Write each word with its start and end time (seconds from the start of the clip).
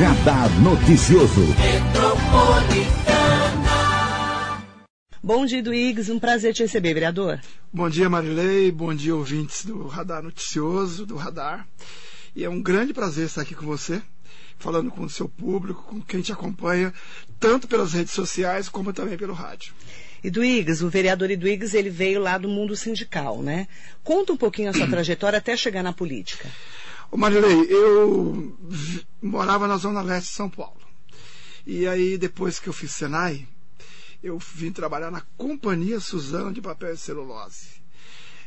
Radar 0.00 0.48
Noticioso. 0.62 1.42
Bom 5.22 5.44
dia, 5.44 5.62
Duígues. 5.62 6.08
Um 6.08 6.18
prazer 6.18 6.54
te 6.54 6.62
receber, 6.62 6.94
vereador. 6.94 7.38
Bom 7.70 7.90
dia, 7.90 8.08
Marilei. 8.08 8.72
Bom 8.72 8.94
dia, 8.94 9.14
ouvintes 9.14 9.62
do 9.62 9.86
Radar 9.86 10.22
Noticioso, 10.22 11.04
do 11.04 11.16
Radar. 11.16 11.68
E 12.34 12.42
é 12.42 12.48
um 12.48 12.62
grande 12.62 12.94
prazer 12.94 13.26
estar 13.26 13.42
aqui 13.42 13.54
com 13.54 13.66
você, 13.66 14.00
falando 14.58 14.90
com 14.90 15.02
o 15.02 15.10
seu 15.10 15.28
público, 15.28 15.82
com 15.82 16.00
quem 16.00 16.22
te 16.22 16.32
acompanha, 16.32 16.94
tanto 17.38 17.68
pelas 17.68 17.92
redes 17.92 18.14
sociais 18.14 18.70
como 18.70 18.94
também 18.94 19.18
pelo 19.18 19.34
rádio. 19.34 19.74
E 20.24 20.30
Duígues, 20.30 20.80
o 20.80 20.88
vereador 20.88 21.30
Eduígues, 21.30 21.74
ele 21.74 21.90
veio 21.90 22.22
lá 22.22 22.38
do 22.38 22.48
mundo 22.48 22.74
sindical, 22.74 23.42
né? 23.42 23.68
Conta 24.02 24.32
um 24.32 24.36
pouquinho 24.38 24.70
a 24.70 24.72
sua 24.72 24.88
trajetória 24.88 25.36
até 25.36 25.54
chegar 25.58 25.82
na 25.82 25.92
política. 25.92 26.48
Ô 27.10 27.16
Marilei, 27.16 27.66
eu 27.68 28.56
morava 29.20 29.66
na 29.66 29.76
Zona 29.76 30.00
Leste 30.00 30.28
de 30.28 30.34
São 30.34 30.48
Paulo. 30.48 30.80
E 31.66 31.88
aí, 31.88 32.16
depois 32.16 32.60
que 32.60 32.68
eu 32.68 32.72
fiz 32.72 32.92
Senai, 32.92 33.48
eu 34.22 34.38
vim 34.38 34.70
trabalhar 34.70 35.10
na 35.10 35.20
Companhia 35.36 35.98
Suzano 35.98 36.52
de 36.52 36.62
Papel 36.62 36.94
e 36.94 36.96
Celulose. 36.96 37.80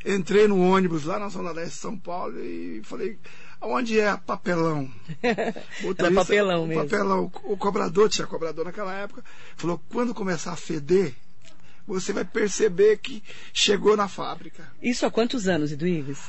Entrei 0.05 0.47
no 0.47 0.61
ônibus 0.61 1.03
lá 1.03 1.19
na 1.19 1.27
Zona 1.27 1.51
Leste 1.51 1.73
de 1.73 1.81
São 1.81 1.97
Paulo 1.97 2.39
e 2.39 2.81
falei, 2.85 3.19
onde 3.61 3.99
é 3.99 4.15
papelão? 4.15 4.89
Era 5.21 6.11
papelão 6.13 6.65
mesmo. 6.65 6.83
Papelão. 6.83 7.31
O 7.43 7.57
cobrador, 7.57 8.07
tinha 8.07 8.25
cobrador 8.25 8.63
naquela 8.63 8.93
época, 8.93 9.25
falou, 9.57 9.81
quando 9.89 10.13
começar 10.13 10.53
a 10.53 10.57
feder, 10.57 11.13
você 11.85 12.13
vai 12.13 12.23
perceber 12.23 12.97
que 12.99 13.21
chegou 13.53 13.97
na 13.97 14.07
fábrica. 14.07 14.71
Isso 14.81 15.05
há 15.05 15.11
quantos 15.11 15.49
anos, 15.49 15.73
Eduígues? 15.73 16.19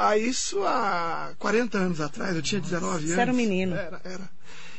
Ah, 0.00 0.16
isso 0.16 0.62
há 0.64 1.34
40 1.40 1.76
anos 1.76 2.00
atrás, 2.00 2.36
eu 2.36 2.40
tinha 2.40 2.60
19 2.60 2.98
anos. 2.98 3.10
Você 3.10 3.20
era 3.20 3.32
um 3.32 3.34
menino. 3.34 3.74
Era, 3.74 4.00
era. 4.04 4.30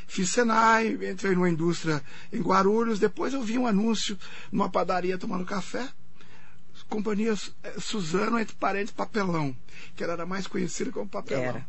Fiz 0.08 0.30
Senai, 0.30 0.98
entrei 1.12 1.36
numa 1.36 1.50
indústria 1.50 2.02
em 2.32 2.42
Guarulhos, 2.42 3.00
depois 3.00 3.34
eu 3.34 3.42
vi 3.42 3.58
um 3.58 3.68
anúncio 3.68 4.18
numa 4.50 4.70
padaria 4.70 5.18
tomando 5.18 5.44
café. 5.44 5.90
Companhia 6.88 7.36
eh, 7.64 7.74
Suzano, 7.80 8.40
entre 8.40 8.56
parentes, 8.56 8.94
Papelão, 8.94 9.54
que 9.94 10.04
era 10.04 10.26
mais 10.26 10.48
conhecida 10.48 10.90
como 10.90 11.10
Papelão. 11.10 11.44
Era. 11.44 11.68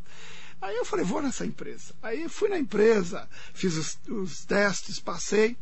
Aí 0.62 0.76
eu 0.76 0.84
falei, 0.84 1.04
vou 1.04 1.20
nessa 1.20 1.44
empresa. 1.44 1.92
Aí 2.00 2.28
fui 2.28 2.48
na 2.48 2.58
empresa, 2.58 3.28
fiz 3.52 3.76
os, 3.76 3.98
os 4.08 4.44
testes, 4.44 5.00
passei. 5.00 5.56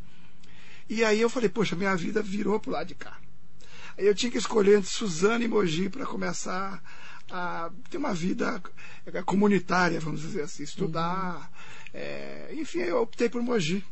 E 0.90 1.02
aí 1.02 1.22
eu 1.22 1.30
falei, 1.30 1.48
poxa, 1.48 1.74
minha 1.74 1.96
vida 1.96 2.20
virou 2.20 2.60
pro 2.60 2.72
lado 2.72 2.88
de 2.88 2.94
cá. 2.94 3.16
Aí 3.96 4.06
eu 4.06 4.14
tinha 4.14 4.30
que 4.30 4.38
escolher 4.38 4.76
entre 4.76 4.90
Suzano 4.90 5.42
e 5.42 5.48
Mogi 5.48 5.88
para 5.88 6.04
começar 6.04 6.82
a 7.30 7.70
ter 7.90 7.98
uma 7.98 8.14
vida 8.14 8.62
é, 9.06 9.22
comunitária, 9.22 10.00
vamos 10.00 10.20
dizer 10.20 10.42
assim, 10.42 10.62
estudar. 10.62 11.36
Uhum. 11.36 11.90
É, 11.94 12.50
enfim, 12.54 12.80
eu 12.80 13.02
optei 13.02 13.28
por 13.28 13.42
Mogi. 13.42 13.84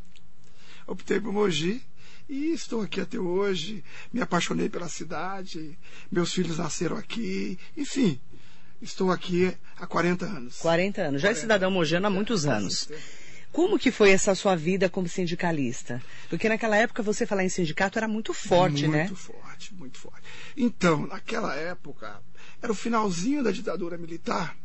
Optei 0.85 1.19
por 1.19 1.33
Mogi 1.33 1.81
e 2.29 2.51
estou 2.51 2.81
aqui 2.81 3.01
até 3.01 3.19
hoje. 3.19 3.83
Me 4.11 4.21
apaixonei 4.21 4.69
pela 4.69 4.89
cidade, 4.89 5.77
meus 6.11 6.33
filhos 6.33 6.57
nasceram 6.57 6.97
aqui, 6.97 7.57
enfim. 7.75 8.19
Estou 8.81 9.11
aqui 9.11 9.55
há 9.77 9.87
40 9.87 10.25
anos. 10.25 10.57
40 10.57 11.01
anos. 11.01 11.21
Já 11.21 11.29
40. 11.29 11.39
é 11.39 11.41
cidadão 11.41 11.71
mojano 11.71 12.07
há 12.07 12.09
muitos 12.09 12.45
é, 12.45 12.51
anos. 12.51 12.87
Como 13.51 13.79
que 13.79 13.89
foi 13.89 14.11
essa 14.11 14.35
sua 14.35 14.55
vida 14.55 14.87
como 14.87 15.07
sindicalista? 15.07 16.01
Porque 16.29 16.47
naquela 16.47 16.77
época 16.77 17.01
você 17.01 17.25
falar 17.25 17.43
em 17.43 17.49
sindicato 17.49 17.97
era 17.97 18.07
muito 18.07 18.33
forte, 18.33 18.83
muito 18.83 18.91
né? 18.91 19.03
Muito 19.05 19.15
forte, 19.15 19.73
muito 19.73 19.97
forte. 19.97 20.21
Então, 20.55 21.07
naquela 21.07 21.55
época, 21.55 22.21
era 22.61 22.71
o 22.71 22.75
finalzinho 22.75 23.43
da 23.43 23.51
ditadura 23.51 23.97
militar. 23.97 24.57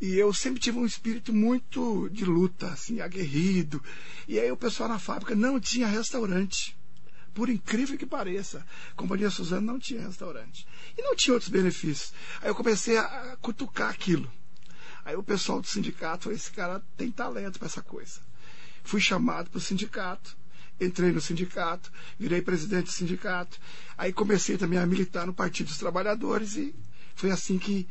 E 0.00 0.14
eu 0.14 0.32
sempre 0.32 0.60
tive 0.60 0.78
um 0.78 0.86
espírito 0.86 1.32
muito 1.32 2.08
de 2.10 2.24
luta, 2.24 2.68
assim, 2.68 3.00
aguerrido. 3.00 3.82
E 4.26 4.40
aí 4.40 4.50
o 4.50 4.56
pessoal 4.56 4.88
na 4.88 4.98
fábrica 4.98 5.34
não 5.34 5.60
tinha 5.60 5.86
restaurante. 5.86 6.74
Por 7.34 7.48
incrível 7.48 7.98
que 7.98 8.06
pareça, 8.06 8.64
a 8.90 8.94
Companhia 8.94 9.30
Suzano 9.30 9.66
não 9.66 9.78
tinha 9.78 10.00
restaurante. 10.00 10.66
E 10.96 11.02
não 11.02 11.14
tinha 11.14 11.34
outros 11.34 11.50
benefícios. 11.50 12.12
Aí 12.40 12.48
eu 12.48 12.54
comecei 12.54 12.96
a 12.96 13.36
cutucar 13.40 13.90
aquilo. 13.90 14.30
Aí 15.04 15.16
o 15.16 15.22
pessoal 15.22 15.60
do 15.60 15.66
sindicato 15.66 16.24
falou: 16.24 16.36
esse 16.36 16.50
cara 16.50 16.82
tem 16.96 17.10
talento 17.10 17.58
para 17.58 17.66
essa 17.66 17.82
coisa. 17.82 18.20
Fui 18.82 19.00
chamado 19.00 19.50
para 19.50 19.58
o 19.58 19.60
sindicato, 19.60 20.36
entrei 20.80 21.12
no 21.12 21.20
sindicato, 21.20 21.92
virei 22.18 22.40
presidente 22.40 22.86
do 22.86 22.92
sindicato. 22.92 23.58
Aí 23.98 24.12
comecei 24.12 24.56
também 24.56 24.78
a 24.78 24.86
militar 24.86 25.26
no 25.26 25.34
Partido 25.34 25.68
dos 25.68 25.78
Trabalhadores 25.78 26.56
e 26.56 26.74
foi 27.20 27.30
assim 27.30 27.58
que 27.58 27.86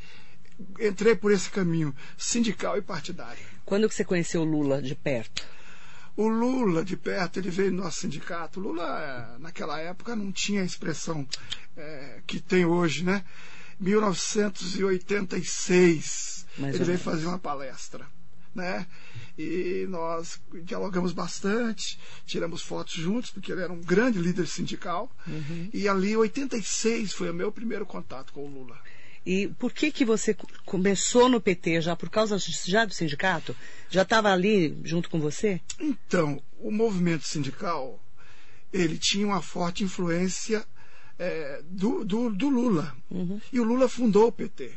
entrei 0.80 1.16
por 1.16 1.32
esse 1.32 1.50
caminho 1.50 1.96
sindical 2.18 2.78
e 2.78 2.82
partidário. 2.82 3.42
Quando 3.64 3.88
que 3.88 3.96
você 3.96 4.04
conheceu 4.04 4.42
o 4.42 4.46
Lula 4.46 4.82
de 4.82 4.96
perto? 4.96 5.48
O 6.18 6.28
Lula, 6.28 6.84
de 6.84 6.98
perto, 6.98 7.40
ele 7.40 7.50
veio 7.50 7.72
no 7.72 7.84
nosso 7.84 8.02
sindicato. 8.02 8.60
O 8.60 8.64
Lula, 8.64 9.38
naquela 9.40 9.80
época, 9.80 10.18
não 10.18 10.34
tinha 10.34 10.62
a 10.62 10.66
expressão 10.66 11.26
é, 11.78 12.20
que 12.28 12.42
tem 12.42 12.66
hoje, 12.66 13.06
né? 13.06 13.24
1986, 13.80 16.46
Mais 16.58 16.76
ele 16.76 16.84
veio 16.84 17.00
fazer 17.00 17.26
uma 17.26 17.40
palestra, 17.40 18.06
né? 18.54 18.86
E 19.38 19.86
nós 19.88 20.42
dialogamos 20.66 21.14
bastante, 21.14 21.98
tiramos 22.26 22.62
fotos 22.62 22.96
juntos, 22.96 23.32
porque 23.32 23.54
ele 23.54 23.62
era 23.62 23.72
um 23.72 23.80
grande 23.80 24.20
líder 24.20 24.46
sindical. 24.46 25.10
Uhum. 25.26 25.70
E 25.74 25.88
ali, 25.88 26.18
86, 26.18 27.14
foi 27.14 27.30
o 27.30 27.34
meu 27.34 27.50
primeiro 27.50 27.86
contato 27.86 28.34
com 28.34 28.46
o 28.46 28.50
Lula. 28.50 28.78
E 29.26 29.48
por 29.48 29.72
que 29.74 29.92
que 29.92 30.06
você 30.06 30.36
começou 30.66 31.30
no 31.30 31.42
PT 31.42 31.82
já 31.82 31.96
por 31.96 32.10
causa 32.10 32.38
já 32.66 32.86
do 32.86 32.94
sindicato? 32.94 33.56
Já 33.90 34.04
estava 34.04 34.32
ali 34.32 34.78
junto 34.84 35.10
com 35.10 35.20
você? 35.20 35.62
Então, 35.80 36.42
o 36.60 36.72
movimento 36.72 37.26
sindical 37.26 38.02
ele 38.72 38.98
tinha 38.98 39.26
uma 39.26 39.42
forte 39.42 39.84
influência 39.84 40.66
é, 41.18 41.62
do, 41.66 42.06
do, 42.06 42.30
do, 42.30 42.50
Lula. 42.50 42.96
Uhum. 43.10 43.42
E 43.52 43.60
o 43.60 43.64
Lula 43.64 43.90
fundou 43.90 44.28
o 44.28 44.32
PT. 44.32 44.72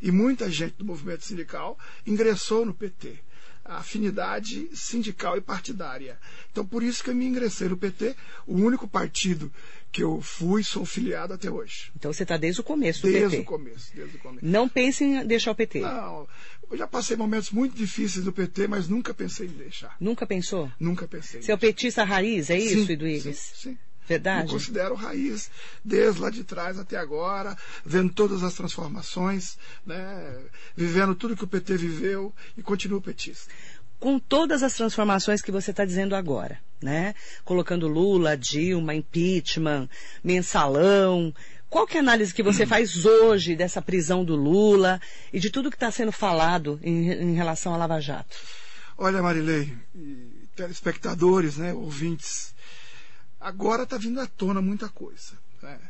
E 0.00 0.10
muita 0.10 0.50
gente 0.50 0.74
do 0.76 0.84
movimento 0.84 1.24
sindical 1.24 1.78
ingressou 2.06 2.66
no 2.66 2.74
PT 2.74 3.20
afinidade 3.64 4.68
sindical 4.74 5.36
e 5.36 5.40
partidária. 5.40 6.18
Então, 6.50 6.66
por 6.66 6.82
isso 6.82 7.02
que 7.02 7.10
eu 7.10 7.14
me 7.14 7.26
ingressei 7.26 7.68
no 7.68 7.76
PT, 7.76 8.16
o 8.46 8.56
único 8.56 8.88
partido 8.88 9.52
que 9.90 10.02
eu 10.02 10.20
fui, 10.22 10.64
sou 10.64 10.84
filiado 10.84 11.34
até 11.34 11.50
hoje. 11.50 11.92
Então, 11.94 12.12
você 12.12 12.22
está 12.22 12.36
desde 12.36 12.60
o 12.60 12.64
começo 12.64 13.02
do 13.02 13.12
desde 13.12 13.20
PT? 13.20 13.36
Desde 13.36 13.42
o 13.42 13.44
começo, 13.44 13.92
desde 13.94 14.16
o 14.16 14.20
começo. 14.20 14.46
Não 14.46 14.68
pense 14.68 15.04
em 15.04 15.26
deixar 15.26 15.50
o 15.50 15.54
PT? 15.54 15.80
Não, 15.80 16.26
eu 16.70 16.76
já 16.78 16.86
passei 16.86 17.16
momentos 17.16 17.50
muito 17.50 17.76
difíceis 17.76 18.24
do 18.24 18.32
PT, 18.32 18.66
mas 18.66 18.88
nunca 18.88 19.12
pensei 19.12 19.46
em 19.46 19.52
deixar. 19.52 19.94
Nunca 20.00 20.26
pensou? 20.26 20.72
Nunca 20.80 21.06
pensei. 21.06 21.42
Você 21.42 21.52
é 21.52 21.54
o 21.54 21.58
petista 21.58 22.02
raiz, 22.04 22.48
é 22.48 22.58
isso, 22.58 22.86
sim, 22.86 22.92
Eduígues? 22.92 23.38
Sim, 23.38 23.70
sim. 23.70 23.78
Verdade? 24.12 24.46
Me 24.46 24.52
considero 24.52 24.94
raiz, 24.94 25.50
desde 25.84 26.20
lá 26.20 26.30
de 26.30 26.44
trás 26.44 26.78
até 26.78 26.96
agora, 26.96 27.56
vendo 27.84 28.12
todas 28.12 28.42
as 28.42 28.54
transformações, 28.54 29.56
né, 29.84 30.38
vivendo 30.76 31.14
tudo 31.14 31.36
que 31.36 31.44
o 31.44 31.48
PT 31.48 31.76
viveu 31.76 32.34
e 32.56 32.62
continuo 32.62 33.00
petista 33.00 33.52
com 34.02 34.18
todas 34.18 34.64
as 34.64 34.74
transformações 34.74 35.40
que 35.40 35.52
você 35.52 35.70
está 35.70 35.84
dizendo 35.84 36.16
agora, 36.16 36.58
né? 36.82 37.14
Colocando 37.44 37.86
Lula, 37.86 38.36
Dilma, 38.36 38.96
impeachment, 38.96 39.88
mensalão. 40.24 41.32
Qual 41.70 41.86
que 41.86 41.96
é 41.96 42.00
a 42.00 42.02
análise 42.02 42.34
que 42.34 42.42
você 42.42 42.66
faz 42.66 43.06
hoje 43.06 43.54
dessa 43.54 43.80
prisão 43.80 44.24
do 44.24 44.34
Lula 44.34 45.00
e 45.32 45.38
de 45.38 45.50
tudo 45.50 45.70
que 45.70 45.76
está 45.76 45.88
sendo 45.88 46.10
falado 46.10 46.80
em, 46.82 47.12
em, 47.12 47.34
relação 47.34 47.72
à 47.72 47.76
Lava 47.76 48.00
Jato? 48.00 48.36
Olha, 48.98 49.22
Marilei, 49.22 49.72
telespectadores, 50.56 51.56
né, 51.58 51.72
ouvintes, 51.72 52.52
agora 53.42 53.82
está 53.82 53.96
vindo 53.96 54.20
à 54.20 54.26
tona 54.26 54.60
muita 54.60 54.88
coisa. 54.88 55.32
Né? 55.60 55.80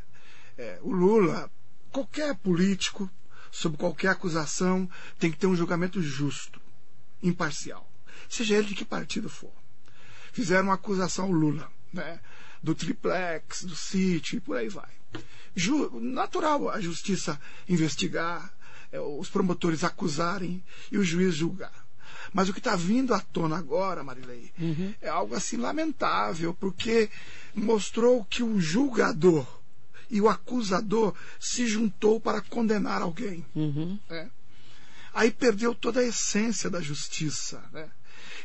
É, 0.58 0.78
o 0.82 0.90
Lula, 0.90 1.50
qualquer 1.90 2.34
político, 2.34 3.10
sob 3.50 3.76
qualquer 3.76 4.08
acusação, 4.08 4.88
tem 5.18 5.30
que 5.30 5.38
ter 5.38 5.46
um 5.46 5.56
julgamento 5.56 6.02
justo, 6.02 6.60
imparcial 7.22 7.92
seja 8.32 8.56
ele 8.56 8.68
de 8.68 8.74
que 8.74 8.84
partido 8.84 9.28
for. 9.28 9.52
Fizeram 10.32 10.68
uma 10.68 10.74
acusação 10.74 11.26
ao 11.26 11.30
Lula, 11.30 11.70
né? 11.92 12.20
do 12.62 12.74
triplex, 12.74 13.64
do 13.64 13.74
e 13.94 14.40
por 14.40 14.56
aí 14.56 14.68
vai. 14.68 14.90
Ju, 15.54 16.00
natural 16.00 16.70
a 16.70 16.80
justiça 16.80 17.38
investigar, 17.68 18.50
é, 18.90 18.98
os 18.98 19.28
promotores 19.28 19.84
acusarem 19.84 20.64
e 20.90 20.96
o 20.96 21.04
juiz 21.04 21.34
julgar. 21.34 21.81
Mas 22.32 22.48
o 22.48 22.52
que 22.52 22.60
está 22.60 22.74
vindo 22.74 23.12
à 23.12 23.20
tona 23.20 23.56
agora, 23.56 24.02
Marilei, 24.02 24.50
uhum. 24.58 24.94
é 25.00 25.08
algo 25.08 25.34
assim 25.34 25.56
lamentável, 25.56 26.54
porque 26.54 27.10
mostrou 27.54 28.24
que 28.24 28.42
o 28.42 28.58
julgador 28.58 29.46
e 30.10 30.20
o 30.20 30.28
acusador 30.28 31.14
se 31.38 31.66
juntou 31.66 32.20
para 32.20 32.40
condenar 32.40 33.02
alguém. 33.02 33.44
Uhum. 33.54 33.98
Né? 34.08 34.30
Aí 35.12 35.30
perdeu 35.30 35.74
toda 35.74 36.00
a 36.00 36.04
essência 36.04 36.70
da 36.70 36.80
justiça. 36.80 37.62
Né? 37.72 37.90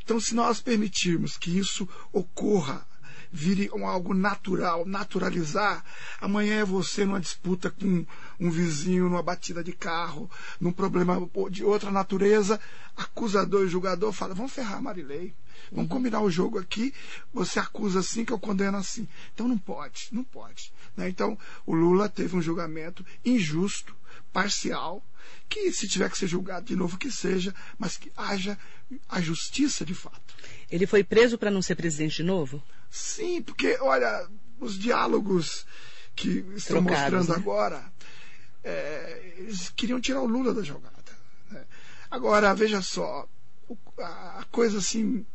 Então, 0.04 0.20
se 0.20 0.36
nós 0.36 0.62
permitirmos 0.62 1.38
que 1.38 1.58
isso 1.58 1.88
ocorra 2.12 2.86
vire 3.32 3.70
um 3.74 3.86
algo 3.86 4.14
natural, 4.14 4.86
naturalizar. 4.86 5.84
Amanhã 6.20 6.62
é 6.62 6.66
você 6.66 7.06
numa 7.06 7.20
disputa 7.20 7.70
com 7.70 8.06
um 8.40 8.50
vizinho, 8.50 9.06
numa 9.06 9.24
batida 9.24 9.64
de 9.64 9.74
carro, 9.74 10.30
num 10.60 10.72
problema 10.72 11.18
de 11.50 11.64
outra 11.64 11.92
natureza, 11.92 12.60
acusador 12.96 13.66
e 13.66 13.70
julgador 13.70 14.12
fala, 14.12 14.34
vamos 14.34 14.54
ferrar 14.54 14.82
Marilei. 14.82 15.34
Vamos 15.72 15.90
uhum. 15.90 15.98
combinar 15.98 16.22
o 16.22 16.30
jogo 16.30 16.60
aqui, 16.60 16.94
você 17.34 17.60
acusa 17.60 18.00
assim 18.00 18.24
que 18.24 18.32
eu 18.32 18.40
condeno 18.40 18.78
assim. 18.78 19.08
Então 19.34 19.48
não 19.48 19.58
pode, 19.58 20.08
não 20.12 20.24
pode. 20.24 20.72
Né? 20.96 21.10
Então 21.10 21.38
o 21.66 21.74
Lula 21.74 22.08
teve 22.08 22.36
um 22.38 22.42
julgamento 22.42 23.06
injusto, 23.26 23.96
parcial, 24.32 25.04
que 25.50 25.72
se 25.72 25.88
tiver 25.88 26.10
que 26.10 26.18
ser 26.18 26.28
julgado 26.28 26.66
de 26.66 26.76
novo 26.76 26.98
que 26.98 27.12
seja, 27.12 27.54
mas 27.78 27.98
que 27.98 28.12
haja 28.16 28.58
a 29.10 29.20
justiça 29.20 29.84
de 29.84 29.94
fato. 29.94 30.36
Ele 30.70 30.86
foi 30.86 31.04
preso 31.04 31.38
para 31.38 31.52
não 31.52 31.62
ser 31.62 31.76
presidente 31.76 32.18
de 32.18 32.24
novo? 32.24 32.64
Sim, 32.90 33.42
porque, 33.42 33.78
olha, 33.82 34.28
os 34.60 34.78
diálogos 34.78 35.66
que 36.16 36.46
estão 36.56 36.84
Trocados, 36.84 37.14
mostrando 37.14 37.30
né? 37.30 37.36
agora, 37.36 37.94
é, 38.68 39.34
eles 39.38 39.70
queriam 39.70 40.02
tirar 40.02 40.22
o 40.22 40.28
Lula 40.28 40.54
da 40.54 40.62
jogada. 40.62 40.94
Né? 41.50 41.64
Agora, 42.12 42.54
veja 42.54 42.82
só, 42.82 43.28
a 43.98 44.46
coisa 44.52 44.80
assim 44.80 45.26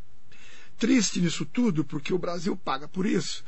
triste 0.79 1.21
nisso 1.21 1.47
tudo, 1.47 1.85
porque 1.85 2.13
o 2.13 2.19
Brasil 2.19 2.57
paga 2.57 2.87
por 2.89 3.07
isso, 3.07 3.45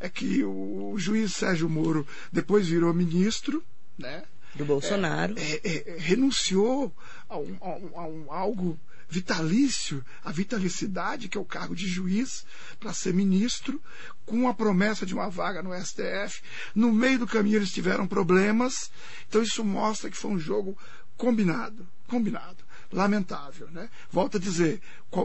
é 0.00 0.08
que 0.08 0.42
o 0.42 0.94
juiz 0.96 1.34
Sérgio 1.34 1.68
Moro 1.68 2.06
depois 2.32 2.66
virou 2.66 2.92
ministro, 2.94 3.62
né? 3.96 4.24
Do 4.54 4.64
Bolsonaro. 4.64 5.34
É, 5.36 5.60
é, 5.62 5.90
é, 5.90 5.96
renunciou 5.98 6.92
a, 7.28 7.36
um, 7.36 7.56
a, 7.60 7.68
um, 7.68 7.90
a 7.94 8.06
um, 8.06 8.32
algo 8.32 8.80
vitalício, 9.08 10.04
a 10.22 10.30
vitalicidade, 10.30 11.28
que 11.28 11.38
é 11.38 11.40
o 11.40 11.44
cargo 11.44 11.74
de 11.74 11.86
juiz, 11.86 12.44
para 12.78 12.92
ser 12.92 13.14
ministro, 13.14 13.80
com 14.26 14.48
a 14.48 14.54
promessa 14.54 15.06
de 15.06 15.14
uma 15.14 15.30
vaga 15.30 15.62
no 15.62 15.74
STF. 15.74 16.42
No 16.74 16.92
meio 16.92 17.20
do 17.20 17.26
caminho 17.26 17.56
eles 17.56 17.72
tiveram 17.72 18.06
problemas, 18.06 18.90
então 19.28 19.42
isso 19.42 19.64
mostra 19.64 20.10
que 20.10 20.16
foi 20.16 20.30
um 20.30 20.38
jogo 20.38 20.76
combinado. 21.16 21.88
Combinado 22.06 22.68
lamentável. 22.92 23.68
Né? 23.70 23.88
Volto 24.10 24.36
a 24.36 24.40
dizer, 24.40 24.80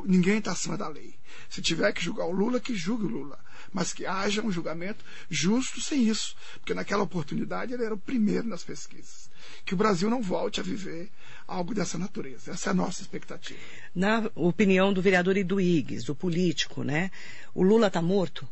ninguém 0.06 0.40
está 0.40 0.52
acima 0.52 0.78
da 0.78 0.88
lei. 0.88 1.16
Se 1.50 1.62
tiver 1.62 1.92
que 1.94 2.04
julgar 2.04 2.26
o 2.26 2.32
Lula, 2.32 2.60
que 2.60 2.76
julgue 2.76 3.06
o 3.06 3.10
Lula. 3.10 3.40
Mas 3.74 3.92
que 3.92 4.06
haja 4.06 4.42
um 4.42 4.52
julgamento 4.52 5.04
justo 5.30 5.82
sem 5.82 6.08
isso. 6.08 6.36
Porque 6.60 6.74
naquela 6.74 7.04
oportunidade 7.04 7.74
ele 7.74 7.84
era 7.84 7.96
o 7.96 7.98
primeiro 7.98 8.48
nas 8.48 8.64
pesquisas. 8.64 9.30
Que 9.66 9.74
o 9.74 9.78
Brasil 9.78 10.10
não 10.10 10.22
volte 10.22 10.60
a 10.60 10.64
viver 10.64 11.10
algo 11.48 11.74
dessa 11.74 11.98
natureza. 11.98 12.52
Essa 12.52 12.70
é 12.70 12.72
a 12.72 12.76
nossa 12.76 13.02
expectativa. 13.02 13.60
Na 13.96 14.30
opinião 14.36 14.94
do 14.94 15.02
vereador 15.02 15.36
Iduígues, 15.36 16.04
do 16.04 16.16
político, 16.16 16.84
né? 16.84 17.12
O 17.54 17.64
Lula 17.64 17.88
está 17.88 18.02
morto? 18.02 18.48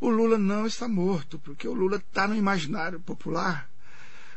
O 0.00 0.08
Lula 0.08 0.38
não 0.38 0.66
está 0.66 0.88
morto, 0.88 1.38
porque 1.38 1.68
o 1.68 1.74
Lula 1.74 1.96
está 1.96 2.26
no 2.26 2.34
imaginário 2.34 3.00
popular 3.00 3.68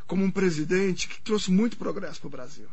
como 0.06 0.26
um 0.26 0.32
presidente 0.32 1.08
que 1.08 1.22
trouxe 1.22 1.52
muito 1.52 1.78
progresso 1.78 2.20
para 2.20 2.28
o 2.28 2.32
Brasil. 2.32 2.68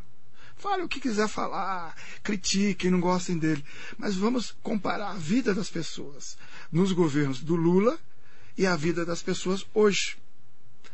Fale 0.57 0.83
o 0.83 0.87
que 0.87 0.99
quiser 0.99 1.27
falar, 1.27 1.95
critiquem, 2.21 2.91
não 2.91 2.99
gostem 2.99 3.37
dele. 3.37 3.65
Mas 3.97 4.15
vamos 4.15 4.55
comparar 4.61 5.11
a 5.11 5.15
vida 5.15 5.55
das 5.55 5.69
pessoas 5.69 6.37
nos 6.71 6.91
governos 6.91 7.41
do 7.41 7.55
Lula 7.55 7.99
e 8.57 8.65
a 8.65 8.75
vida 8.75 9.05
das 9.05 9.21
pessoas 9.21 9.65
hoje. 9.73 10.17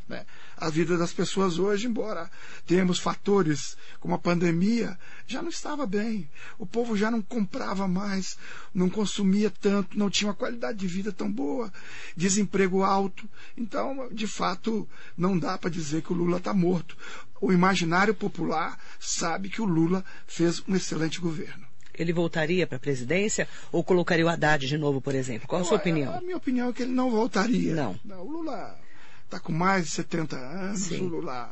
Né? 0.07 0.25
A 0.55 0.69
vida 0.69 0.97
das 0.97 1.11
pessoas 1.11 1.59
hoje, 1.59 1.85
embora 1.85 2.31
tenhamos 2.65 2.97
fatores 2.97 3.77
como 3.99 4.15
a 4.15 4.17
pandemia, 4.17 4.97
já 5.27 5.41
não 5.41 5.49
estava 5.49 5.85
bem. 5.85 6.29
O 6.57 6.65
povo 6.65 6.95
já 6.95 7.11
não 7.11 7.21
comprava 7.21 7.87
mais, 7.87 8.37
não 8.73 8.89
consumia 8.89 9.51
tanto, 9.51 9.97
não 9.99 10.09
tinha 10.09 10.29
uma 10.29 10.33
qualidade 10.33 10.77
de 10.77 10.87
vida 10.87 11.11
tão 11.11 11.31
boa, 11.31 11.71
desemprego 12.15 12.83
alto. 12.83 13.29
Então, 13.57 14.07
de 14.11 14.27
fato, 14.27 14.87
não 15.17 15.37
dá 15.37 15.57
para 15.57 15.69
dizer 15.69 16.01
que 16.01 16.13
o 16.13 16.15
Lula 16.15 16.37
está 16.37 16.53
morto. 16.53 16.95
O 17.41 17.51
imaginário 17.51 18.15
popular 18.15 18.79
sabe 18.99 19.49
que 19.49 19.61
o 19.61 19.65
Lula 19.65 20.03
fez 20.25 20.63
um 20.67 20.75
excelente 20.75 21.19
governo 21.19 21.67
ele 22.01 22.13
voltaria 22.13 22.65
para 22.67 22.77
a 22.77 22.79
presidência 22.79 23.47
ou 23.71 23.83
colocaria 23.83 24.25
o 24.25 24.29
Haddad 24.29 24.67
de 24.67 24.77
novo, 24.77 25.01
por 25.01 25.15
exemplo? 25.15 25.47
Qual 25.47 25.61
a 25.61 25.65
sua 25.65 25.77
opinião? 25.77 26.13
A 26.15 26.21
minha 26.21 26.37
opinião 26.37 26.69
é 26.69 26.73
que 26.73 26.83
ele 26.83 26.93
não 26.93 27.09
voltaria. 27.09 27.73
Não. 27.73 27.99
o 28.21 28.31
Lula 28.31 28.79
está 29.25 29.39
com 29.39 29.51
mais 29.51 29.85
de 29.85 29.91
70 29.91 30.35
anos, 30.37 30.79
Sim. 30.81 31.01
o 31.01 31.07
Lula 31.07 31.51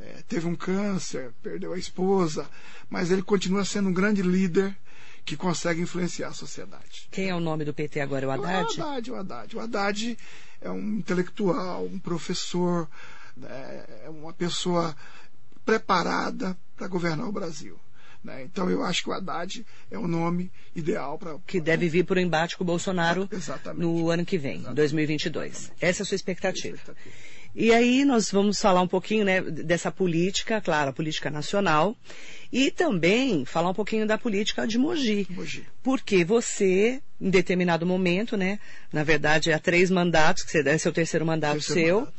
é, 0.00 0.22
teve 0.28 0.46
um 0.46 0.56
câncer, 0.56 1.32
perdeu 1.42 1.72
a 1.72 1.78
esposa, 1.78 2.48
mas 2.90 3.10
ele 3.10 3.22
continua 3.22 3.64
sendo 3.64 3.88
um 3.88 3.92
grande 3.92 4.22
líder 4.22 4.76
que 5.24 5.36
consegue 5.36 5.80
influenciar 5.80 6.28
a 6.28 6.32
sociedade. 6.32 7.08
Quem 7.10 7.28
é 7.28 7.34
o 7.34 7.40
nome 7.40 7.64
do 7.64 7.72
PT 7.72 8.00
agora? 8.00 8.26
O 8.26 8.30
Haddad? 8.30 8.80
O 8.80 8.82
Haddad, 8.82 9.10
o 9.10 9.16
Haddad. 9.16 9.56
O 9.56 9.60
Haddad 9.60 10.18
é 10.60 10.70
um 10.70 10.96
intelectual, 10.96 11.84
um 11.84 11.98
professor, 11.98 12.88
né, 13.36 13.84
é 14.04 14.10
uma 14.10 14.32
pessoa 14.32 14.96
preparada 15.64 16.56
para 16.76 16.88
governar 16.88 17.28
o 17.28 17.32
Brasil. 17.32 17.78
Né? 18.22 18.44
Então 18.44 18.70
eu 18.70 18.84
acho 18.84 19.02
que 19.02 19.10
o 19.10 19.12
Haddad 19.12 19.66
é 19.90 19.98
o 19.98 20.06
nome 20.06 20.50
ideal 20.74 21.18
para. 21.18 21.38
Que 21.46 21.60
deve 21.60 21.88
vir 21.88 22.04
para 22.04 22.18
o 22.18 22.20
embate 22.20 22.56
com 22.56 22.62
o 22.62 22.66
Bolsonaro 22.66 23.28
no 23.76 24.10
ano 24.10 24.24
que 24.24 24.38
vem, 24.38 24.56
Exatamente. 24.56 24.76
2022. 24.76 25.46
Exatamente. 25.46 25.84
Essa 25.84 26.02
é 26.02 26.04
a 26.04 26.06
sua 26.06 26.14
expectativa. 26.14 26.76
expectativa. 26.76 27.14
E 27.54 27.70
aí 27.72 28.04
nós 28.04 28.30
vamos 28.30 28.58
falar 28.58 28.80
um 28.80 28.88
pouquinho 28.88 29.26
né, 29.26 29.42
dessa 29.42 29.90
política, 29.90 30.60
claro, 30.60 30.88
a 30.88 30.92
política 30.92 31.30
nacional, 31.30 31.94
e 32.50 32.70
também 32.70 33.44
falar 33.44 33.70
um 33.70 33.74
pouquinho 33.74 34.06
da 34.06 34.16
política 34.16 34.66
de 34.66 34.78
Mogi. 34.78 35.26
Mogi. 35.28 35.66
Porque 35.82 36.24
você, 36.24 37.02
em 37.20 37.28
determinado 37.28 37.84
momento, 37.84 38.38
né, 38.38 38.58
na 38.90 39.04
verdade 39.04 39.52
há 39.52 39.58
três 39.58 39.90
mandatos, 39.90 40.44
que 40.44 40.50
você 40.50 40.66
é 40.66 40.78
seu 40.78 40.92
terceiro 40.92 41.26
mandato 41.26 41.54
terceiro 41.54 41.80
seu, 41.80 41.98
mandato 42.00 42.14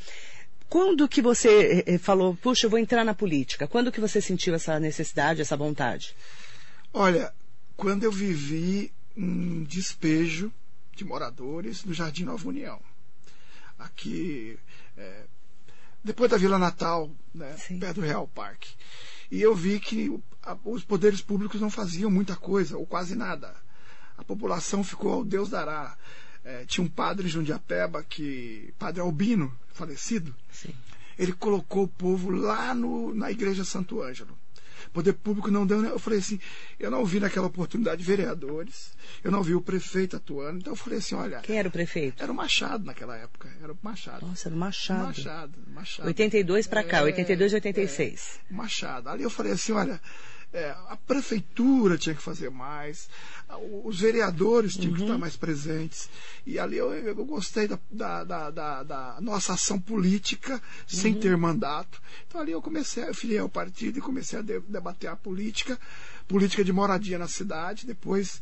quando 0.73 1.07
que 1.07 1.21
você 1.21 1.83
eh, 1.85 1.93
eh, 1.93 1.97
falou, 1.99 2.35
puxa, 2.35 2.65
eu 2.65 2.69
vou 2.71 2.79
entrar 2.79 3.05
na 3.05 3.13
política? 3.13 3.67
Quando 3.67 3.91
que 3.91 4.01
você 4.01 4.19
sentiu 4.19 4.55
essa 4.55 4.79
necessidade, 4.79 5.39
essa 5.39 5.55
vontade? 5.55 6.15
Olha, 6.91 7.31
quando 7.77 8.05
eu 8.05 8.11
vivi 8.11 8.91
um 9.15 9.63
despejo 9.65 10.51
de 10.95 11.05
moradores 11.05 11.83
no 11.83 11.93
Jardim 11.93 12.23
Nova 12.23 12.49
União. 12.49 12.81
Aqui, 13.77 14.57
é, 14.97 15.25
depois 16.03 16.31
da 16.31 16.37
Vila 16.37 16.57
Natal, 16.57 17.11
né, 17.35 17.55
perto 17.79 18.01
do 18.01 18.07
Real 18.07 18.27
Parque. 18.27 18.73
E 19.29 19.39
eu 19.39 19.53
vi 19.53 19.79
que 19.79 20.19
a, 20.41 20.57
os 20.65 20.83
poderes 20.83 21.21
públicos 21.21 21.61
não 21.61 21.69
faziam 21.69 22.09
muita 22.09 22.35
coisa, 22.35 22.79
ou 22.79 22.85
quase 22.87 23.13
nada. 23.15 23.55
A 24.17 24.23
população 24.23 24.83
ficou 24.83 25.13
ao 25.13 25.23
Deus 25.23 25.49
dará. 25.49 25.95
É, 26.43 26.65
tinha 26.65 26.83
um 26.83 26.89
padre 26.89 27.27
em 27.27 27.29
Jundiapeba, 27.29 28.03
que, 28.03 28.73
padre 28.77 28.99
Albino, 28.99 29.55
falecido, 29.73 30.35
Sim. 30.51 30.73
ele 31.17 31.31
colocou 31.31 31.83
o 31.83 31.87
povo 31.87 32.29
lá 32.29 32.73
no, 32.73 33.13
na 33.13 33.31
igreja 33.31 33.63
Santo 33.63 34.01
Ângelo. 34.01 34.37
Poder 34.91 35.13
público 35.13 35.49
não 35.49 35.65
deu. 35.65 35.83
Eu 35.83 35.97
falei 35.97 36.19
assim, 36.19 36.39
eu 36.79 36.91
não 36.91 37.05
vi 37.05 37.19
naquela 37.19 37.47
oportunidade 37.47 38.03
vereadores, 38.03 38.93
eu 39.23 39.31
não 39.31 39.41
vi 39.41 39.55
o 39.55 39.61
prefeito 39.61 40.15
atuando, 40.17 40.59
então 40.59 40.73
eu 40.73 40.77
falei 40.77 40.99
assim, 40.99 41.15
olha. 41.15 41.39
Quem 41.39 41.57
era 41.57 41.67
o 41.67 41.71
prefeito? 41.71 42.21
Era 42.21 42.31
o 42.31 42.35
Machado 42.35 42.85
naquela 42.85 43.17
época, 43.17 43.49
era 43.61 43.71
o 43.71 43.77
Machado. 43.81 44.25
Nossa, 44.25 44.49
era 44.49 44.55
o 44.55 44.59
Machado. 44.59 45.05
Machado, 45.05 45.59
Machado. 45.73 46.07
82 46.07 46.67
para 46.67 46.83
cá, 46.83 46.99
é, 46.99 47.03
82 47.03 47.53
e 47.53 47.55
86. 47.55 48.39
É, 48.49 48.53
Machado. 48.53 49.09
Ali 49.09 49.23
eu 49.23 49.29
falei 49.29 49.53
assim, 49.53 49.71
olha, 49.71 49.99
é, 50.53 50.69
a 50.87 50.95
prefeitura 50.95 51.97
tinha 51.97 52.13
que 52.13 52.21
fazer 52.21 52.51
mais, 52.51 53.09
os 53.83 53.99
vereadores 53.99 54.73
tinham 54.73 54.91
uhum. 54.91 54.95
que 54.97 55.01
estar 55.01 55.17
mais 55.17 55.35
presentes. 55.35 56.07
E 56.45 56.59
ali 56.59 56.77
eu, 56.77 56.93
eu 56.93 57.15
gostei 57.25 57.67
da, 57.67 57.79
da, 57.89 58.23
da, 58.51 58.83
da, 58.83 59.17
nossa 59.19 59.53
ação 59.53 59.79
política 59.79 60.61
sem 60.87 61.13
uhum. 61.13 61.19
ter 61.19 61.35
mandato. 61.35 61.99
Então 62.27 62.39
ali 62.39 62.51
eu 62.51 62.61
comecei, 62.61 63.03
eu 63.03 63.15
filiei 63.15 63.39
ao 63.39 63.49
partido 63.49 63.97
e 63.97 64.01
comecei 64.01 64.39
a 64.39 64.41
debater 64.41 65.09
a 65.09 65.15
política, 65.15 65.79
política 66.27 66.63
de 66.63 66.71
moradia 66.71 67.17
na 67.17 67.27
cidade, 67.27 67.87
depois 67.87 68.41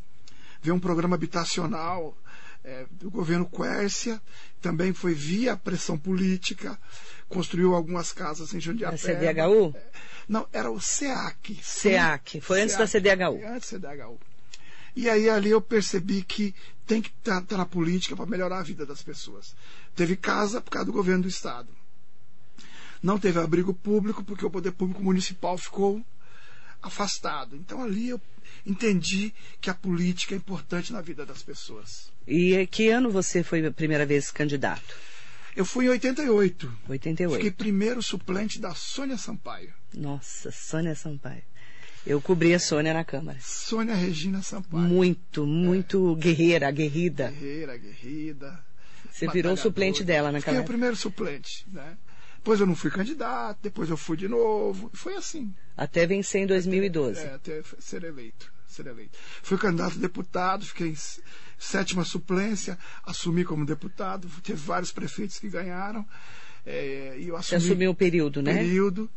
veio 0.62 0.76
um 0.76 0.80
programa 0.80 1.16
habitacional 1.16 2.16
é, 2.64 2.86
do 2.92 3.10
governo 3.10 3.46
Quércia, 3.46 4.22
também 4.62 4.94
foi 4.94 5.14
via 5.14 5.58
pressão 5.58 5.98
política, 5.98 6.78
construiu 7.32 7.74
algumas 7.74 8.12
casas 8.12 8.54
em 8.54 8.60
Jundiapé. 8.60 8.96
A 8.96 8.98
CDHU? 8.98 9.74
Não, 10.28 10.48
era 10.52 10.70
o 10.70 10.80
SEAC. 10.80 11.60
SEAC, 11.64 12.42
foi 12.42 12.62
antes 12.62 12.78
da 12.78 12.86
CDHU. 12.86 13.42
Antes 13.46 13.72
da 13.72 13.90
CDHU. 13.90 14.20
E 14.96 15.10
aí 15.10 15.30
ali 15.30 15.50
eu 15.50 15.62
percebi 15.62 16.22
que 16.22 16.54
tem 16.86 17.02
que 17.02 17.10
estar 17.10 17.42
tá, 17.42 17.48
tá 17.48 17.58
na 17.58 17.66
política 17.66 18.16
para 18.16 18.26
melhorar 18.26 18.60
a 18.60 18.64
vida 18.64 18.86
das 18.86 19.02
pessoas. 19.02 19.56
Teve 19.96 20.16
casa 20.16 20.60
por 20.60 20.70
causa 20.70 20.86
do 20.86 20.92
governo 20.92 21.24
do 21.24 21.30
Estado. 21.30 21.70
Não 23.02 23.18
teve 23.18 23.40
abrigo 23.40 23.74
público 23.74 24.24
porque 24.24 24.46
o 24.46 24.50
poder 24.50 24.72
público 24.72 25.02
municipal 25.02 25.58
ficou 25.58 26.04
afastado. 26.82 27.56
Então 27.56 27.82
ali 27.82 28.10
eu 28.10 28.22
entendi 28.66 29.34
que 29.60 29.70
a 29.70 29.74
política 29.74 30.36
é 30.36 30.38
importante 30.38 30.92
na 30.92 31.02
vida 31.02 31.26
das 31.26 31.42
pessoas. 31.42 32.12
E 32.28 32.68
que 32.68 32.90
ano 32.90 33.10
você 33.10 33.44
foi 33.44 33.66
a 33.66 33.72
primeira 33.72 34.06
vez 34.06 34.30
candidato? 34.30 35.11
Eu 35.56 35.66
fui 35.66 35.86
em 35.86 35.90
88. 35.90 36.72
88. 36.88 37.36
Fiquei 37.36 37.52
primeiro 37.52 38.02
suplente 38.02 38.60
da 38.60 38.74
Sônia 38.74 39.18
Sampaio. 39.18 39.74
Nossa, 39.94 40.52
Sônia 40.52 40.96
Sampaio. 40.96 41.44
Eu 42.06 42.20
cobri 42.22 42.54
a 42.54 42.60
Sônia 42.60 42.94
na 42.94 43.04
Câmara. 43.04 43.38
Sônia 43.42 43.94
Regina 43.94 44.42
Sampaio. 44.42 44.84
Muito, 44.84 45.46
muito 45.46 46.16
guerreira, 46.16 46.68
aguerrida. 46.68 47.30
Guerreira, 47.30 47.74
aguerrida. 47.74 48.66
Você 49.12 49.28
virou 49.28 49.54
o 49.54 49.58
suplente 49.58 50.04
dela 50.04 50.30
Fiquei 50.30 50.40
naquela 50.40 50.58
o 50.58 50.60
época. 50.62 50.72
primeiro 50.74 50.96
suplente, 50.96 51.66
né? 51.72 51.98
Depois 52.38 52.60
eu 52.60 52.66
não 52.66 52.76
fui 52.76 52.90
candidato, 52.90 53.60
depois 53.62 53.90
eu 53.90 53.98
fui 53.98 54.18
de 54.18 54.28
novo. 54.28 54.90
Foi 54.94 55.14
assim. 55.16 55.54
Até 55.78 56.08
vencer 56.08 56.42
em 56.42 56.48
2012. 56.48 57.20
É, 57.20 57.34
até 57.36 57.62
ser 57.78 58.04
eleito. 58.04 58.52
Ser 58.72 58.88
eleito. 58.88 59.18
Fui 59.44 59.58
candidato 59.58 59.98
a 59.98 60.00
deputado, 60.00 60.66
fiquei 60.66 60.88
em 60.90 60.98
sétima 61.60 62.04
suplência, 62.06 62.78
assumi 63.04 63.44
como 63.44 63.66
deputado, 63.66 64.28
teve 64.44 64.60
vários 64.60 64.92
prefeitos 64.92 65.38
que 65.40 65.50
ganharam. 65.50 66.06
é, 66.66 67.16
e 67.20 67.28
eu 67.28 67.36
Você 67.38 67.56
assumi 67.56 67.72
assumiu 67.72 67.92
o 67.92 67.96
período, 67.96 68.42
né? 68.42 68.54
período. 68.54 69.10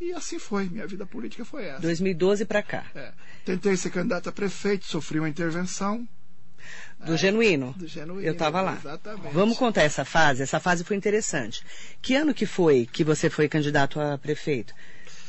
E 0.00 0.12
assim 0.12 0.38
foi, 0.38 0.64
minha 0.68 0.86
vida 0.86 1.06
política 1.06 1.44
foi 1.44 1.64
essa. 1.66 1.80
2012 1.80 2.44
pra 2.44 2.62
cá. 2.62 2.84
É. 2.94 3.12
Tentei 3.44 3.76
ser 3.76 3.90
candidato 3.90 4.28
a 4.28 4.32
prefeito, 4.32 4.86
sofri 4.86 5.18
uma 5.20 5.28
intervenção 5.28 6.06
Do 7.06 7.16
Genuíno. 7.16 7.72
do 7.76 7.86
Genuíno. 7.86 8.22
Eu 8.26 8.32
estava 8.32 8.60
lá. 8.60 8.76
Exatamente. 8.76 9.32
Vamos 9.34 9.56
contar 9.58 9.82
essa 9.82 10.04
fase? 10.04 10.42
Essa 10.42 10.58
fase 10.58 10.82
foi 10.82 10.96
interessante. 10.96 11.62
Que 12.02 12.14
ano 12.16 12.34
que 12.34 12.46
foi 12.46 12.86
que 12.90 13.04
você 13.04 13.28
foi 13.30 13.48
candidato 13.48 14.00
a 14.00 14.18
prefeito? 14.18 14.74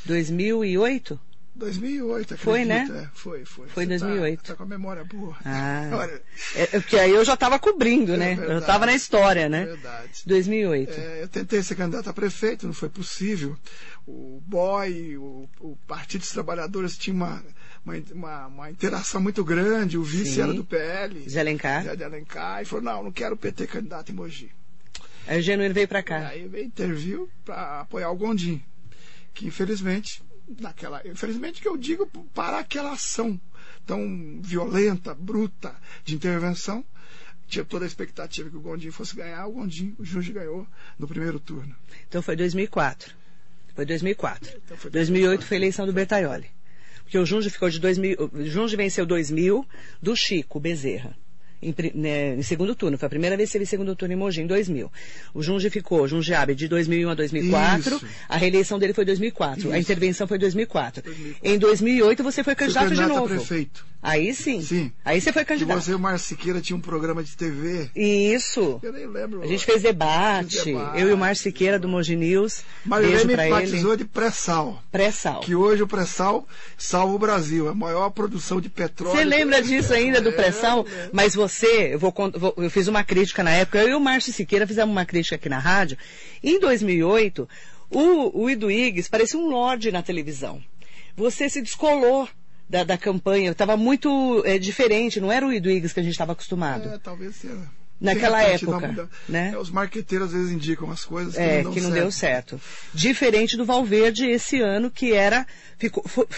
2008? 0.06 1.20
2008, 1.56 2.38
Foi, 2.38 2.62
acredita? 2.64 2.94
né? 2.94 3.04
É, 3.04 3.10
foi, 3.18 3.46
foi. 3.46 3.68
Foi 3.70 3.84
em 3.84 3.88
Você 3.88 4.00
tá- 4.00 4.06
2008. 4.06 4.44
Tá, 4.44 4.56
com 4.56 4.64
a 4.64 4.66
memória 4.66 5.04
boa. 5.06 5.36
Ah. 5.46 5.90
Olha, 5.94 6.22
É, 6.56 6.64
é 6.64 6.80
porque 6.82 6.98
aí 6.98 7.12
eu 7.12 7.24
já 7.24 7.34
estava 7.36 7.58
cobrindo, 7.58 8.18
né? 8.18 8.32
É 8.32 8.34
eu 8.34 8.38
verdade. 8.38 8.60
estava 8.62 8.86
na 8.86 8.94
história, 8.94 9.48
né? 9.48 9.66
Verdade. 9.66 10.22
2008. 10.26 10.92
É, 10.92 11.24
eu 11.24 11.28
tentei 11.28 11.64
ser 11.64 11.76
candidato 11.76 12.10
a 12.10 12.14
prefeito, 12.14 12.68
não 12.68 12.74
foi 12.74 12.90
possível. 12.90 13.58
O 14.06 14.42
BOI, 14.46 15.18
o, 15.18 15.50
o 15.62 15.78
Partido 15.88 16.22
dos 16.22 16.30
Trabalhadores 16.32 16.98
tinha 16.98 17.14
uma, 17.14 17.44
uma, 17.86 17.96
uma, 18.14 18.48
uma 18.48 18.70
interação 18.72 19.22
muito 19.22 19.44
grande, 19.44 19.98
o 19.98 20.04
vice 20.04 20.36
Sim. 20.36 20.42
era 20.42 20.54
do 20.54 20.64
PL, 20.66 21.30
Zé 21.30 21.40
Alencar. 21.40 21.96
De 21.96 22.04
Alencar, 22.04 22.62
e 22.62 22.66
falou, 22.66 22.84
não, 22.84 23.04
não 23.04 23.12
quero 23.12 23.36
o 23.36 23.38
PT 23.38 23.66
candidato 23.68 24.12
em 24.12 24.16
Mogi. 24.16 24.52
Aí 25.26 25.40
o 25.40 25.42
Genuíno 25.42 25.74
veio 25.74 25.88
pra 25.88 26.04
cá. 26.04 26.28
Aí 26.28 26.48
veio 26.48 26.66
interviu 26.66 27.28
para 27.44 27.80
apoiar 27.82 28.12
o 28.12 28.16
Gondim, 28.16 28.62
que 29.34 29.48
infelizmente, 29.48 30.22
naquela, 30.60 31.02
infelizmente 31.06 31.62
que 31.62 31.68
eu 31.68 31.78
digo 31.78 32.08
para 32.34 32.60
aquela 32.60 32.94
ação 32.94 33.40
tão 33.86 34.40
violenta, 34.42 35.14
bruta 35.14 35.76
de 36.04 36.16
intervenção, 36.16 36.84
tinha 37.48 37.64
toda 37.64 37.86
a 37.86 37.88
expectativa 37.88 38.50
que 38.50 38.58
o 38.58 38.62
Gondim 38.62 38.92
fosse 38.92 39.16
ganhar, 39.16 39.46
o 39.48 39.54
Gondim, 39.54 39.96
o 40.00 40.06
Junge 40.06 40.32
ganhou 40.32 40.68
no 40.98 41.08
primeiro 41.08 41.40
turno. 41.40 41.76
Então 42.08 42.22
foi 42.22 42.36
2004. 42.36 43.16
Foi 43.76 43.86
2004. 43.86 44.62
Então 44.66 44.78
foi 44.78 44.90
2008 44.90 45.46
foi 45.46 45.58
a 45.58 45.60
eleição 45.60 45.86
do 45.86 45.94
Bertaioli. 45.94 46.50
Porque 47.04 47.20
o 47.20 47.26
Junge 47.26 47.50
ficou 47.52 47.70
de 47.70 47.80
2000, 47.80 48.32
o 48.34 48.46
Junge 48.46 48.76
venceu 48.76 49.06
2000 49.06 49.68
do 50.02 50.16
Chico 50.16 50.60
Bezerra. 50.60 51.16
Em, 51.66 51.76
né, 51.96 52.36
em 52.36 52.42
segundo 52.44 52.76
turno, 52.76 52.98
foi 52.98 53.08
a 53.08 53.10
primeira 53.10 53.36
vez 53.36 53.50
que 53.50 53.54
teve 53.54 53.66
segundo 53.66 53.96
turno 53.96 54.14
em 54.14 54.18
Mogi, 54.18 54.42
em 54.42 54.48
2000. 54.48 54.92
O 55.34 55.42
Junge 55.42 55.70
ficou, 55.70 56.08
Junge 56.08 56.34
Abe, 56.34 56.54
de 56.56 56.68
2001 56.68 57.10
a 57.10 57.16
2004. 57.16 57.96
Isso. 57.96 58.08
A 58.30 58.38
reeleição 58.38 58.78
dele 58.78 58.94
foi 58.94 59.06
2004. 59.06 59.72
A 59.72 59.80
Isso. 59.80 59.92
intervenção 59.92 60.28
foi 60.28 60.38
2004. 60.38 61.02
2004. 61.02 61.36
Em 61.44 61.58
2008 61.58 62.24
você 62.24 62.44
foi 62.44 62.56
candidato 62.56 62.90
de 62.90 62.96
candidato 62.96 63.12
a 63.12 63.20
novo. 63.20 63.36
prefeito. 63.36 63.86
Aí 64.08 64.34
sim. 64.36 64.62
Sim. 64.62 64.92
Aí 65.04 65.20
você 65.20 65.34
foi 65.34 65.44
candidato. 65.44 65.82
você 65.82 65.92
e 65.92 65.96
o 65.96 66.00
Márcio 66.00 66.28
Siqueira 66.30 66.62
tinha 66.62 66.78
um 66.78 66.80
programa 66.80 67.24
de 67.24 67.36
TV. 67.36 67.90
Isso. 67.96 68.80
Eu 68.84 68.94
nem 68.94 69.08
lembro. 69.08 69.42
A 69.42 69.48
gente 69.48 69.66
fez 69.66 69.82
debate. 69.82 70.52
Fez 70.62 70.66
debate. 70.66 71.02
Eu 71.02 71.10
e 71.10 71.14
o 71.14 71.18
Márcio 71.18 71.44
Siqueira 71.44 71.80
do 71.80 71.88
Mogi 71.88 72.16
News. 72.16 72.62
Marilene 72.86 73.26
me 73.26 73.34
pra 73.34 73.46
ele. 73.46 73.54
batizou 73.56 73.96
de 73.98 74.06
pré-sal. 74.06 74.82
Pré-sal. 74.92 75.40
Que 75.42 75.56
hoje 75.56 75.82
o 75.82 75.88
pré-sal 75.88 76.48
salva 76.78 77.14
o 77.16 77.20
Brasil. 77.20 77.68
É 77.68 77.72
a 77.72 77.74
maior 77.74 78.10
produção 78.12 78.62
de 78.62 78.70
petróleo. 78.70 79.18
Você 79.18 79.26
lembra 79.26 79.62
disso 79.62 79.92
ainda 79.94 80.22
do 80.22 80.30
É, 80.30 80.34
pré-sal? 80.34 80.84
lembro. 80.84 81.10
Mas 81.12 81.34
você, 81.34 81.94
eu, 81.94 82.00
vou- 82.00 82.14
eu 82.58 82.70
fiz 82.70 82.88
uma 82.88 83.04
crítica 83.04 83.44
na 83.44 83.52
época, 83.52 83.80
eu 83.80 83.90
e 83.90 83.94
o 83.96 84.00
Márcio 84.00 84.32
Siqueira 84.32 84.68
fizemos 84.68 84.92
uma 84.94 85.06
crítica 85.06 85.36
aqui 85.36 85.50
na 85.50 85.58
rádio. 85.60 85.98
Em 86.44 86.60
2008, 86.60 87.50
o, 87.90 88.44
o 88.44 88.50
Iduígues 88.50 89.08
parecia 89.08 89.40
um 89.40 89.50
lorde 89.50 89.92
na 89.92 90.04
televisão. 90.04 90.62
Você 91.16 91.50
se 91.50 91.62
descolou 91.62 92.28
da, 92.70 92.84
da 92.84 92.98
campanha, 92.98 93.52
estava 93.52 93.78
muito 93.78 94.42
eh, 94.46 94.58
diferente, 94.58 95.20
não 95.22 95.32
era 95.32 95.46
o 95.46 95.54
Iduígues 95.54 95.94
que 95.94 96.00
a 96.00 96.04
gente 96.04 96.14
estava 96.14 96.32
acostumado. 96.34 96.90
É, 96.90 96.98
talvez 96.98 97.36
seja. 97.36 97.58
Naquela 98.02 98.44
época, 98.44 99.10
né? 99.30 99.52
É, 99.54 99.58
os 99.58 99.70
marqueteiros 99.72 100.28
às 100.28 100.34
vezes 100.34 100.52
indicam 100.52 100.92
as 100.92 101.06
coisas 101.06 101.34
que 101.36 101.40
É, 101.40 101.58
não 101.58 101.64
dão 101.64 101.74
que 101.74 101.80
não 101.82 101.90
certo. 101.92 102.02
deu 102.02 102.12
certo. 102.12 102.62
Diferente 102.94 103.56
do 103.56 103.64
Valverde 103.66 104.26
esse 104.30 104.60
ano, 104.60 104.92
que 104.92 105.14
era. 105.14 105.48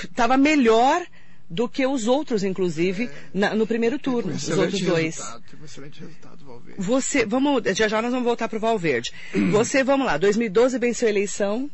Estava 0.03 0.37
melhor 0.37 1.03
do 1.49 1.67
que 1.67 1.85
os 1.87 2.07
outros, 2.07 2.43
inclusive, 2.43 3.09
na- 3.33 3.55
no 3.55 3.65
primeiro 3.65 3.97
Teve 3.97 4.09
um 4.15 4.21
turno. 4.21 4.35
Os 4.35 4.49
outros 4.49 4.81
dois. 4.81 5.19
um 5.59 5.65
excelente 5.65 5.99
resultado, 6.01 6.45
Valverde. 6.45 6.81
Você, 6.81 7.25
vamos, 7.25 7.63
já 7.75 7.87
já 7.87 8.01
nós 8.01 8.11
vamos 8.11 8.25
voltar 8.25 8.47
para 8.49 8.57
o 8.57 8.61
Valverde. 8.61 9.11
Você, 9.51 9.83
vamos 9.83 10.05
lá, 10.05 10.17
2012 10.17 10.77
venceu 10.77 11.07
a 11.07 11.11
eleição 11.11 11.71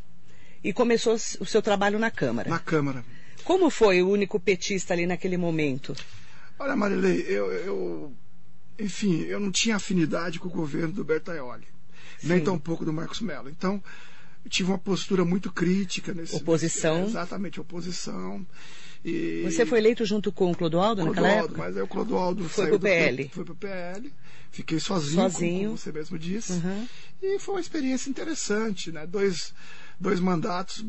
e 0.62 0.72
começou 0.72 1.14
o 1.40 1.44
seu 1.44 1.60
trabalho 1.60 1.98
na 1.98 2.10
Câmara. 2.10 2.48
Na 2.48 2.58
Câmara. 2.58 3.04
Como 3.44 3.70
foi 3.70 4.02
o 4.02 4.08
único 4.08 4.40
petista 4.40 4.94
ali 4.94 5.06
naquele 5.06 5.36
momento? 5.36 5.94
Olha, 6.58 6.74
Marilei, 6.76 7.24
eu, 7.28 7.52
eu- 7.52 8.12
enfim, 8.78 9.22
eu 9.22 9.38
não 9.38 9.50
tinha 9.50 9.76
afinidade 9.76 10.38
com 10.38 10.48
o 10.48 10.50
governo 10.50 10.92
do 10.92 11.04
Bertaioli, 11.04 11.66
nem 12.22 12.38
Sim. 12.38 12.44
tão 12.44 12.58
pouco 12.58 12.84
do 12.84 12.92
Marcos 12.92 13.20
Mello. 13.20 13.48
Então, 13.50 13.82
eu 14.44 14.50
tive 14.50 14.70
uma 14.70 14.78
postura 14.78 15.24
muito 15.24 15.52
crítica 15.52 16.14
nesse. 16.14 16.36
Oposição. 16.36 16.98
nesse- 17.00 17.10
exatamente, 17.10 17.60
oposição. 17.60 18.46
E 19.04 19.42
Você 19.44 19.66
foi 19.66 19.78
eleito 19.78 20.04
junto 20.06 20.32
com 20.32 20.50
o 20.50 20.56
Clodoaldo 20.56 21.04
naquela 21.04 21.26
Clodoaldo, 21.28 21.44
época? 21.54 21.58
mas 21.68 21.76
aí 21.76 21.82
o 21.82 21.86
Clodoaldo 21.86 22.48
Foi 22.48 22.64
saiu 22.64 22.78
pro 22.78 22.88
PL. 22.88 23.24
Do, 23.24 23.30
foi 23.30 23.44
pro 23.44 23.54
PL. 23.54 24.12
Fiquei 24.50 24.80
sozinho, 24.80 25.20
Sozinho. 25.22 25.64
como 25.66 25.78
você 25.78 25.92
mesmo 25.92 26.18
disse. 26.18 26.52
Uhum. 26.52 26.88
E 27.22 27.38
foi 27.38 27.56
uma 27.56 27.60
experiência 27.60 28.08
interessante, 28.08 28.90
né? 28.92 29.06
Dois, 29.06 29.52
dois 29.98 30.20
mandatos, 30.20 30.84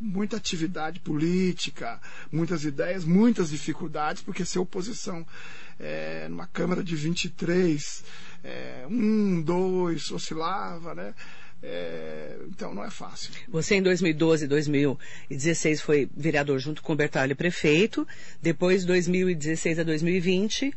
muita 0.00 0.36
atividade 0.36 1.00
política, 1.00 2.00
muitas 2.30 2.64
ideias, 2.64 3.04
muitas 3.04 3.50
dificuldades, 3.50 4.22
porque 4.22 4.44
ser 4.44 4.58
oposição 4.58 5.26
é, 5.78 6.26
numa 6.28 6.46
Câmara 6.46 6.82
de 6.82 6.96
23, 6.96 8.04
é, 8.44 8.86
um, 8.88 9.40
dois, 9.42 10.10
oscilava, 10.10 10.94
né? 10.94 11.14
É, 11.62 12.36
então 12.48 12.74
não 12.74 12.84
é 12.84 12.90
fácil. 12.90 13.32
Você 13.48 13.76
em 13.76 13.82
2012, 13.82 14.46
2016 14.46 15.80
foi 15.80 16.08
vereador 16.14 16.58
junto 16.58 16.82
com 16.82 16.92
o 16.92 16.96
Bertalho 16.96 17.34
prefeito. 17.34 18.06
Depois, 18.42 18.84
2016 18.84 19.78
a 19.78 19.82
2020, 19.82 20.74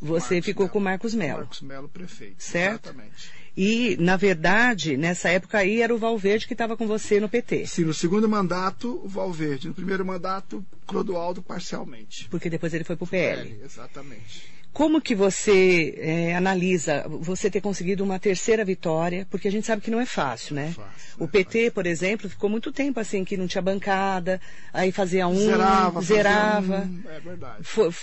você 0.00 0.34
Marcos 0.34 0.46
ficou 0.46 0.64
Mello. 0.64 0.72
com 0.72 0.78
o 0.78 0.82
Marcos 0.82 1.14
Mello. 1.14 1.38
Marcos 1.38 1.60
Melo, 1.60 1.88
prefeito. 1.88 2.42
Certo. 2.42 2.86
Exatamente. 2.86 3.32
E, 3.56 3.96
na 4.00 4.16
verdade, 4.16 4.96
nessa 4.96 5.28
época 5.28 5.58
aí 5.58 5.80
era 5.80 5.94
o 5.94 5.98
Valverde 5.98 6.46
que 6.46 6.54
estava 6.54 6.76
com 6.76 6.86
você 6.86 7.20
no 7.20 7.28
PT. 7.28 7.66
Sim, 7.66 7.84
no 7.84 7.94
segundo 7.94 8.28
mandato, 8.28 9.00
o 9.04 9.08
Valverde. 9.08 9.68
No 9.68 9.74
primeiro 9.74 10.04
mandato, 10.04 10.64
Clodoaldo 10.86 11.42
parcialmente. 11.42 12.28
Porque 12.28 12.50
depois 12.50 12.74
ele 12.74 12.84
foi 12.84 12.96
pro 12.96 13.06
PL. 13.06 13.42
PL, 13.42 13.64
exatamente. 13.64 14.53
Como 14.74 15.00
que 15.00 15.14
você 15.14 15.94
eh, 15.98 16.34
analisa 16.34 17.06
você 17.08 17.48
ter 17.48 17.60
conseguido 17.60 18.02
uma 18.02 18.18
terceira 18.18 18.64
vitória? 18.64 19.24
Porque 19.30 19.46
a 19.46 19.50
gente 19.50 19.64
sabe 19.64 19.80
que 19.80 19.90
não 19.90 20.00
é 20.00 20.04
fácil, 20.04 20.56
né? 20.56 20.74
fácil, 20.74 21.14
o 21.16 21.20
não 21.20 21.26
é 21.28 21.30
PT, 21.30 21.70
por 21.70 21.86
exemplo, 21.86 22.28
ficou 22.28 22.50
muito 22.50 22.72
tempo 22.72 22.98
assim 22.98 23.24
que 23.24 23.36
não 23.36 23.46
tinha 23.46 23.62
bancada, 23.62 24.40
aí 24.72 24.90
fazia 24.90 25.28
um, 25.28 25.38
zerava, 25.38 26.02
zerava. 26.02 26.78
um, 26.80 27.02
é 27.08 27.20
verdade. 27.20 27.62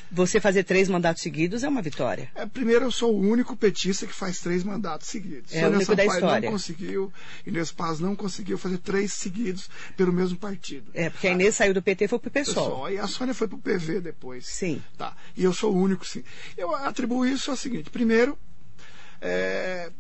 Você 0.10 0.40
fazer 0.40 0.64
três 0.64 0.88
mandatos 0.88 1.22
seguidos 1.22 1.62
é 1.62 1.68
uma 1.68 1.82
vitória. 1.82 2.32
É, 2.34 2.46
primeiro, 2.46 2.86
eu 2.86 2.92
sou 2.92 3.14
o 3.14 3.20
único 3.20 3.54
petista 3.58 4.08
que 4.08 4.16
faz 4.16 4.40
três 4.40 4.64
mandatos 4.64 5.10
seguidos. 5.10 5.54
É 5.54 5.68
o 5.68 5.72
único 5.72 5.94
da 5.94 6.06
história. 6.06 6.46
não 6.50 6.54
conseguiu, 6.54 7.12
Inês 7.46 7.70
Paz 7.74 8.00
não 8.00 8.16
conseguiu 8.16 8.58
fazer 8.58 8.78
três 8.78 9.12
seguidos 9.12 9.70
pelo 9.98 10.14
mesmo 10.14 10.38
partido. 10.38 10.90
É, 10.94 11.10
porque 11.10 11.28
a 11.28 11.32
Inês 11.32 11.54
saiu 11.54 11.74
do 11.74 11.82
PT 11.82 12.06
e 12.06 12.08
foi 12.08 12.18
pro 12.18 12.32
PSOL. 12.32 12.64
Pessoal, 12.64 12.92
e 12.92 12.98
a 12.98 13.08
Sônia 13.08 13.34
foi 13.34 13.50
pro 13.50 13.58
PV 13.58 14.00
depois. 14.00 14.46
Sim. 14.48 14.82
Tá. 14.98 15.18
E 15.36 15.44
eu 15.44 15.52
sou 15.52 15.74
o 15.74 15.78
único, 15.78 16.06
sim. 16.06 16.24
Eu 16.62 16.76
atribuo 16.76 17.26
isso 17.26 17.50
ao 17.52 17.58
seguinte: 17.58 17.90
primeiro, 17.90 18.38
é, 19.20 19.92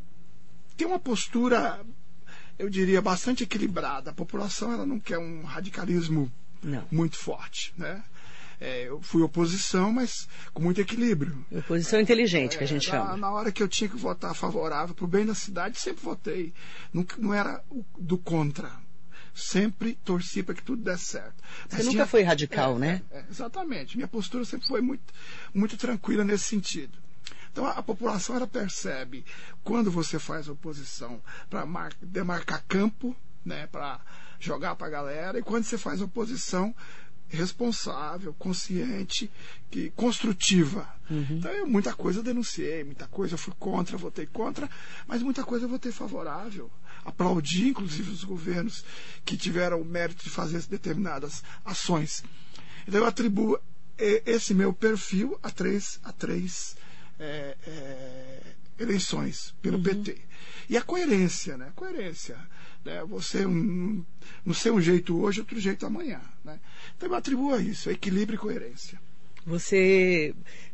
tem 0.77 0.86
uma 0.88 1.00
postura, 1.00 1.80
eu 2.58 2.70
diria, 2.70 3.01
bastante 3.01 3.44
equilibrada. 3.44 4.12
A 4.12 4.13
população 4.13 4.72
ela 4.72 4.86
não 4.86 5.00
quer 5.00 5.18
um 5.18 5.44
radicalismo 5.44 6.32
Não. 6.62 6.86
muito 6.91 7.18
forte, 7.18 7.74
né? 7.77 8.03
É, 8.60 8.88
eu 8.88 9.01
fui 9.01 9.24
oposição, 9.24 9.91
mas 9.91 10.27
com 10.53 10.62
muito 10.62 10.80
equilíbrio. 10.80 11.44
Oposição 11.51 12.00
inteligente, 12.00 12.60
que 12.60 12.63
a 12.63 12.68
gente 12.68 12.88
É, 12.89 12.94
na, 12.94 13.06
chama. 13.06 13.18
na 13.18 13.32
hora 13.32 13.51
que 13.51 13.63
eu 13.63 13.68
tinha 13.68 13.89
que 13.89 13.98
votar 13.98 14.36
favorável 14.36 14.94
para 14.94 15.03
o 15.06 15.08
bem 15.08 15.25
da 15.25 15.34
cidade, 15.34 15.80
sempre 15.80 16.03
votei. 16.03 16.53
Nunca, 16.94 17.15
não 17.18 17.34
era 17.34 17.63
do 17.98 18.20
contra. 18.20 18.72
Sempre 19.33 19.93
torci 20.03 20.43
para 20.43 20.53
que 20.55 20.61
tudo 20.63 20.83
desse 20.83 21.05
certo. 21.05 21.41
Você 21.69 21.77
Mas 21.77 21.85
nunca 21.85 21.91
tinha- 21.91 22.07
foi 22.07 22.21
radical, 22.23 22.75
é, 22.75 22.79
né? 22.79 23.01
é, 23.11 23.17
é, 23.19 23.25
exatamente. 23.29 23.95
Minha 23.95 24.07
postura 24.07 24.43
sempre 24.45 24.67
foi 24.67 24.81
muito, 24.81 25.13
muito 25.53 25.77
tranquila 25.77 26.23
nesse 26.23 26.45
sentido. 26.45 26.97
Então 27.51 27.65
a, 27.65 27.71
a 27.71 27.83
população 27.83 28.35
ela 28.35 28.47
percebe 28.47 29.25
quando 29.63 29.89
você 29.91 30.17
faz 30.19 30.47
oposição 30.47 31.21
para 31.50 31.65
demarcar 32.01 32.63
campo, 32.67 33.15
né, 33.45 33.67
para 33.67 34.00
jogar 34.39 34.75
para 34.75 34.88
a 34.88 34.89
galera, 34.89 35.39
e 35.39 35.43
quando 35.43 35.63
você 35.63 35.77
faz 35.77 36.01
oposição 36.01 36.73
responsável, 37.27 38.33
consciente, 38.33 39.31
que 39.69 39.89
construtiva. 39.91 40.88
Então, 41.09 41.51
eu, 41.51 41.67
muita 41.67 41.93
coisa 41.93 42.19
eu 42.19 42.23
denunciei, 42.23 42.83
muita 42.85 43.05
coisa 43.07 43.33
eu 43.33 43.38
fui 43.38 43.53
contra, 43.59 43.97
votei 43.97 44.25
contra, 44.25 44.69
mas 45.07 45.21
muita 45.21 45.43
coisa 45.43 45.65
eu 45.65 45.69
votei 45.69 45.91
favorável. 45.91 46.69
Aplaudi, 47.03 47.70
inclusive, 47.70 48.12
os 48.12 48.24
governos 48.24 48.84
que 49.25 49.36
tiveram 49.38 49.81
o 49.81 49.86
mérito 49.86 50.24
de 50.24 50.29
fazer 50.29 50.62
determinadas 50.63 51.43
ações. 51.65 52.24
Então, 52.88 53.01
eu 53.01 53.08
atribuo 53.08 53.60
eh, 53.98 54.24
esse 54.25 54.53
meu 54.53 54.74
perfil 54.74 55.39
a 55.41 55.50
três, 55.50 56.00
a 56.03 56.12
três 56.12 56.75
eh, 57.20 57.58
eh, 57.65 58.41
eleições 58.79 59.53
pelo 59.62 59.81
PT. 59.81 60.17
E 60.70 60.77
a 60.77 60.81
coerência, 60.81 61.58
né? 61.58 61.72
Coerência. 61.75 62.38
Né? 62.84 63.03
Você 63.05 63.46
um, 63.46 64.03
não 64.46 64.53
ser 64.53 64.72
um 64.72 64.81
jeito 64.81 65.20
hoje, 65.22 65.41
outro 65.41 65.60
jeito 65.60 65.86
amanhã. 65.86 66.22
Né? 66.43 66.60
Então 66.96 67.10
eu 67.10 67.15
atribuo 67.15 67.53
a 67.53 67.60
isso, 67.60 67.89
a 67.89 67.91
equilíbrio 67.91 68.36
e 68.36 68.39
coerência. 68.39 69.00
Você. 69.46 70.34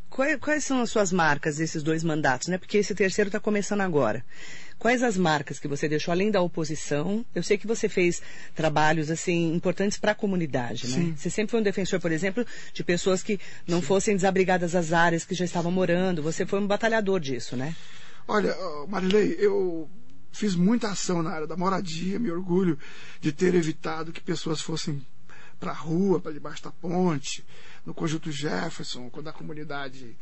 Quais, 0.10 0.38
quais 0.40 0.64
são 0.64 0.82
as 0.82 0.90
suas 0.90 1.12
marcas 1.12 1.58
desses 1.58 1.84
dois 1.84 2.04
mandatos, 2.04 2.48
né? 2.48 2.58
Porque 2.58 2.78
esse 2.78 2.96
terceiro 2.96 3.28
está 3.28 3.40
começando 3.40 3.82
agora. 3.82 4.24
Quais 4.80 5.02
as 5.02 5.18
marcas 5.18 5.60
que 5.60 5.68
você 5.68 5.90
deixou 5.90 6.12
além 6.12 6.30
da 6.30 6.40
oposição? 6.40 7.26
Eu 7.34 7.42
sei 7.42 7.58
que 7.58 7.66
você 7.66 7.90
fez 7.90 8.22
trabalhos 8.54 9.10
assim 9.10 9.54
importantes 9.54 9.98
para 9.98 10.12
a 10.12 10.16
comunidade, 10.16 10.88
né? 10.88 10.96
Sim. 10.98 11.16
Você 11.16 11.30
sempre 11.30 11.52
foi 11.52 11.60
um 11.60 11.64
defensor, 11.64 12.00
por 12.00 12.12
exemplo, 12.12 12.46
de 12.74 12.84
pessoas 12.84 13.24
que 13.24 13.40
não 13.68 13.82
fossem 13.82 14.16
desabrigadas 14.16 14.76
às 14.76 14.94
áreas 14.94 15.26
que 15.26 15.34
já 15.34 15.46
estavam 15.46 15.72
morando. 15.72 16.22
Você 16.22 16.46
foi 16.46 16.60
um 16.60 16.68
batalhador 16.68 17.20
disso, 17.20 17.56
né? 17.56 17.76
Olha, 18.28 18.56
Marilei, 18.88 19.36
eu 19.40 19.90
fiz 20.32 20.56
muita 20.56 20.90
ação 20.90 21.24
na 21.24 21.32
área 21.32 21.48
da 21.48 21.58
moradia, 21.58 22.20
me 22.20 22.30
orgulho 22.30 22.78
de 23.20 23.32
ter 23.32 23.56
evitado 23.56 24.12
que 24.12 24.22
pessoas 24.22 24.62
fossem 24.62 25.04
para 25.60 25.72
a 25.72 25.76
rua, 25.76 26.20
para 26.20 26.32
debaixo 26.32 26.64
da 26.64 26.72
ponte, 26.72 27.44
no 27.84 27.94
Conjunto 27.94 28.32
Jefferson, 28.32 29.10
quando 29.10 29.30
a 29.30 29.34
comunidade 29.34 30.16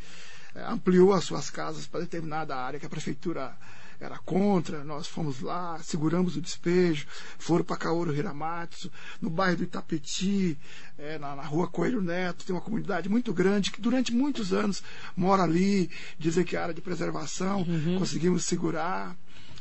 eh, 0.56 0.64
ampliou 0.66 1.14
as 1.14 1.26
suas 1.26 1.50
casas 1.50 1.86
para 1.86 2.00
determinada 2.00 2.56
área 2.56 2.80
que 2.80 2.86
a 2.86 2.90
prefeitura 2.90 3.58
era 4.00 4.18
contra, 4.20 4.84
nós 4.84 5.08
fomos 5.08 5.42
lá, 5.42 5.80
seguramos 5.84 6.36
o 6.36 6.42
despejo, 6.42 7.08
foram 7.38 7.64
para 7.64 7.78
Kaoru 7.78 8.14
Hiramatsu, 8.14 8.92
no 9.22 9.30
bairro 9.30 9.58
do 9.58 9.64
Itapeti, 9.64 10.58
eh, 10.98 11.18
na, 11.18 11.36
na 11.36 11.44
rua 11.44 11.68
Coelho 11.68 12.02
Neto, 12.02 12.46
tem 12.46 12.56
uma 12.56 12.62
comunidade 12.62 13.10
muito 13.10 13.34
grande 13.34 13.72
que 13.72 13.82
durante 13.82 14.14
muitos 14.14 14.54
anos 14.54 14.84
mora 15.16 15.44
ali, 15.44 15.90
dizem 16.18 16.44
que 16.44 16.56
é 16.56 16.60
área 16.60 16.74
de 16.74 16.82
preservação, 16.82 17.66
conseguimos 17.98 18.46
segurar 18.46 19.16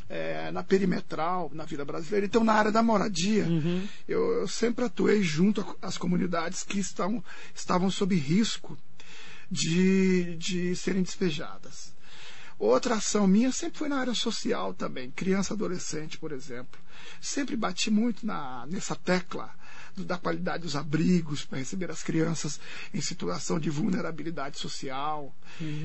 é, 0.09 0.51
na 0.53 0.63
perimetral, 0.63 1.51
na 1.55 1.65
vida 1.65 1.85
brasileira. 1.85 2.27
Então, 2.27 2.45
na 2.45 2.53
área 2.53 2.73
da 2.73 2.83
moradia, 2.83 3.47
eu, 4.09 4.21
eu 4.41 4.49
sempre 4.49 4.85
atuei 4.85 5.23
junto 5.23 5.65
às 5.81 5.97
comunidades 5.97 6.63
que 6.63 6.79
estão, 6.79 7.23
estavam 7.55 7.91
sob 7.91 8.15
risco 8.15 8.77
de, 9.51 10.37
de 10.37 10.77
serem 10.77 11.03
despejadas. 11.03 11.94
Outra 12.59 12.95
ação 12.97 13.27
minha 13.27 13.51
sempre 13.53 13.79
foi 13.79 13.89
na 13.89 13.99
área 13.99 14.15
social 14.15 14.73
também, 14.75 15.11
criança 15.11 15.55
adolescente, 15.55 16.19
por 16.19 16.33
exemplo. 16.33 16.81
Sempre 17.21 17.57
bati 17.57 17.91
muito 17.91 18.25
na, 18.25 18.65
nessa 18.67 18.95
tecla 18.95 19.51
do- 19.97 20.05
da 20.05 20.17
qualidade 20.17 20.63
dos 20.63 20.77
abrigos 20.77 21.45
para 21.45 21.59
receber 21.59 21.91
as 21.91 22.03
crianças 22.03 22.61
em 22.93 23.01
situação 23.01 23.59
de 23.59 23.71
vulnerabilidade 23.71 24.59
social. 24.59 25.35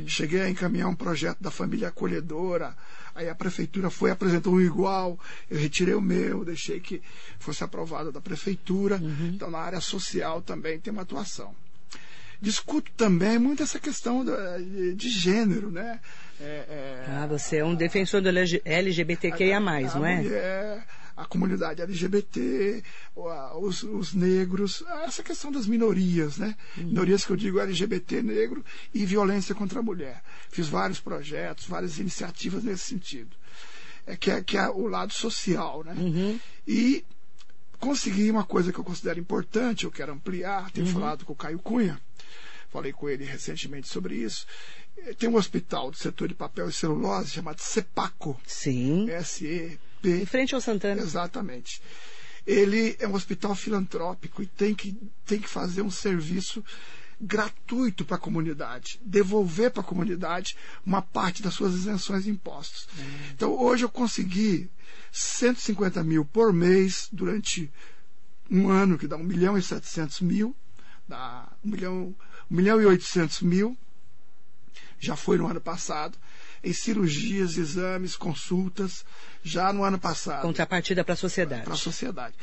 Cheguei 0.08 0.42
a 0.42 0.50
encaminhar 0.50 0.88
um 0.88 0.96
projeto 0.96 1.40
da 1.42 1.52
família 1.52 1.88
acolhedora, 1.90 2.78
aí 3.16 3.28
a 3.28 3.36
prefeitura 3.36 3.90
foi 3.90 4.12
apresentou 4.12 4.54
um 4.54 4.62
igual, 4.62 5.20
eu 5.50 5.60
retirei 5.60 5.96
o 5.96 6.02
meu, 6.02 6.46
deixei 6.46 6.80
que 6.80 7.02
fosse 7.40 7.64
aprovado 7.64 8.12
da 8.12 8.22
prefeitura. 8.22 8.98
Então, 9.34 9.50
na 9.50 9.60
área 9.60 9.82
social 9.82 10.42
também 10.42 10.80
tem 10.80 10.94
uma 10.94 11.02
atuação 11.02 11.54
discuto 12.42 12.90
também 12.96 13.38
muito 13.38 13.62
essa 13.62 13.78
questão 13.80 14.24
de 14.96 15.10
gênero, 15.10 15.70
né? 15.70 16.00
É, 16.39 16.43
é, 16.69 17.05
Ah, 17.10 17.27
você 17.27 17.58
é 17.58 17.65
um 17.65 17.75
defensor 17.75 18.22
do 18.22 18.29
LG 18.29 18.62
LGBTQIA+, 18.63 19.60
não 19.60 20.05
é? 20.05 20.15
mulher, 20.22 20.88
a 21.17 21.25
comunidade 21.25 21.81
LGBT, 21.81 22.81
a- 23.17 23.58
os, 23.58 23.84
os 23.84 24.13
negros, 24.13 24.84
essa 25.03 25.22
questão 25.22 25.51
das 25.51 25.67
minorias, 25.67 26.38
né? 26.38 26.55
Uhum. 26.78 26.86
Minorias 26.86 27.25
que 27.25 27.32
eu 27.32 27.36
digo 27.36 27.60
LGBT, 27.60 28.21
negro 28.23 28.63
e 28.93 29.06
violência 29.06 29.54
contra 29.54 29.80
a 29.80 29.84
mulher. 29.84 30.21
Fiz 30.49 30.67
vários 30.69 30.99
projetos, 31.02 31.65
várias 31.67 31.99
iniciativas 31.99 32.63
nesse 32.63 32.84
sentido. 32.84 33.36
É 34.08 34.15
que 34.15 34.32
é, 34.32 34.41
que 34.41 34.58
é 34.58 34.67
o 34.69 34.88
lado 34.88 35.12
social, 35.13 35.84
né? 35.84 35.93
Uhum. 35.97 36.39
E 36.65 37.04
consegui 37.80 38.32
uma 38.32 38.43
coisa 38.45 38.71
que 38.71 38.80
eu 38.80 38.84
considero 38.84 39.19
importante, 39.19 39.84
eu 39.86 39.91
quero 39.91 40.13
ampliar, 40.13 40.71
tenho 40.71 40.88
falado 40.88 41.25
com 41.25 41.34
o 41.34 41.36
Caio 41.36 41.60
Cunha, 41.60 41.99
falei 42.69 42.91
com 42.91 43.10
ele 43.10 43.23
recentemente 43.25 43.88
sobre 43.88 44.15
isso. 44.15 44.45
Tem 45.18 45.30
um 45.30 45.36
hospital 45.36 45.92
do 45.92 45.98
setor 45.98 46.28
de 46.28 46.36
papel 46.36 46.70
e 46.70 46.74
celulose 46.74 47.32
chamado 47.32 47.60
CEPACO, 47.60 48.40
Sim. 48.46 49.10
S-E-P. 49.10 50.22
Em 50.22 50.26
frente 50.26 50.56
ao 50.56 50.62
Santana. 50.62 51.02
Exatamente. 51.02 51.82
Ele 52.46 52.96
é 53.00 53.08
um 53.08 53.14
hospital 53.14 53.54
filantrópico 53.54 54.42
e 54.42 54.48
tem 54.48 54.74
que, 54.74 54.98
tem 55.26 55.40
que 55.40 55.50
fazer 55.50 55.82
um 55.82 55.92
serviço 55.92 56.64
gratuito 57.20 58.06
para 58.06 58.16
a 58.16 58.20
comunidade, 58.20 59.00
devolver 59.04 59.72
para 59.72 59.82
a 59.82 59.86
comunidade 59.86 60.56
uma 60.86 61.02
parte 61.02 61.44
das 61.44 61.54
suas 61.54 61.74
isenções 61.74 62.24
de 62.24 62.30
impostos. 62.30 62.88
Então, 63.34 63.52
hoje 63.52 63.84
eu 63.84 63.90
consegui 63.90 64.72
150 65.12 66.02
mil 66.04 66.24
por 66.24 66.54
mês 66.54 67.10
durante 67.12 67.70
um 68.50 68.70
ano, 68.70 68.98
que 68.98 69.08
dá 69.08 69.18
1 69.18 69.24
milhão 69.24 69.58
e 69.58 69.62
700 69.62 70.22
mil, 70.22 70.56
dá 71.08 71.52
1 71.64 71.70
milhão, 71.70 72.16
1 72.50 72.56
milhão 72.56 72.82
e 72.82 72.86
800 72.86 73.42
mil, 73.42 73.78
já 75.00 75.16
foi 75.16 75.38
no 75.38 75.48
ano 75.48 75.62
passado, 75.62 76.18
em 76.64 76.74
cirurgias, 76.74 77.58
exames, 77.58 78.16
consultas, 78.16 79.06
já 79.42 79.72
no 79.72 79.84
ano 79.84 79.98
passado 79.98 80.42
Contrapartida 80.42 81.04
para 81.04 81.14
a 81.14 81.18
sociedade. 81.18 81.64
para 81.64 81.74
a 81.74 81.78
sociedade. 81.78 82.36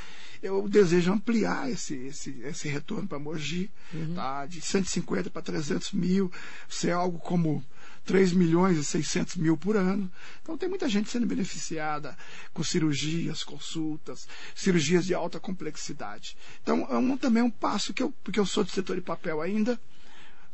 Eu 0.43 0.69
desejo 0.69 1.13
ampliar 1.13 1.71
esse, 1.71 1.95
esse, 1.95 2.31
esse 2.43 2.69
retorno 2.69 3.09
para 3.09 3.19
Mogi, 3.19 3.71
tá? 4.15 4.47
de 4.47 4.61
150 4.61 5.31
para 5.31 5.43
300 5.43 5.93
mil, 5.93 6.31
ser 6.69 6.93
algo 6.93 7.19
como 7.19 7.65
3 8.05 8.33
milhões 8.33 8.79
e 8.79 8.85
600 8.85 9.37
mil 9.37 9.57
por 9.57 9.77
ano. 9.77 10.11
Então 10.43 10.57
tem 10.57 10.69
muita 10.69 10.89
gente 10.89 11.11
sendo 11.11 11.27
beneficiada 11.27 12.17
com 12.53 12.63
cirurgias, 12.63 13.43
consultas, 13.43 14.29
cirurgias 14.55 15.05
de 15.07 15.15
alta 15.15 15.41
complexidade. 15.41 16.37
Então 16.63 16.87
é 16.89 16.97
um, 16.97 17.17
também 17.17 17.43
um 17.43 17.51
passo 17.51 17.93
que 17.93 18.03
eu, 18.03 18.13
porque 18.23 18.39
eu 18.39 18.47
sou 18.47 18.63
do 18.63 18.71
setor 18.71 18.97
de 18.97 19.03
papel 19.03 19.41
ainda, 19.41 19.79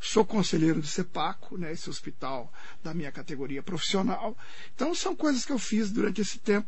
sou 0.03 0.25
conselheiro 0.25 0.81
do 0.81 0.87
CEPACO, 0.87 1.57
né, 1.57 1.71
esse 1.71 1.89
hospital 1.89 2.51
da 2.83 2.93
minha 2.93 3.11
categoria 3.11 3.63
profissional. 3.63 4.37
Então 4.75 4.93
são 4.93 5.15
coisas 5.15 5.45
que 5.45 5.51
eu 5.51 5.57
fiz 5.59 5.91
durante 5.91 6.21
esse 6.21 6.39
tempo 6.39 6.67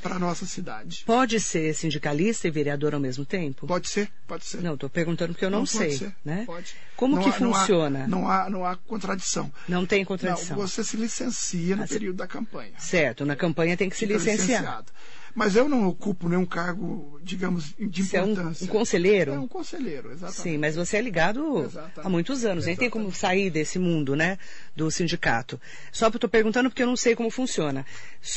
para 0.00 0.14
a 0.14 0.18
nossa 0.18 0.46
cidade. 0.46 1.02
Pode 1.04 1.38
ser 1.40 1.74
sindicalista 1.74 2.48
e 2.48 2.50
vereador 2.50 2.94
ao 2.94 3.00
mesmo 3.00 3.26
tempo? 3.26 3.66
Pode 3.66 3.88
ser, 3.88 4.10
pode 4.26 4.46
ser. 4.46 4.62
Não, 4.62 4.74
estou 4.74 4.88
perguntando 4.88 5.34
porque 5.34 5.44
eu 5.44 5.50
não, 5.50 5.58
pode 5.66 5.70
sei. 5.72 5.90
ser, 5.98 6.14
né? 6.24 6.44
pode. 6.46 6.74
Como 6.96 7.16
Não 7.16 7.22
que 7.22 7.28
há- 7.28 7.40
não 7.40 7.54
há- 7.54 7.58
funciona? 7.58 8.06
Não 8.06 8.26
há, 8.30 8.48
não 8.48 8.64
há 8.64 8.76
contradição. 8.76 9.52
Não 9.68 9.84
tem 9.84 10.02
contradição. 10.04 10.56
Não, 10.56 10.66
você 10.66 10.82
se 10.82 10.96
licencia 10.96 11.76
no 11.76 11.82
Ah, 11.84 11.88
período 11.88 12.16
da 12.16 12.26
campanha. 12.26 12.72
Certo, 12.78 13.26
na 13.26 13.36
campanha 13.36 13.76
tem 13.76 13.90
que 13.90 13.96
se 13.96 14.06
Fica 14.06 14.14
licenciar. 14.14 14.60
licenciado. 14.62 14.92
Mas 15.34 15.56
eu 15.56 15.68
não 15.68 15.88
ocupo 15.88 16.28
nenhum 16.28 16.46
cargo, 16.46 17.18
digamos, 17.22 17.74
de 17.76 18.04
Você 18.04 18.16
é 18.16 18.22
um, 18.22 18.32
importância. 18.32 18.64
um 18.64 18.68
conselheiro? 18.68 19.32
É 19.32 19.38
um 19.38 19.48
conselheiro, 19.48 20.12
exatamente. 20.12 20.40
Sim, 20.40 20.58
mas 20.58 20.76
você 20.76 20.96
é 20.96 21.00
ligado 21.00 21.64
Exatamente. 21.64 22.00
há 22.06 22.08
muitos 22.08 22.44
anos, 22.44 22.66
nem 22.66 22.76
tem 22.76 22.88
como 22.88 23.12
sair 23.12 23.50
desse 23.50 23.78
mundo, 23.78 24.14
né, 24.14 24.38
do 24.76 24.90
sindicato. 24.90 25.60
Só 25.90 26.06
estou 26.06 26.30
perguntando 26.30 26.70
porque 26.70 26.82
eu 26.82 26.86
não 26.86 26.96
sei 26.96 27.16
como 27.16 27.30
funciona. 27.30 27.84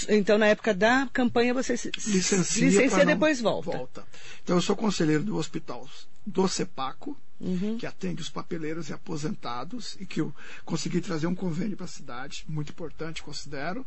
Então, 0.09 0.37
na 0.39 0.47
época 0.47 0.73
da 0.73 1.07
campanha, 1.13 1.53
você 1.53 1.73
licencia, 1.73 2.65
licencia 2.65 3.05
depois 3.05 3.39
volta. 3.41 4.03
Então 4.43 4.55
eu 4.55 4.61
sou 4.61 4.75
conselheiro 4.75 5.23
do 5.23 5.37
hospital 5.37 5.87
do 6.25 6.47
CEPACO, 6.47 7.15
Uhum. 7.39 7.77
que 7.77 7.85
atende 7.85 8.19
os 8.19 8.29
papeleiros 8.29 8.89
e 8.89 8.93
aposentados 8.93 9.95
e 9.99 10.07
que 10.07 10.21
eu 10.21 10.33
consegui 10.65 10.99
trazer 10.99 11.27
um 11.27 11.35
convênio 11.35 11.77
para 11.77 11.85
a 11.85 11.87
cidade, 11.87 12.43
muito 12.47 12.71
importante, 12.71 13.21
considero. 13.21 13.85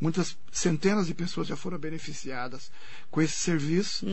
Muitas 0.00 0.36
centenas 0.52 1.06
de 1.06 1.14
pessoas 1.14 1.46
já 1.48 1.56
foram 1.56 1.78
beneficiadas 1.78 2.70
com 3.10 3.22
esse 3.22 3.36
serviço. 3.36 4.06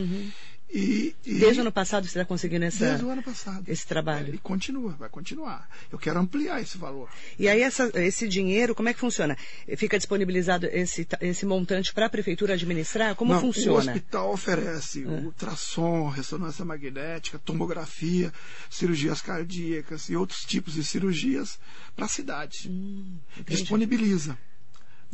E, 0.72 1.14
e 1.24 1.32
Uhum. 1.34 1.38
Desde 1.40 1.60
o 1.60 1.62
ano 1.62 1.70
passado 1.70 2.04
você 2.04 2.18
está 2.18 2.24
conseguindo 2.24 2.64
essa, 2.64 2.84
desde 2.86 3.04
o 3.04 3.10
ano 3.10 3.22
passado. 3.22 3.62
esse 3.68 3.86
trabalho. 3.86 4.32
É, 4.32 4.34
e 4.34 4.38
continua, 4.38 4.92
vai 4.92 5.08
continuar. 5.10 5.68
Eu 5.92 5.98
quero 5.98 6.18
ampliar 6.18 6.60
esse 6.60 6.76
valor. 6.78 7.08
E 7.38 7.46
aí 7.48 7.60
essa- 7.60 7.92
esse 7.94 8.26
dinheiro, 8.26 8.74
como 8.74 8.88
é 8.88 8.94
que 8.94 8.98
funciona? 8.98 9.36
Fica 9.76 9.96
disponibilizado 9.98 10.66
esse, 10.66 11.06
esse 11.20 11.44
montante 11.46 11.92
para 11.92 12.06
a 12.06 12.08
prefeitura 12.08 12.54
administrar? 12.54 13.14
Como 13.14 13.30
Não, 13.32 13.38
O 13.38 13.42
funciona? 13.42 13.92
hospital 13.92 14.32
oferece 14.32 15.04
ultrassom, 15.04 16.08
ressonância 16.08 16.64
magnética, 16.64 17.38
tomografia, 17.38 18.32
cirurgias 18.70 19.20
cardíacas 19.20 20.08
e 20.08 20.16
outros 20.16 20.44
tipos 20.44 20.74
de 20.74 20.82
cirurgias 20.82 21.58
para 21.94 22.06
a 22.06 22.08
cidade. 22.08 22.68
Hum, 22.70 23.18
Disponibiliza. 23.46 24.36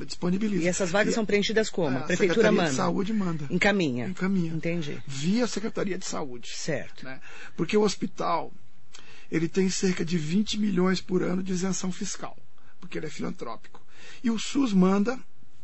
Disponibiliza. 0.07 0.65
E 0.65 0.69
essas 0.69 0.91
vagas 0.91 1.13
E 1.13 1.15
são 1.15 1.25
preenchidas 1.27 1.69
como? 1.71 1.97
a 1.97 2.01
A 2.01 2.05
prefeitura 2.05 2.35
Secretaria 2.49 2.57
manda? 2.59 2.71
de 2.71 2.77
Saúde 2.77 3.13
manda. 3.13 3.47
Encaminha. 3.51 4.07
Encaminha. 4.09 4.53
Entendi. 4.53 5.03
Via 5.07 5.47
Secretaria 5.47 5.97
de 5.99 6.07
Saúde. 6.07 6.51
Certo. 6.55 7.05
né? 7.05 7.21
Porque 7.57 7.77
o 7.77 7.83
hospital 7.83 8.53
ele 9.31 9.49
tem 9.49 9.69
cerca 9.71 10.05
de 10.05 10.19
20 10.19 10.59
milhões 10.59 11.01
por 11.01 11.23
ano 11.23 11.43
de 11.43 11.53
isenção 11.53 11.93
fiscal, 11.93 12.37
porque 12.81 12.99
ele 12.99 13.07
é 13.07 13.11
filantrópico. 13.11 13.81
E 14.25 14.31
o 14.31 14.39
SUS 14.39 14.73
manda 14.73 15.19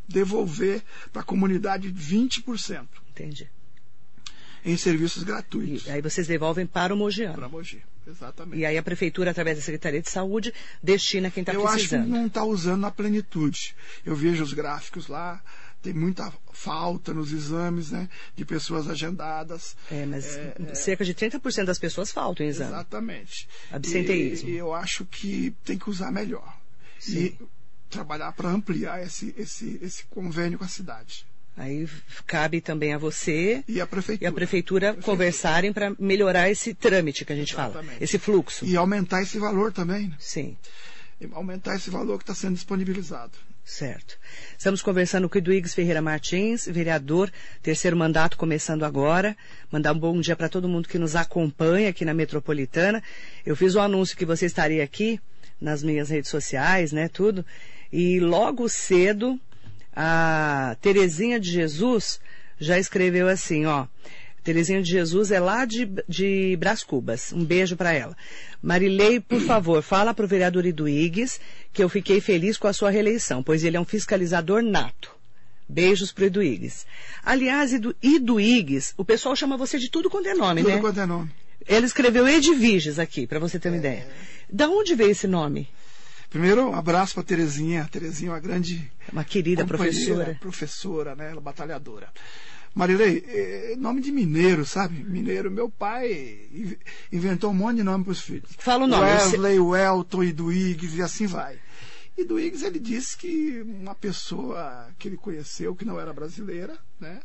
devolver 0.09 0.83
para 1.13 1.23
a 1.23 1.25
comunidade 1.25 1.93
20% 1.93 2.87
Entendi. 3.11 3.51
Em 4.67 4.77
serviços 4.77 5.23
gratuitos 5.23 5.87
E 5.87 5.91
aí 5.91 6.03
vocês 6.03 6.27
devolvem 6.27 6.67
para 6.67 6.93
o 6.93 6.97
para 6.97 7.05
Mogiano. 7.05 7.49
Mogi. 7.49 7.83
Exatamente. 8.07 8.59
E 8.61 8.67
aí 8.67 8.77
a 8.77 8.83
prefeitura, 8.83 9.31
através 9.31 9.57
da 9.57 9.63
Secretaria 9.63 10.03
de 10.03 10.11
Saúde, 10.11 10.53
destina 10.83 11.31
quem 11.31 11.43
está 11.43 11.53
Eu 11.55 11.67
acho 11.67 11.85
que 11.85 11.89
precisando. 11.89 12.09
não 12.09 12.27
está 12.27 12.45
usando 12.45 12.81
na 12.81 12.91
plenitude. 12.91 13.75
Eu 14.05 14.15
vejo 14.15 14.43
os 14.43 14.53
gráficos 14.53 15.09
lá, 15.09 15.43
tem 15.83 15.93
muita 15.93 16.33
falta 16.53 17.15
nos 17.15 17.33
exames, 17.33 17.91
né? 17.91 18.09
De 18.35 18.45
pessoas 18.45 18.89
agendadas. 18.89 19.77
É, 19.91 20.05
mas 20.07 20.39
cerca 20.75 21.05
de 21.05 21.15
30% 21.15 21.65
das 21.65 21.79
pessoas 21.79 22.11
faltam 22.11 22.45
em 22.45 22.49
exame. 22.49 22.71
Exatamente. 22.71 23.49
Absenteísmo. 23.71 24.49
E, 24.49 24.53
e 24.53 24.57
eu 24.57 24.75
acho 24.75 25.05
que 25.05 25.55
tem 25.65 25.79
que 25.79 25.89
usar 25.89 26.11
melhor. 26.11 26.57
Sim. 26.99 27.19
E 27.19 27.39
trabalhar 27.91 28.33
para 28.33 28.49
ampliar 28.51 29.03
esse, 29.03 29.35
esse, 29.37 29.79
esse 29.83 30.05
convênio 30.07 30.59
com 30.59 30.65
a 30.65 30.69
cidade. 30.69 31.25
Aí 31.57 31.89
cabe 32.27 32.61
também 32.61 32.93
a 32.93 32.99
você 32.99 33.65
E 33.67 33.81
a 33.81 33.85
e 33.85 33.87
prefeitura. 33.87 34.29
a 34.29 34.33
prefeitura 34.33 34.95
conversarem 34.95 35.73
para 35.73 35.95
melhorar 35.99 36.51
esse 36.51 36.75
trâmite 36.75 37.25
que 37.25 37.33
a 37.33 37.37
gente 37.37 37.55
fala, 37.55 37.71
Exatamente. 37.81 38.05
esse 38.05 38.19
fluxo. 38.19 38.67
E 38.67 38.77
aumentar 38.77 39.23
esse 39.23 39.39
valor 39.39 39.73
também. 39.73 40.09
né? 40.09 40.17
Sim. 40.19 40.57
E 41.21 41.27
aumentar 41.33 41.75
esse 41.77 41.89
valor 41.89 42.19
que 42.19 42.25
está 42.25 42.35
sendo 42.35 42.55
disponibilizado. 42.55 43.33
Certo. 43.65 44.17
Estamos 44.57 44.81
conversando 44.83 45.29
com 45.29 45.35
o 45.35 45.39
Eduígues 45.39 45.75
Ferreira 45.75 46.01
Martins, 46.03 46.67
vereador, 46.67 47.33
terceiro 47.63 47.97
mandato 47.97 48.37
começando 48.37 48.85
agora. 48.85 49.35
Mandar 49.73 49.93
um 49.93 49.99
bom 49.99 50.21
dia 50.21 50.37
para 50.37 50.49
todo 50.49 50.69
mundo 50.69 50.87
que 50.89 50.99
nos 50.99 51.17
acompanha 51.17 51.89
aqui 51.89 52.05
na 52.05 52.15
Metropolitana. 52.15 53.03
Eu 53.45 53.57
fiz 53.57 53.75
o 53.75 53.81
anúncio 53.81 54.17
que 54.17 54.25
você 54.27 54.47
estaria 54.47 54.85
aqui 54.85 55.19
nas 55.61 55.83
minhas 55.83 56.11
redes 56.11 56.31
sociais, 56.31 56.93
né, 56.93 57.09
tudo. 57.09 57.45
E 57.93 58.21
logo 58.21 58.69
cedo, 58.69 59.41
a 59.97 60.77
Terezinha 60.83 61.41
de 61.41 61.51
Jesus 61.51 62.21
já 62.61 62.79
escreveu 62.79 63.29
assim, 63.29 63.65
ó. 63.65 63.87
Terezinha 64.45 64.81
de 64.81 64.89
Jesus 64.89 65.33
é 65.33 65.41
lá 65.41 65.65
de, 65.65 65.91
de 66.09 66.57
Brás 66.57 66.85
Cubas. 66.85 67.33
Um 67.33 67.45
beijo 67.45 67.77
para 67.77 67.93
ela. 67.93 68.17
Marilei, 68.63 69.19
por 69.19 69.41
favor, 69.41 69.83
fala 69.83 70.15
para 70.15 70.25
o 70.25 70.29
vereador 70.29 70.65
Iduígues 70.65 71.41
que 71.73 71.83
eu 71.83 71.89
fiquei 71.89 72.21
feliz 72.21 72.57
com 72.57 72.69
a 72.69 72.73
sua 72.73 72.91
reeleição, 72.91 73.43
pois 73.43 73.65
ele 73.65 73.77
é 73.77 73.81
um 73.81 73.85
fiscalizador 73.85 74.63
nato. 74.63 75.11
Beijos 75.69 76.13
pro 76.13 76.27
Iduígues. 76.27 76.87
Aliás, 77.25 77.73
Idu, 77.73 77.97
Iduígues, 78.01 78.95
o 78.97 79.05
pessoal 79.05 79.35
chama 79.35 79.57
você 79.57 79.79
de 79.79 79.91
tudo 79.91 80.09
quanto 80.09 80.29
é 80.29 80.35
nome, 80.35 80.63
Tudo 80.63 80.75
né? 80.75 80.81
quanto 80.81 81.01
é 81.01 81.07
nome. 81.07 81.31
Ele 81.67 81.87
escreveu 81.87 82.29
Edviges 82.29 83.01
aqui, 83.01 83.27
para 83.27 83.41
você 83.41 83.59
ter 83.59 83.71
uma 83.71 83.79
ideia. 83.79 84.07
Da 84.49 84.69
onde 84.69 84.95
veio 84.95 85.11
esse 85.11 85.27
nome? 85.27 85.69
Primeiro, 86.31 86.71
um 86.71 86.75
abraço 86.75 87.15
para 87.15 87.23
Terezinha. 87.23 87.83
A 87.83 87.89
Terezinha 87.89 88.31
é 88.31 88.33
uma 88.35 88.41
grande 88.41 88.91
Uma 89.13 89.25
querida 89.25 89.65
professora. 89.65 90.37
professora, 90.41 91.15
né? 91.15 91.31
Ela 91.31 91.39
é 91.39 91.43
batalhadora. 91.43 92.09
Marilei, 92.75 93.25
é 93.27 93.75
nome 93.79 94.03
de 94.03 94.13
mineiro, 94.13 94.67
sabe? 94.67 95.03
Mineiro. 95.03 95.51
Meu 95.51 95.71
pai 95.71 96.13
in- 96.53 96.77
inventou 97.11 97.51
um 97.51 97.55
monte 97.55 97.77
de 97.77 97.83
nome 97.83 98.05
para 98.05 98.11
os 98.13 98.21
filhos. 98.21 98.51
Fala 98.59 98.85
o 98.85 98.87
nome. 98.87 99.03
Wesley, 99.03 99.59
Welton, 99.59 100.25
Iduígues 100.25 100.95
e 100.95 101.01
assim 101.03 101.27
vai. 101.27 101.59
Iduígues, 102.19 102.63
ele 102.63 102.79
disse 102.79 103.17
que 103.17 103.63
uma 103.63 103.95
pessoa 103.95 104.89
que 104.99 105.09
ele 105.09 105.17
conheceu, 105.17 105.75
que 105.75 105.85
não 105.87 105.99
era 106.01 106.13
brasileira, 106.13 106.79
né? 107.01 107.21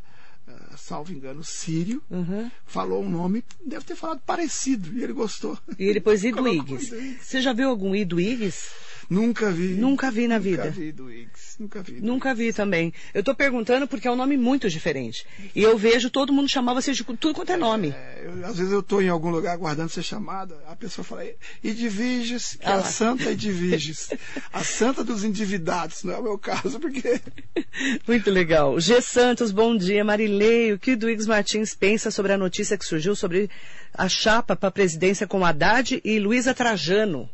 Ah, 0.72 0.78
salvo 0.78 1.12
engano, 1.14 1.44
sírio, 1.44 2.02
Uhum. 2.10 2.50
falou 2.66 3.04
um 3.04 3.10
nome, 3.10 3.44
deve 3.66 3.86
ter 3.86 3.96
falado 3.96 4.22
parecido, 4.26 4.92
e 4.98 5.04
ele 5.04 5.14
gostou. 5.14 5.58
E 5.78 5.84
ele 5.86 6.00
pôs. 6.00 6.24
Iduígues. 6.26 6.92
Você 7.22 7.42
já 7.42 7.54
viu 7.54 7.70
algum 7.70 7.96
Iduígues? 7.96 8.70
Nunca 9.12 9.52
vi. 9.52 9.74
Nunca 9.74 10.10
vi 10.10 10.26
na 10.26 10.39
vida. 10.39 10.63
Nunca 10.63 10.71
vi 10.80 10.88
Iduígues. 10.88 11.56
Nunca 11.60 11.82
vi. 11.84 12.00
Nunca 12.02 12.34
vi 12.34 12.54
também. 12.54 12.93
Eu 13.13 13.19
estou 13.19 13.36
perguntando 13.36 13.86
porque 13.86 14.08
é 14.08 14.12
um 14.12 14.15
nome 14.15 14.38
muito 14.38 14.69
diferente. 14.69 15.26
E 15.54 15.62
eu 15.62 15.78
vejo 15.78 16.10
todo 16.10 16.32
mundo 16.32 16.47
chamar 16.47 16.74
você 16.74 16.93
de 16.93 17.04
tudo 17.04 17.34
quanto 17.34 17.52
é 17.52 17.58
nome. 17.58 17.89
É, 17.89 18.21
eu- 18.26 18.45
às 18.45 18.56
vezes 18.58 18.71
eu 18.71 18.80
estou 18.80 19.02
em 19.02 19.10
algum 19.10 19.30
lugar 19.30 19.52
aguardando 19.54 19.89
ser 19.89 20.02
chamada, 20.02 20.58
a 20.65 20.78
pessoa 20.78 21.04
fala, 21.04 21.26
Edviges, 21.62 22.56
que 22.56 22.65
é 22.65 22.69
Ah 22.69 22.74
a 22.76 22.78
lá. 22.78 22.84
santa 22.84 23.32
Edviges. 23.32 24.12
a 24.54 24.63
santa 24.63 25.04
dos 25.04 25.26
endividados, 25.26 26.04
não 26.06 26.13
é 26.13 26.17
o 26.17 26.24
meu 26.24 26.38
caso, 26.38 26.80
porque 26.80 27.19
Muito 28.08 28.32
legal. 28.32 28.80
G. 28.80 29.02
Santos, 29.02 29.52
bom 29.52 29.76
dia. 29.76 30.06
Marilei, 30.06 30.71
o 30.71 30.80
que 30.80 30.93
o 30.93 30.97
Duígues 30.97 31.28
Martins 31.28 31.76
pensa 31.76 32.12
sobre 32.12 32.32
a 32.32 32.38
notícia 32.38 32.78
que 32.78 32.86
surgiu 32.86 33.13
sobre 33.13 33.50
a 33.93 34.08
chapa 34.08 34.56
para 34.56 34.69
a 34.69 34.71
presidência 34.71 35.28
com 35.28 35.43
Haddad 35.45 36.00
e 36.04 36.17
Luísa 36.17 36.54
Trajano? 36.54 37.30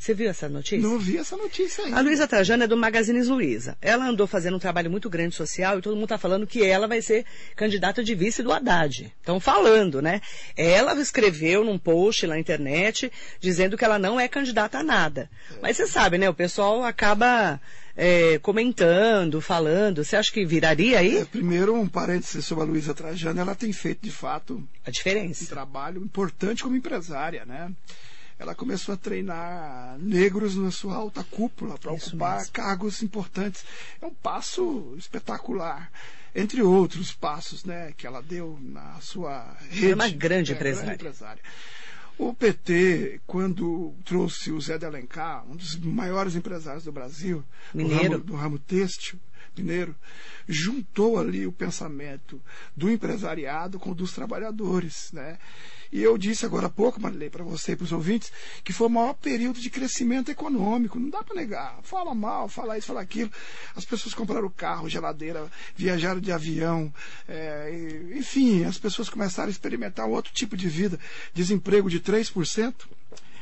Você 0.00 0.14
viu 0.14 0.30
essa 0.30 0.48
notícia? 0.48 0.88
não 0.88 0.98
vi 0.98 1.18
essa 1.18 1.36
notícia 1.36 1.84
ainda. 1.84 1.98
A 1.98 2.00
Luísa 2.00 2.26
Trajano 2.26 2.62
é 2.64 2.66
do 2.66 2.74
Magazines 2.74 3.28
Luiza. 3.28 3.76
Ela 3.82 4.08
andou 4.08 4.26
fazendo 4.26 4.56
um 4.56 4.58
trabalho 4.58 4.90
muito 4.90 5.10
grande 5.10 5.34
social 5.34 5.78
e 5.78 5.82
todo 5.82 5.92
mundo 5.92 6.04
está 6.04 6.16
falando 6.16 6.46
que 6.46 6.64
ela 6.64 6.88
vai 6.88 7.02
ser 7.02 7.26
candidata 7.54 8.02
de 8.02 8.14
vice 8.14 8.42
do 8.42 8.50
Haddad. 8.50 9.12
Estão 9.20 9.38
falando, 9.38 10.00
né? 10.00 10.22
Ela 10.56 10.98
escreveu 10.98 11.62
num 11.62 11.76
post 11.78 12.26
lá 12.26 12.32
na 12.32 12.40
internet 12.40 13.12
dizendo 13.38 13.76
que 13.76 13.84
ela 13.84 13.98
não 13.98 14.18
é 14.18 14.26
candidata 14.26 14.78
a 14.78 14.82
nada. 14.82 15.28
Mas 15.60 15.76
você 15.76 15.86
sabe, 15.86 16.16
né? 16.16 16.30
O 16.30 16.34
pessoal 16.34 16.82
acaba 16.82 17.60
é, 17.94 18.38
comentando, 18.38 19.38
falando. 19.42 20.02
Você 20.02 20.16
acha 20.16 20.32
que 20.32 20.46
viraria 20.46 20.98
aí 20.98 21.18
É, 21.18 21.24
primeiro, 21.26 21.74
um 21.74 21.86
parênteses 21.86 22.46
sobre 22.46 22.64
a 22.64 22.66
Luísa 22.66 22.94
Trajano, 22.94 23.38
ela 23.38 23.54
tem 23.54 23.70
feito, 23.70 24.02
de 24.02 24.10
fato, 24.10 24.66
a 24.86 24.88
um 24.88 24.92
diferença? 24.92 25.44
trabalho 25.44 26.02
importante 26.02 26.62
como 26.62 26.74
empresária, 26.74 27.44
né? 27.44 27.70
Ela 28.40 28.54
começou 28.54 28.94
a 28.94 28.96
treinar 28.96 29.98
negros 29.98 30.56
na 30.56 30.70
sua 30.70 30.94
alta 30.96 31.22
cúpula 31.22 31.76
para 31.76 31.92
ocupar 31.92 32.38
mesmo. 32.38 32.52
cargos 32.54 33.02
importantes. 33.02 33.62
É 34.00 34.06
um 34.06 34.14
passo 34.14 34.94
espetacular. 34.96 35.92
Entre 36.34 36.62
outros 36.62 37.12
passos 37.12 37.64
né, 37.66 37.92
que 37.98 38.06
ela 38.06 38.22
deu 38.22 38.58
na 38.62 38.98
sua 39.02 39.54
rede. 39.68 39.92
uma 39.92 40.08
grande 40.08 40.52
É, 40.52 40.54
empresária. 40.54 40.94
empresária. 40.94 41.42
O 42.16 42.32
PT, 42.32 43.20
quando 43.26 43.94
trouxe 44.06 44.50
o 44.52 44.60
Zé 44.60 44.78
de 44.78 44.86
Alencar, 44.86 45.44
um 45.46 45.54
dos 45.56 45.76
maiores 45.76 46.34
empresários 46.34 46.84
do 46.84 46.92
Brasil, 46.92 47.44
do 47.74 47.86
ramo, 47.88 48.18
do 48.20 48.34
ramo 48.36 48.58
têxtil, 48.58 49.18
mineiro, 49.56 49.94
juntou 50.48 51.18
ali 51.18 51.46
o 51.46 51.52
pensamento 51.52 52.40
do 52.76 52.90
empresariado 52.90 53.78
com 53.78 53.90
o 53.90 53.94
dos 53.94 54.12
trabalhadores, 54.12 55.10
né? 55.12 55.38
E 55.92 56.00
eu 56.00 56.16
disse 56.16 56.46
agora 56.46 56.66
há 56.66 56.70
pouco, 56.70 57.00
Marilei, 57.00 57.28
para 57.28 57.42
você 57.42 57.72
e 57.72 57.76
para 57.76 57.84
os 57.84 57.90
ouvintes, 57.90 58.32
que 58.62 58.72
foi 58.72 58.86
o 58.86 58.90
maior 58.90 59.14
período 59.14 59.58
de 59.58 59.68
crescimento 59.68 60.30
econômico. 60.30 61.00
Não 61.00 61.10
dá 61.10 61.22
para 61.24 61.34
negar. 61.34 61.80
Fala 61.82 62.14
mal, 62.14 62.48
fala 62.48 62.78
isso, 62.78 62.86
fala 62.86 63.00
aquilo. 63.00 63.30
As 63.74 63.84
pessoas 63.84 64.14
compraram 64.14 64.48
carro, 64.50 64.88
geladeira, 64.88 65.50
viajaram 65.74 66.20
de 66.20 66.30
avião. 66.30 66.92
é, 67.28 68.12
enfim, 68.16 68.64
as 68.64 68.78
pessoas 68.78 69.08
começaram 69.08 69.48
a 69.48 69.50
experimentar 69.50 70.06
outro 70.06 70.32
tipo 70.32 70.56
de 70.56 70.68
vida. 70.68 70.98
Desemprego 71.34 71.90
de 71.90 71.98
3%. 71.98 72.72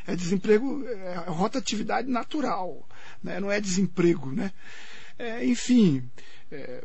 É 0.07 0.17
desemprego, 0.17 0.87
é 0.89 1.25
rotatividade 1.27 2.09
natural, 2.09 2.89
né? 3.23 3.39
não 3.41 3.53
é 3.53 3.61
desemprego. 3.61 4.33
Né? 4.33 4.51
É, 5.19 5.45
enfim, 5.45 6.09
é, 6.51 6.85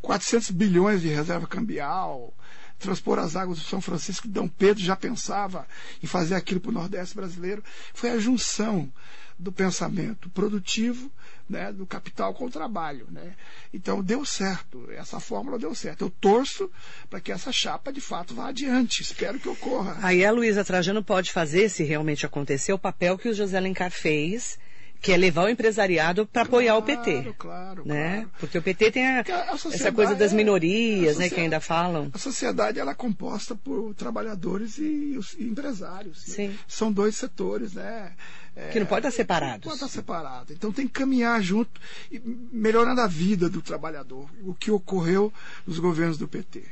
400 0.00 0.50
bilhões 0.50 1.00
de 1.00 1.08
reserva 1.08 1.46
cambial, 1.46 2.34
transpor 2.78 3.18
as 3.18 3.36
águas 3.36 3.58
do 3.58 3.64
São 3.64 3.80
Francisco, 3.80 4.28
Dom 4.28 4.48
Pedro 4.48 4.82
já 4.82 4.94
pensava 4.94 5.66
em 6.02 6.06
fazer 6.06 6.34
aquilo 6.34 6.60
para 6.60 6.70
o 6.70 6.74
Nordeste 6.74 7.14
brasileiro. 7.14 7.62
Foi 7.92 8.10
a 8.10 8.18
junção 8.18 8.90
do 9.38 9.52
pensamento 9.52 10.28
produtivo, 10.30 11.10
né, 11.48 11.72
do 11.72 11.86
capital 11.86 12.34
com 12.34 12.46
o 12.46 12.50
trabalho. 12.50 13.06
Né? 13.10 13.34
Então 13.72 14.02
deu 14.02 14.24
certo, 14.24 14.90
essa 14.90 15.20
fórmula 15.20 15.58
deu 15.58 15.74
certo. 15.74 16.02
Eu 16.02 16.10
torço 16.10 16.70
para 17.08 17.20
que 17.20 17.30
essa 17.30 17.52
chapa 17.52 17.92
de 17.92 18.00
fato 18.00 18.34
vá 18.34 18.48
adiante, 18.48 19.02
espero 19.02 19.38
que 19.38 19.48
ocorra. 19.48 19.96
Aí 20.02 20.24
a 20.24 20.32
Luísa 20.32 20.64
Trajano 20.64 21.02
pode 21.02 21.32
fazer, 21.32 21.68
se 21.68 21.84
realmente 21.84 22.26
acontecer, 22.26 22.72
o 22.72 22.78
papel 22.78 23.16
que 23.16 23.28
o 23.28 23.34
José 23.34 23.56
Alencar 23.56 23.90
fez, 23.90 24.58
que 25.00 25.12
é 25.12 25.16
levar 25.16 25.44
o 25.44 25.48
empresariado 25.48 26.26
para 26.26 26.42
apoiar 26.42 26.76
o 26.76 26.82
PT. 26.82 27.12
Claro, 27.12 27.34
claro, 27.38 27.82
né? 27.86 28.14
claro. 28.16 28.30
Porque 28.40 28.58
o 28.58 28.62
PT 28.62 28.90
tem 28.90 29.06
a- 29.06 29.20
a 29.20 29.54
essa 29.54 29.92
coisa 29.92 30.14
das 30.14 30.32
é- 30.32 30.36
minorias, 30.36 31.16
a 31.16 31.20
né, 31.20 31.28
que 31.30 31.40
ainda 31.40 31.60
falam. 31.60 32.10
A 32.12 32.18
sociedade 32.18 32.80
ela 32.80 32.90
é 32.90 32.94
composta 32.94 33.54
por 33.54 33.94
trabalhadores 33.94 34.76
e, 34.78 35.16
os- 35.16 35.34
e 35.38 35.44
empresários. 35.44 36.26
né? 36.28 36.34
Sim. 36.34 36.58
São 36.66 36.90
dois 36.92 37.14
setores, 37.16 37.74
né? 37.74 38.12
É, 38.56 38.70
Que 38.70 38.80
não 38.80 38.86
pode 38.86 39.06
estar 39.06 39.16
separados. 39.16 39.54
Não 39.66 39.72
pode 39.72 39.74
estar 39.76 39.88
separado. 39.88 40.52
Então 40.52 40.72
tem 40.72 40.86
que 40.88 40.92
caminhar 40.94 41.40
junto 41.40 41.80
e 42.10 42.20
melhorando 42.52 43.00
a 43.00 43.06
vida 43.06 43.48
do 43.48 43.62
trabalhador, 43.62 44.28
o 44.42 44.52
que 44.52 44.68
ocorreu 44.70 45.32
nos 45.64 45.78
governos 45.78 46.18
do 46.18 46.26
PT. 46.26 46.64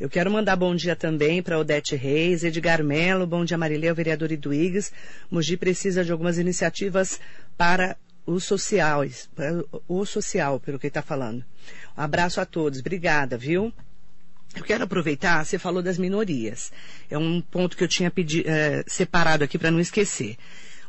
Eu 0.00 0.08
quero 0.08 0.30
mandar 0.30 0.56
bom 0.56 0.74
dia 0.74 0.96
também 0.96 1.42
para 1.42 1.58
Odete 1.58 1.94
Reis, 1.94 2.42
Edgar 2.42 2.82
Melo, 2.82 3.26
bom 3.26 3.44
dia 3.44 3.58
Marileu, 3.58 3.94
vereador 3.94 4.32
Iduígues. 4.32 4.90
Mogi 5.30 5.58
precisa 5.58 6.02
de 6.02 6.10
algumas 6.10 6.38
iniciativas 6.38 7.20
para 7.54 7.98
os 8.24 8.44
sociais, 8.44 9.28
o 9.86 10.06
social, 10.06 10.58
pelo 10.58 10.78
que 10.78 10.86
está 10.86 11.02
falando. 11.02 11.44
Um 11.98 12.00
abraço 12.00 12.40
a 12.40 12.46
todos, 12.46 12.80
obrigada, 12.80 13.36
viu? 13.36 13.70
Eu 14.56 14.64
quero 14.64 14.84
aproveitar, 14.84 15.44
você 15.44 15.58
falou 15.58 15.82
das 15.82 15.98
minorias. 15.98 16.72
É 17.10 17.18
um 17.18 17.42
ponto 17.42 17.76
que 17.76 17.84
eu 17.84 17.88
tinha 17.88 18.10
pedi, 18.10 18.42
é, 18.46 18.82
separado 18.86 19.44
aqui 19.44 19.58
para 19.58 19.70
não 19.70 19.80
esquecer. 19.80 20.38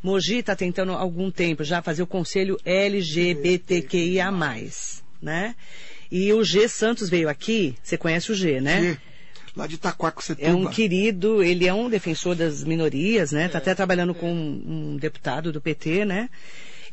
Mogi 0.01 0.37
está 0.37 0.55
tentando 0.55 0.93
há 0.93 0.99
algum 0.99 1.29
tempo 1.29 1.65
já 1.65 1.81
fazer 1.81 2.01
o 2.01 2.07
conselho 2.07 2.57
LGBTQIA+, 2.63 4.31
né? 5.21 5.53
E 6.11 6.33
o 6.33 6.43
G 6.43 6.67
Santos 6.67 7.09
veio 7.09 7.29
aqui, 7.29 7.75
você 7.81 7.97
conhece 7.97 8.31
o 8.31 8.35
G, 8.35 8.59
né? 8.59 8.81
G, 8.81 8.97
lá 9.55 9.65
de 9.65 9.75
Itaquaquecetuba. 9.75 10.47
É 10.47 10.53
um 10.53 10.69
querido, 10.69 11.41
ele 11.41 11.65
é 11.65 11.73
um 11.73 11.89
defensor 11.89 12.35
das 12.35 12.63
minorias, 12.63 13.31
né? 13.31 13.45
Está 13.45 13.59
é, 13.59 13.61
até 13.61 13.75
trabalhando 13.75 14.11
é. 14.11 14.15
com 14.15 14.31
um, 14.31 14.93
um 14.93 14.97
deputado 14.97 15.51
do 15.51 15.61
PT, 15.61 16.03
né? 16.05 16.29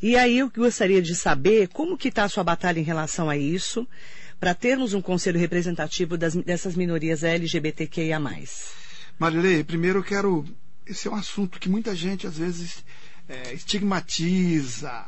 E 0.00 0.16
aí 0.16 0.38
eu 0.38 0.50
gostaria 0.50 1.02
de 1.02 1.16
saber 1.16 1.68
como 1.68 1.98
que 1.98 2.08
está 2.08 2.24
a 2.24 2.28
sua 2.28 2.44
batalha 2.44 2.78
em 2.78 2.84
relação 2.84 3.28
a 3.28 3.36
isso, 3.36 3.86
para 4.38 4.54
termos 4.54 4.94
um 4.94 5.02
conselho 5.02 5.40
representativo 5.40 6.16
das, 6.16 6.36
dessas 6.36 6.76
minorias 6.76 7.24
LGBTQIA+. 7.24 8.20
Marilei, 9.18 9.64
primeiro 9.64 9.98
eu 9.98 10.04
quero... 10.04 10.44
Esse 10.86 11.08
é 11.08 11.10
um 11.10 11.16
assunto 11.16 11.58
que 11.58 11.68
muita 11.68 11.94
gente, 11.94 12.26
às 12.26 12.38
vezes, 12.38 12.84
é, 13.28 13.52
estigmatiza, 13.52 15.04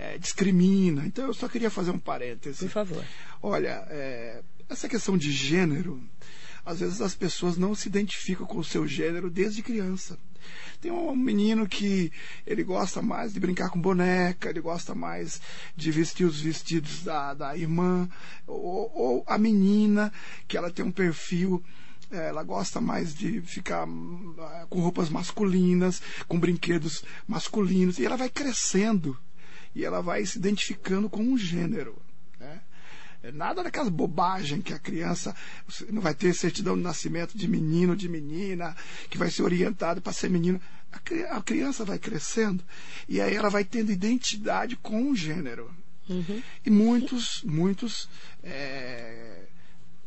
é, 0.00 0.16
discrimina. 0.16 1.06
Então 1.06 1.26
eu 1.26 1.34
só 1.34 1.46
queria 1.46 1.70
fazer 1.70 1.90
um 1.90 1.98
parêntese. 1.98 2.64
Por 2.64 2.70
favor. 2.70 3.04
Olha, 3.42 3.84
é, 3.90 4.42
essa 4.66 4.88
questão 4.88 5.16
de 5.18 5.30
gênero, 5.30 6.02
às 6.64 6.80
vezes 6.80 7.02
as 7.02 7.14
pessoas 7.14 7.58
não 7.58 7.74
se 7.74 7.88
identificam 7.88 8.46
com 8.46 8.58
o 8.58 8.64
seu 8.64 8.88
gênero 8.88 9.28
desde 9.28 9.62
criança. 9.62 10.18
Tem 10.80 10.90
um 10.90 11.14
menino 11.14 11.68
que 11.68 12.10
ele 12.46 12.64
gosta 12.64 13.02
mais 13.02 13.34
de 13.34 13.40
brincar 13.40 13.68
com 13.68 13.78
boneca, 13.78 14.48
ele 14.48 14.62
gosta 14.62 14.94
mais 14.94 15.38
de 15.76 15.90
vestir 15.90 16.24
os 16.24 16.40
vestidos 16.40 17.02
da, 17.02 17.34
da 17.34 17.54
irmã, 17.54 18.08
ou, 18.46 18.90
ou 18.94 19.24
a 19.26 19.36
menina 19.36 20.10
que 20.48 20.56
ela 20.56 20.70
tem 20.70 20.82
um 20.82 20.90
perfil 20.90 21.62
é, 22.10 22.28
ela 22.28 22.42
gosta 22.42 22.80
mais 22.80 23.14
de 23.14 23.40
ficar 23.42 23.86
é, 23.86 24.66
com 24.68 24.80
roupas 24.80 25.10
masculinas, 25.10 26.02
com 26.26 26.40
brinquedos 26.40 27.04
masculinos, 27.28 27.98
e 27.98 28.06
ela 28.06 28.16
vai 28.16 28.30
crescendo 28.30 29.16
e 29.74 29.84
ela 29.84 30.00
vai 30.00 30.24
se 30.24 30.38
identificando 30.38 31.08
com 31.08 31.22
um 31.22 31.38
gênero. 31.38 32.00
Né? 32.38 32.60
É 33.22 33.30
nada 33.30 33.62
daquelas 33.62 33.88
bobagens 33.88 34.62
que 34.62 34.72
a 34.72 34.78
criança 34.78 35.34
não 35.90 36.00
vai 36.00 36.14
ter 36.14 36.34
certidão 36.34 36.76
de 36.76 36.82
nascimento 36.82 37.36
de 37.36 37.46
menino, 37.46 37.94
de 37.94 38.08
menina, 38.08 38.76
que 39.08 39.18
vai 39.18 39.30
ser 39.30 39.42
orientado 39.42 40.00
para 40.00 40.12
ser 40.12 40.30
menino. 40.30 40.60
A 41.30 41.40
criança 41.40 41.84
vai 41.84 41.98
crescendo 41.98 42.64
e 43.08 43.20
aí 43.20 43.34
ela 43.34 43.48
vai 43.48 43.64
tendo 43.64 43.92
identidade 43.92 44.76
com 44.76 45.10
o 45.10 45.16
gênero. 45.16 45.70
Uhum. 46.08 46.42
E 46.66 46.70
muitos, 46.70 47.42
muitos, 47.44 48.08
é, 48.42 49.44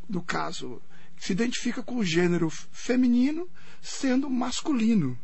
no 0.10 0.22
caso, 0.22 0.82
se 1.18 1.32
identifica 1.32 1.82
com 1.82 1.96
o 1.98 2.04
gênero 2.04 2.50
feminino 2.50 3.48
sendo 3.82 4.30
masculino. 4.30 5.18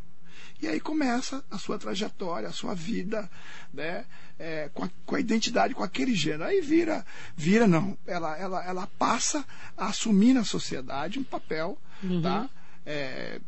E 0.61 0.67
aí 0.67 0.79
começa 0.79 1.43
a 1.49 1.57
sua 1.57 1.77
trajetória, 1.79 2.49
a 2.49 2.53
sua 2.53 2.73
vida, 2.73 3.29
né? 3.73 4.05
É, 4.37 4.69
com, 4.73 4.83
a, 4.83 4.89
com, 5.05 5.15
a, 5.15 5.19
identidade, 5.19 5.73
com 5.73 5.83
aquele 5.83 6.13
gênero. 6.13 6.45
Aí 6.45 6.61
vira, 6.61 7.05
vira 7.35 7.67
não, 7.67 7.97
ela, 8.05 8.37
ela, 8.37 8.65
ela 8.65 8.87
passa 8.97 9.45
a 9.77 9.87
assumir 9.87 10.33
na 10.33 10.43
sociedade 10.43 11.19
um 11.19 11.23
papel, 11.23 11.77
uhum. 12.03 12.21
tá? 12.21 12.49
É, 12.85 13.39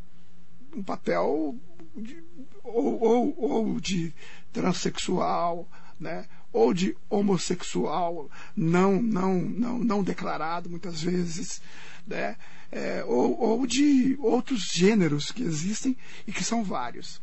um 0.73 0.83
papel 0.83 1.55
de, 1.95 2.23
ou, 2.63 3.01
ou, 3.01 3.35
ou 3.39 3.79
de 3.79 4.13
transexual, 4.53 5.69
né? 5.99 6.25
ou 6.53 6.73
de 6.73 6.95
homossexual 7.09 8.29
não, 8.55 9.01
não, 9.01 9.35
não, 9.35 9.79
não 9.79 10.03
declarado 10.03 10.69
muitas 10.69 11.01
vezes, 11.01 11.61
né? 12.05 12.35
É, 12.71 13.03
ou, 13.03 13.37
ou 13.37 13.67
de 13.67 14.17
outros 14.19 14.71
gêneros 14.73 15.31
que 15.31 15.43
existem 15.43 15.97
e 16.25 16.31
que 16.31 16.43
são 16.43 16.63
vários. 16.63 17.21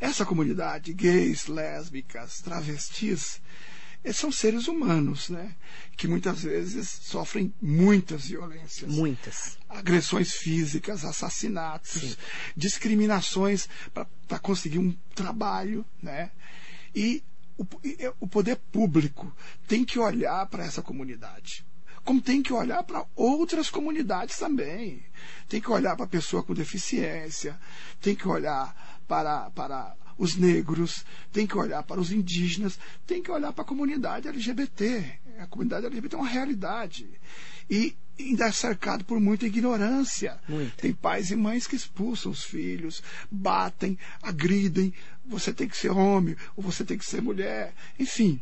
Essa 0.00 0.24
comunidade, 0.24 0.92
gays, 0.92 1.46
lésbicas, 1.46 2.40
travestis, 2.40 3.40
são 4.12 4.30
seres 4.30 4.68
humanos, 4.68 5.30
né? 5.30 5.54
Que 5.96 6.06
muitas 6.06 6.42
vezes 6.42 6.90
sofrem 6.90 7.54
muitas 7.60 8.26
violências. 8.26 8.92
Muitas. 8.92 9.58
Agressões 9.68 10.32
físicas, 10.34 11.04
assassinatos, 11.04 12.02
Sim. 12.02 12.16
discriminações 12.56 13.68
para 14.28 14.38
conseguir 14.38 14.78
um 14.78 14.94
trabalho, 15.14 15.86
né? 16.02 16.30
E 16.94 17.22
o, 17.56 17.66
o 18.20 18.28
poder 18.28 18.56
público 18.56 19.34
tem 19.66 19.84
que 19.84 19.98
olhar 19.98 20.46
para 20.46 20.64
essa 20.64 20.82
comunidade 20.82 21.64
como 22.04 22.20
tem 22.20 22.42
que 22.42 22.52
olhar 22.52 22.82
para 22.82 23.04
outras 23.16 23.70
comunidades 23.70 24.38
também. 24.38 25.02
Tem 25.48 25.60
que 25.60 25.70
olhar 25.70 25.96
para 25.96 26.04
a 26.04 26.08
pessoa 26.08 26.42
com 26.42 26.54
deficiência, 26.54 27.58
tem 28.00 28.14
que 28.14 28.28
olhar 28.28 29.00
para, 29.08 29.50
para 29.50 29.96
os 30.18 30.36
negros, 30.36 31.04
tem 31.32 31.46
que 31.46 31.56
olhar 31.56 31.82
para 31.82 32.00
os 32.00 32.12
indígenas, 32.12 32.78
tem 33.06 33.22
que 33.22 33.30
olhar 33.30 33.52
para 33.52 33.62
a 33.62 33.66
comunidade 33.66 34.28
LGBT. 34.28 35.18
A 35.38 35.46
comunidade 35.46 35.86
LGBT 35.86 36.14
é 36.14 36.18
uma 36.18 36.28
realidade. 36.28 37.08
E 37.68 37.96
ainda 38.18 38.46
é 38.46 38.52
cercado 38.52 39.04
por 39.04 39.18
muita 39.18 39.46
ignorância. 39.46 40.38
Muito. 40.48 40.76
Tem 40.76 40.92
pais 40.92 41.30
e 41.30 41.36
mães 41.36 41.66
que 41.66 41.74
expulsam 41.74 42.30
os 42.30 42.44
filhos, 42.44 43.02
batem, 43.30 43.98
agridem. 44.22 44.92
Você 45.26 45.52
tem 45.52 45.66
que 45.66 45.76
ser 45.76 45.90
homem, 45.90 46.36
ou 46.54 46.62
você 46.62 46.84
tem 46.84 46.98
que 46.98 47.06
ser 47.06 47.22
mulher. 47.22 47.74
Enfim, 47.98 48.40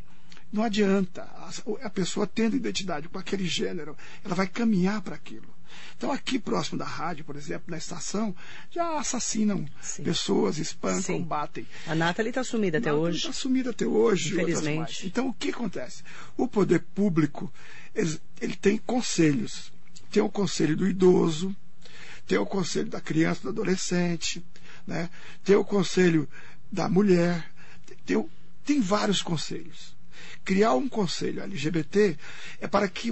não 0.52 0.62
adianta. 0.62 1.22
A, 1.22 1.50
a 1.86 1.90
pessoa 1.90 2.26
tendo 2.26 2.56
identidade 2.56 3.08
com 3.08 3.18
aquele 3.18 3.46
gênero, 3.46 3.96
ela 4.24 4.34
vai 4.34 4.46
caminhar 4.46 5.00
para 5.00 5.14
aquilo. 5.14 5.52
Então, 5.96 6.12
aqui 6.12 6.38
próximo 6.38 6.78
da 6.78 6.84
rádio, 6.84 7.24
por 7.24 7.36
exemplo, 7.36 7.66
na 7.68 7.78
estação, 7.78 8.34
já 8.70 8.98
assassinam 8.98 9.64
Sim. 9.80 10.02
pessoas, 10.02 10.58
espancam, 10.58 11.00
Sim. 11.00 11.22
batem. 11.22 11.66
A 11.86 11.94
Nathalie 11.94 12.30
está 12.30 12.44
sumida 12.44 12.78
até 12.78 12.92
hoje. 12.92 13.18
Está 13.18 13.32
sumida 13.32 13.70
até 13.70 13.86
hoje. 13.86 14.32
Infelizmente. 14.32 15.06
Então, 15.06 15.28
o 15.28 15.32
que 15.32 15.50
acontece? 15.50 16.02
O 16.36 16.46
poder 16.46 16.80
público, 16.94 17.52
ele, 17.94 18.20
ele 18.40 18.56
tem 18.56 18.76
conselhos. 18.78 19.72
Tem 20.10 20.22
o 20.22 20.28
conselho 20.28 20.76
do 20.76 20.86
idoso, 20.86 21.56
tem 22.26 22.36
o 22.36 22.44
conselho 22.44 22.88
da 22.88 23.00
criança, 23.00 23.42
do 23.42 23.48
adolescente, 23.48 24.44
né? 24.86 25.08
tem 25.44 25.56
o 25.56 25.64
conselho 25.64 26.28
da 26.70 26.88
mulher, 26.88 27.50
tem, 28.04 28.28
tem 28.64 28.80
vários 28.80 29.22
conselhos. 29.22 29.91
Criar 30.44 30.74
um 30.74 30.88
conselho 30.88 31.42
LGBT 31.42 32.16
é 32.60 32.66
para 32.66 32.88
que 32.88 33.10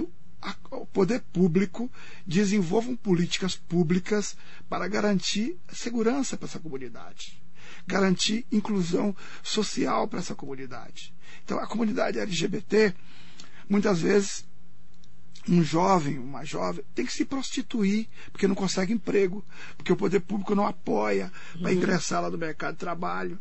o 0.71 0.85
poder 0.87 1.21
público 1.31 1.91
desenvolvam 2.25 2.95
políticas 2.95 3.55
públicas 3.55 4.35
para 4.67 4.87
garantir 4.87 5.57
segurança 5.71 6.35
para 6.35 6.47
essa 6.47 6.59
comunidade, 6.59 7.41
garantir 7.85 8.45
inclusão 8.51 9.15
social 9.43 10.07
para 10.07 10.19
essa 10.19 10.33
comunidade. 10.33 11.13
Então, 11.43 11.59
a 11.59 11.67
comunidade 11.67 12.19
LGBT, 12.19 12.93
muitas 13.69 14.01
vezes, 14.01 14.45
um 15.47 15.63
jovem, 15.63 16.19
uma 16.19 16.43
jovem, 16.43 16.83
tem 16.93 17.05
que 17.05 17.13
se 17.13 17.25
prostituir 17.25 18.07
porque 18.31 18.47
não 18.47 18.55
consegue 18.55 18.93
emprego, 18.93 19.43
porque 19.75 19.91
o 19.91 19.97
poder 19.97 20.19
público 20.21 20.55
não 20.55 20.67
apoia 20.67 21.31
para 21.53 21.69
uhum. 21.69 21.77
ingressar 21.77 22.21
lá 22.21 22.29
no 22.29 22.37
mercado 22.37 22.73
de 22.73 22.79
trabalho. 22.79 23.39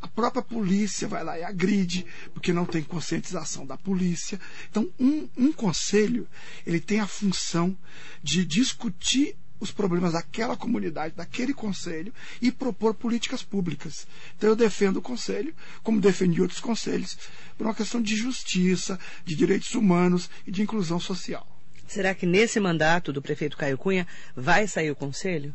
A 0.00 0.08
própria 0.08 0.42
polícia 0.42 1.06
vai 1.06 1.22
lá 1.22 1.38
e 1.38 1.44
agride, 1.44 2.06
porque 2.32 2.52
não 2.52 2.64
tem 2.64 2.82
conscientização 2.82 3.66
da 3.66 3.76
polícia. 3.76 4.40
Então, 4.70 4.88
um, 4.98 5.28
um 5.36 5.52
conselho, 5.52 6.26
ele 6.66 6.80
tem 6.80 7.00
a 7.00 7.06
função 7.06 7.76
de 8.22 8.44
discutir 8.44 9.36
os 9.60 9.70
problemas 9.70 10.14
daquela 10.14 10.56
comunidade, 10.56 11.14
daquele 11.14 11.52
conselho 11.52 12.12
e 12.40 12.50
propor 12.50 12.94
políticas 12.94 13.42
públicas. 13.42 14.08
Então 14.36 14.48
eu 14.48 14.56
defendo 14.56 14.96
o 14.96 15.02
conselho, 15.02 15.54
como 15.82 16.00
defendi 16.00 16.40
outros 16.40 16.60
conselhos, 16.60 17.18
por 17.58 17.66
uma 17.66 17.74
questão 17.74 18.00
de 18.00 18.16
justiça, 18.16 18.98
de 19.22 19.36
direitos 19.36 19.74
humanos 19.74 20.30
e 20.46 20.50
de 20.50 20.62
inclusão 20.62 20.98
social. 20.98 21.46
Será 21.86 22.14
que 22.14 22.24
nesse 22.24 22.58
mandato 22.58 23.12
do 23.12 23.20
prefeito 23.20 23.56
Caio 23.56 23.76
Cunha 23.76 24.06
vai 24.34 24.66
sair 24.66 24.90
o 24.90 24.96
conselho? 24.96 25.54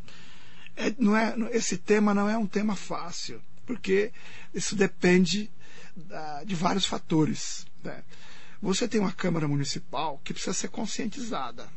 É, 0.76 0.94
não 1.00 1.18
é, 1.18 1.34
esse 1.52 1.78
tema 1.78 2.14
não 2.14 2.30
é 2.30 2.38
um 2.38 2.46
tema 2.46 2.76
fácil 2.76 3.42
porque 3.66 4.12
isso 4.54 4.76
depende 4.76 5.50
da, 5.96 6.44
de 6.44 6.56
vários 6.56 6.86
fatores. 6.86 7.66
Né? 7.84 8.04
Você 8.62 8.88
tem 8.88 9.00
uma 9.00 9.12
Câmara 9.12 9.48
Municipal 9.48 10.20
que 10.24 10.34
precisa 10.34 10.54
ser 10.54 10.70
conscientizada. 10.70 11.68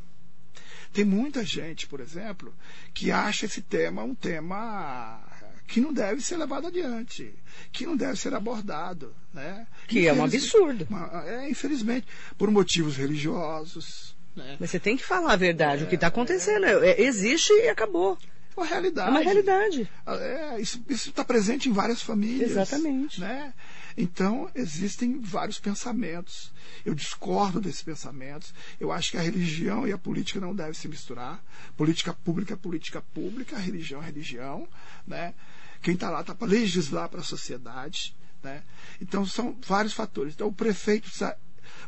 Tem 0.92 1.04
muita 1.04 1.44
gente, 1.44 1.86
por 1.86 2.00
exemplo, 2.00 2.54
que 2.94 3.10
acha 3.10 3.46
esse 3.46 3.60
tema 3.60 4.02
um 4.02 4.14
tema 4.14 5.22
que 5.66 5.80
não 5.82 5.92
deve 5.92 6.22
ser 6.22 6.38
levado 6.38 6.66
adiante, 6.66 7.34
que 7.70 7.84
não 7.84 7.94
deve 7.94 8.18
ser 8.18 8.34
abordado. 8.34 9.14
Né? 9.32 9.66
Que 9.86 10.08
é 10.08 10.12
um 10.12 10.24
absurdo. 10.24 10.88
É, 11.26 11.48
infelizmente, 11.48 12.06
por 12.38 12.50
motivos 12.50 12.96
religiosos. 12.96 14.16
Né? 14.34 14.56
Mas 14.58 14.70
você 14.70 14.80
tem 14.80 14.96
que 14.96 15.04
falar 15.04 15.34
a 15.34 15.36
verdade, 15.36 15.82
é, 15.82 15.84
o 15.84 15.88
que 15.88 15.94
está 15.94 16.06
acontecendo. 16.06 16.64
É, 16.64 17.00
existe 17.02 17.52
e 17.52 17.68
acabou 17.68 18.18
uma 18.58 18.66
realidade. 18.66 19.08
É 19.08 19.10
uma 19.10 19.20
realidade. 19.20 19.90
É, 20.06 20.60
isso 20.60 20.82
está 20.88 21.24
presente 21.24 21.68
em 21.68 21.72
várias 21.72 22.02
famílias. 22.02 22.50
Exatamente. 22.50 23.20
Né? 23.20 23.52
Então, 23.96 24.48
existem 24.54 25.18
vários 25.20 25.58
pensamentos. 25.58 26.52
Eu 26.84 26.94
discordo 26.94 27.60
desses 27.60 27.82
pensamentos. 27.82 28.54
Eu 28.78 28.92
acho 28.92 29.10
que 29.10 29.16
a 29.16 29.20
religião 29.20 29.88
e 29.88 29.92
a 29.92 29.98
política 29.98 30.38
não 30.38 30.54
devem 30.54 30.74
se 30.74 30.86
misturar. 30.86 31.42
Política 31.76 32.12
pública 32.12 32.54
é 32.54 32.56
política 32.56 33.02
pública, 33.12 33.56
a 33.56 33.58
religião 33.58 34.02
é 34.02 34.06
religião. 34.06 34.68
Né? 35.06 35.34
Quem 35.82 35.94
está 35.94 36.10
lá 36.10 36.20
está 36.20 36.34
para 36.34 36.46
legislar 36.46 37.08
para 37.08 37.20
a 37.20 37.24
sociedade. 37.24 38.16
Né? 38.42 38.62
Então, 39.00 39.26
são 39.26 39.56
vários 39.66 39.92
fatores. 39.92 40.34
Então, 40.34 40.46
o 40.46 40.52
prefeito 40.52 41.04
precisa 41.04 41.36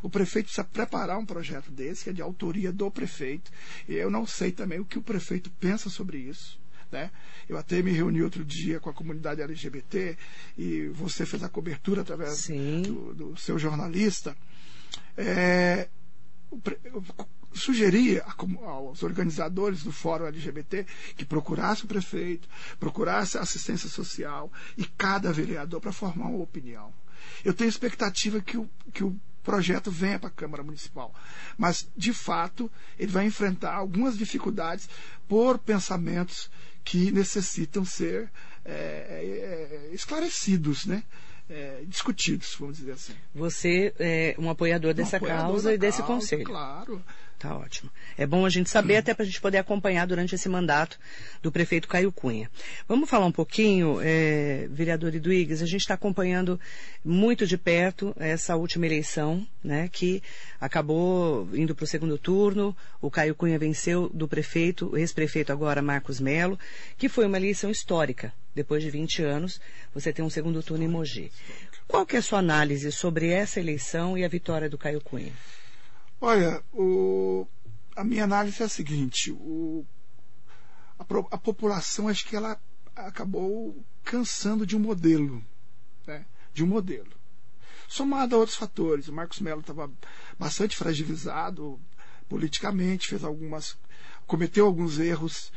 o 0.03 0.09
prefeito 0.09 0.45
precisa 0.45 0.63
preparar 0.63 1.17
um 1.17 1.25
projeto 1.25 1.71
desse, 1.71 2.03
que 2.03 2.09
é 2.11 2.13
de 2.13 2.21
autoria 2.21 2.71
do 2.71 2.91
prefeito. 2.91 3.51
E 3.87 3.95
eu 3.95 4.11
não 4.11 4.27
sei 4.27 4.51
também 4.51 4.79
o 4.79 4.85
que 4.85 4.99
o 4.99 5.01
prefeito 5.01 5.49
pensa 5.59 5.89
sobre 5.89 6.17
isso. 6.17 6.60
Né? 6.91 7.09
Eu 7.47 7.57
até 7.57 7.81
me 7.81 7.91
reuni 7.91 8.21
outro 8.21 8.43
dia 8.43 8.79
com 8.79 8.89
a 8.89 8.93
comunidade 8.93 9.41
LGBT 9.41 10.17
e 10.57 10.87
você 10.89 11.25
fez 11.25 11.41
a 11.41 11.49
cobertura 11.49 12.01
através 12.01 12.47
do, 12.47 13.13
do, 13.13 13.37
seu 13.37 13.57
jornalista. 13.57 14.35
É, 15.17 15.87
sugeria 17.53 18.25
aos 18.65 19.03
organizadores 19.03 19.83
do 19.83 19.91
Fórum 19.91 20.25
LGBT 20.25 20.85
que 21.15 21.25
procurasse 21.25 21.85
o 21.85 21.87
prefeito, 21.87 22.47
procurasse 22.79 23.37
a 23.37 23.41
assistência 23.41 23.89
social 23.89 24.51
e 24.77 24.85
cada 24.85 25.31
vereador 25.31 25.79
para 25.79 25.93
formar 25.93 26.27
uma 26.27 26.43
opinião. 26.43 26.93
Eu 27.45 27.53
tenho 27.53 27.69
expectativa 27.69 28.41
que 28.41 28.57
o, 28.57 28.69
que 28.93 29.03
o 29.03 29.15
projeto 29.43 29.91
venha 29.91 30.19
para 30.19 30.29
a 30.29 30.31
Câmara 30.33 30.63
Municipal. 30.63 31.13
Mas, 31.57 31.89
de 31.95 32.13
fato, 32.13 32.71
ele 32.97 33.11
vai 33.11 33.25
enfrentar 33.25 33.73
algumas 33.73 34.17
dificuldades 34.17 34.89
por 35.27 35.57
pensamentos 35.57 36.49
que 36.83 37.11
necessitam 37.11 37.85
ser 37.85 38.29
é, 38.65 38.71
é, 38.71 39.89
esclarecidos, 39.93 40.85
né? 40.85 41.03
É, 41.49 41.83
discutidos, 41.85 42.55
vamos 42.57 42.77
dizer 42.77 42.93
assim. 42.93 43.13
Você 43.35 43.93
é 43.99 44.35
um 44.37 44.49
apoiador 44.49 44.93
dessa 44.93 45.17
um 45.17 45.17
apoiador 45.17 45.47
causa 45.47 45.73
e 45.73 45.77
desse 45.77 45.97
causa, 45.97 46.13
conselho. 46.13 46.45
Claro. 46.45 47.03
Tá 47.41 47.57
ótimo. 47.57 47.89
É 48.19 48.27
bom 48.27 48.45
a 48.45 48.49
gente 48.49 48.69
saber, 48.69 48.97
até 48.97 49.15
para 49.15 49.23
a 49.23 49.25
gente 49.25 49.41
poder 49.41 49.57
acompanhar 49.57 50.05
durante 50.05 50.35
esse 50.35 50.47
mandato 50.47 50.99
do 51.41 51.51
prefeito 51.51 51.87
Caio 51.87 52.11
Cunha. 52.11 52.47
Vamos 52.87 53.09
falar 53.09 53.25
um 53.25 53.31
pouquinho, 53.31 53.97
é, 53.99 54.67
vereador 54.69 55.15
Eduígues, 55.15 55.59
a 55.59 55.65
gente 55.65 55.81
está 55.81 55.95
acompanhando 55.95 56.59
muito 57.03 57.47
de 57.47 57.57
perto 57.57 58.13
essa 58.19 58.55
última 58.55 58.85
eleição, 58.85 59.43
né, 59.63 59.89
que 59.91 60.21
acabou 60.59 61.49
indo 61.51 61.73
para 61.73 61.83
o 61.83 61.87
segundo 61.87 62.15
turno. 62.15 62.77
O 63.01 63.09
Caio 63.09 63.33
Cunha 63.33 63.57
venceu 63.57 64.07
do 64.13 64.27
prefeito, 64.27 64.91
o 64.91 64.97
ex-prefeito 64.99 65.51
agora 65.51 65.81
Marcos 65.81 66.19
Melo, 66.19 66.59
que 66.95 67.09
foi 67.09 67.25
uma 67.25 67.37
eleição 67.37 67.71
histórica. 67.71 68.31
Depois 68.53 68.83
de 68.83 68.91
20 68.91 69.23
anos, 69.23 69.59
você 69.95 70.13
tem 70.13 70.23
um 70.23 70.29
segundo 70.29 70.61
turno 70.61 70.83
em 70.83 70.87
Mogi. 70.87 71.31
Qual 71.87 72.05
que 72.05 72.15
é 72.15 72.19
a 72.19 72.21
sua 72.21 72.37
análise 72.37 72.91
sobre 72.91 73.31
essa 73.31 73.59
eleição 73.59 74.15
e 74.15 74.23
a 74.23 74.27
vitória 74.27 74.69
do 74.69 74.77
Caio 74.77 75.01
Cunha? 75.01 75.33
Olha, 76.23 76.63
o, 76.71 77.47
a 77.95 78.03
minha 78.03 78.25
análise 78.25 78.61
é 78.61 78.65
a 78.65 78.69
seguinte: 78.69 79.31
o, 79.31 79.83
a, 80.99 81.03
a, 81.31 81.37
população 81.37 82.07
acho 82.07 82.27
que 82.27 82.35
ela 82.35 82.61
acabou 82.95 83.83
cansando 84.03 84.63
de 84.63 84.77
um 84.77 84.79
modelo, 84.79 85.43
né? 86.05 86.23
de 86.53 86.63
um 86.63 86.67
modelo. 86.67 87.09
Somado 87.87 88.35
a 88.35 88.37
outros 88.37 88.55
fatores, 88.55 89.07
o 89.07 89.13
Marcos 89.13 89.39
Melo 89.39 89.61
estava 89.61 89.91
bastante 90.37 90.77
fragilizado 90.77 91.79
politicamente, 92.29 93.07
fez 93.07 93.23
algumas, 93.23 93.75
cometeu 94.27 94.67
alguns 94.67 94.99
erros 94.99 95.51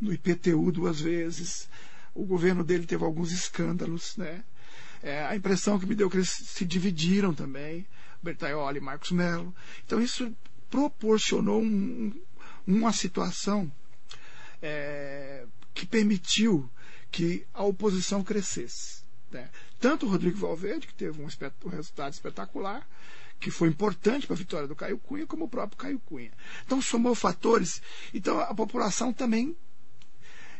no 0.00 0.12
IPTU 0.12 0.72
duas 0.72 1.00
vezes. 1.00 1.68
O 2.12 2.24
governo 2.24 2.64
dele 2.64 2.86
teve 2.86 3.04
alguns 3.04 3.30
escândalos, 3.30 4.16
né? 4.16 4.42
É, 5.00 5.24
a 5.24 5.36
impressão 5.36 5.78
que 5.78 5.86
me 5.86 5.94
deu 5.94 6.08
é 6.08 6.10
que 6.10 6.16
eles 6.16 6.28
se 6.28 6.64
dividiram 6.64 7.32
também. 7.32 7.86
Bertaioli 8.22 8.78
e 8.78 8.80
Marcos 8.80 9.10
Melo. 9.10 9.54
Então 9.84 10.00
isso 10.00 10.34
proporcionou 10.70 11.60
um, 11.60 12.12
uma 12.66 12.92
situação 12.92 13.70
é, 14.62 15.46
que 15.74 15.84
permitiu 15.84 16.70
que 17.10 17.46
a 17.52 17.62
oposição 17.62 18.22
crescesse. 18.22 19.02
Né? 19.30 19.50
Tanto 19.80 20.06
o 20.06 20.08
Rodrigo 20.08 20.38
Valverde, 20.38 20.86
que 20.86 20.94
teve 20.94 21.20
um, 21.20 21.26
um 21.26 21.68
resultado 21.68 22.12
espetacular, 22.12 22.88
que 23.40 23.50
foi 23.50 23.68
importante 23.68 24.26
para 24.26 24.34
a 24.34 24.38
vitória 24.38 24.68
do 24.68 24.76
Caio 24.76 24.98
Cunha, 24.98 25.26
como 25.26 25.44
o 25.44 25.48
próprio 25.48 25.76
Caio 25.76 25.98
Cunha. 25.98 26.30
Então 26.64 26.80
somou 26.80 27.14
fatores. 27.14 27.82
Então 28.14 28.38
a 28.38 28.54
população 28.54 29.12
também. 29.12 29.56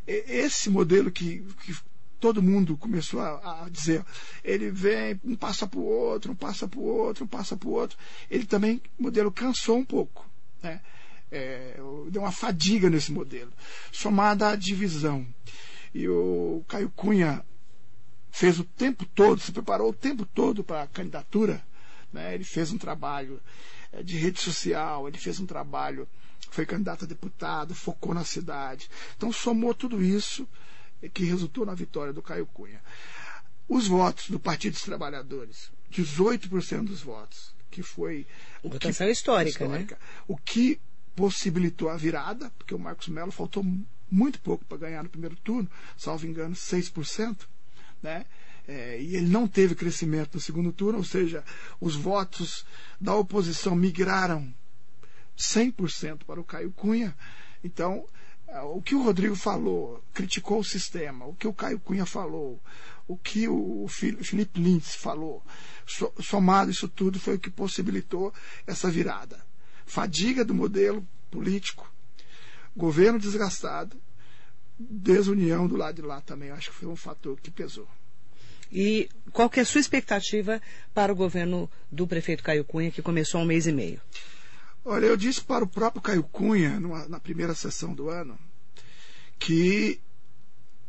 Esse 0.04 0.68
modelo 0.68 1.12
que, 1.12 1.46
que 1.64 1.76
todo 2.22 2.40
mundo 2.40 2.76
começou 2.76 3.20
a, 3.20 3.64
a 3.64 3.68
dizer, 3.68 4.04
ele 4.44 4.70
vem, 4.70 5.20
um 5.24 5.34
passa 5.34 5.66
para 5.66 5.80
o 5.80 5.84
outro, 5.84 6.30
um 6.30 6.36
passa 6.36 6.68
para 6.68 6.78
o 6.78 6.84
outro, 6.84 7.24
um 7.24 7.26
passa 7.26 7.56
para 7.56 7.68
o 7.68 7.72
outro. 7.72 7.98
Ele 8.30 8.46
também, 8.46 8.80
o 8.96 9.02
modelo 9.02 9.32
cansou 9.32 9.76
um 9.76 9.84
pouco. 9.84 10.24
Né? 10.62 10.80
É, 11.32 11.80
deu 12.10 12.22
uma 12.22 12.30
fadiga 12.30 12.88
nesse 12.88 13.10
modelo, 13.10 13.52
somada 13.90 14.50
à 14.50 14.54
divisão. 14.54 15.26
E 15.92 16.08
o 16.08 16.64
Caio 16.68 16.90
Cunha 16.90 17.44
fez 18.30 18.60
o 18.60 18.64
tempo 18.64 19.04
todo, 19.04 19.40
se 19.40 19.50
preparou 19.50 19.90
o 19.90 19.94
tempo 19.94 20.24
todo 20.24 20.62
para 20.62 20.82
a 20.82 20.86
candidatura. 20.86 21.60
Né? 22.12 22.36
Ele 22.36 22.44
fez 22.44 22.70
um 22.70 22.78
trabalho 22.78 23.40
é, 23.90 24.00
de 24.00 24.16
rede 24.16 24.40
social, 24.40 25.08
ele 25.08 25.18
fez 25.18 25.40
um 25.40 25.46
trabalho, 25.46 26.08
foi 26.52 26.64
candidato 26.64 27.04
a 27.04 27.08
deputado, 27.08 27.74
focou 27.74 28.14
na 28.14 28.24
cidade. 28.24 28.88
Então 29.16 29.32
somou 29.32 29.74
tudo 29.74 30.00
isso 30.00 30.46
que 31.08 31.24
resultou 31.24 31.66
na 31.66 31.74
vitória 31.74 32.12
do 32.12 32.22
Caio 32.22 32.46
Cunha. 32.46 32.80
Os 33.68 33.86
votos 33.86 34.28
do 34.28 34.38
Partido 34.38 34.74
dos 34.74 34.82
Trabalhadores, 34.82 35.70
18% 35.90 36.84
dos 36.84 37.02
votos, 37.02 37.54
que 37.70 37.82
foi. 37.82 38.26
O 38.62 38.68
Votação 38.68 39.06
que, 39.06 39.12
histórica, 39.12 39.64
histórica, 39.64 39.94
né? 39.94 40.00
O 40.28 40.36
que 40.36 40.80
possibilitou 41.14 41.88
a 41.88 41.96
virada, 41.96 42.50
porque 42.58 42.74
o 42.74 42.78
Marcos 42.78 43.08
Melo 43.08 43.30
faltou 43.30 43.64
muito 44.10 44.40
pouco 44.40 44.64
para 44.64 44.78
ganhar 44.78 45.02
no 45.02 45.08
primeiro 45.08 45.36
turno, 45.36 45.68
salvo 45.96 46.26
engano, 46.26 46.54
6%, 46.54 47.46
né? 48.02 48.26
É, 48.68 49.00
e 49.00 49.16
ele 49.16 49.28
não 49.28 49.48
teve 49.48 49.74
crescimento 49.74 50.34
no 50.34 50.40
segundo 50.40 50.72
turno, 50.72 50.98
ou 50.98 51.04
seja, 51.04 51.42
os 51.80 51.96
votos 51.96 52.64
da 53.00 53.14
oposição 53.14 53.74
migraram 53.74 54.54
100% 55.36 56.24
para 56.24 56.40
o 56.40 56.44
Caio 56.44 56.70
Cunha. 56.70 57.16
Então, 57.64 58.06
o 58.60 58.82
que 58.82 58.94
o 58.94 59.02
Rodrigo 59.02 59.34
falou, 59.34 60.02
criticou 60.12 60.60
o 60.60 60.64
sistema, 60.64 61.26
o 61.26 61.34
que 61.34 61.46
o 61.46 61.52
Caio 61.52 61.80
Cunha 61.80 62.04
falou, 62.04 62.60
o 63.08 63.16
que 63.16 63.48
o 63.48 63.86
Felipe 63.88 64.60
Lintz 64.60 64.94
falou, 64.94 65.42
somado 66.20 66.70
isso 66.70 66.88
tudo 66.88 67.18
foi 67.18 67.36
o 67.36 67.38
que 67.38 67.50
possibilitou 67.50 68.32
essa 68.66 68.90
virada. 68.90 69.44
Fadiga 69.86 70.44
do 70.44 70.54
modelo 70.54 71.06
político, 71.30 71.90
governo 72.76 73.18
desgastado, 73.18 73.96
desunião 74.78 75.66
do 75.66 75.76
lado 75.76 75.96
de 75.96 76.02
lá 76.02 76.20
também, 76.20 76.50
acho 76.50 76.70
que 76.70 76.76
foi 76.76 76.88
um 76.88 76.96
fator 76.96 77.40
que 77.40 77.50
pesou. 77.50 77.88
E 78.70 79.08
qual 79.32 79.50
que 79.50 79.60
é 79.60 79.62
a 79.62 79.66
sua 79.66 79.80
expectativa 79.80 80.60
para 80.94 81.12
o 81.12 81.16
governo 81.16 81.70
do 81.90 82.06
prefeito 82.06 82.42
Caio 82.42 82.64
Cunha, 82.64 82.90
que 82.90 83.02
começou 83.02 83.40
há 83.40 83.44
um 83.44 83.46
mês 83.46 83.66
e 83.66 83.72
meio? 83.72 84.00
Olha, 84.84 85.06
eu 85.06 85.16
disse 85.16 85.40
para 85.40 85.64
o 85.64 85.68
próprio 85.68 86.02
Caio 86.02 86.24
Cunha, 86.24 86.80
numa, 86.80 87.06
na 87.08 87.20
primeira 87.20 87.54
sessão 87.54 87.94
do 87.94 88.08
ano, 88.08 88.36
que 89.38 90.00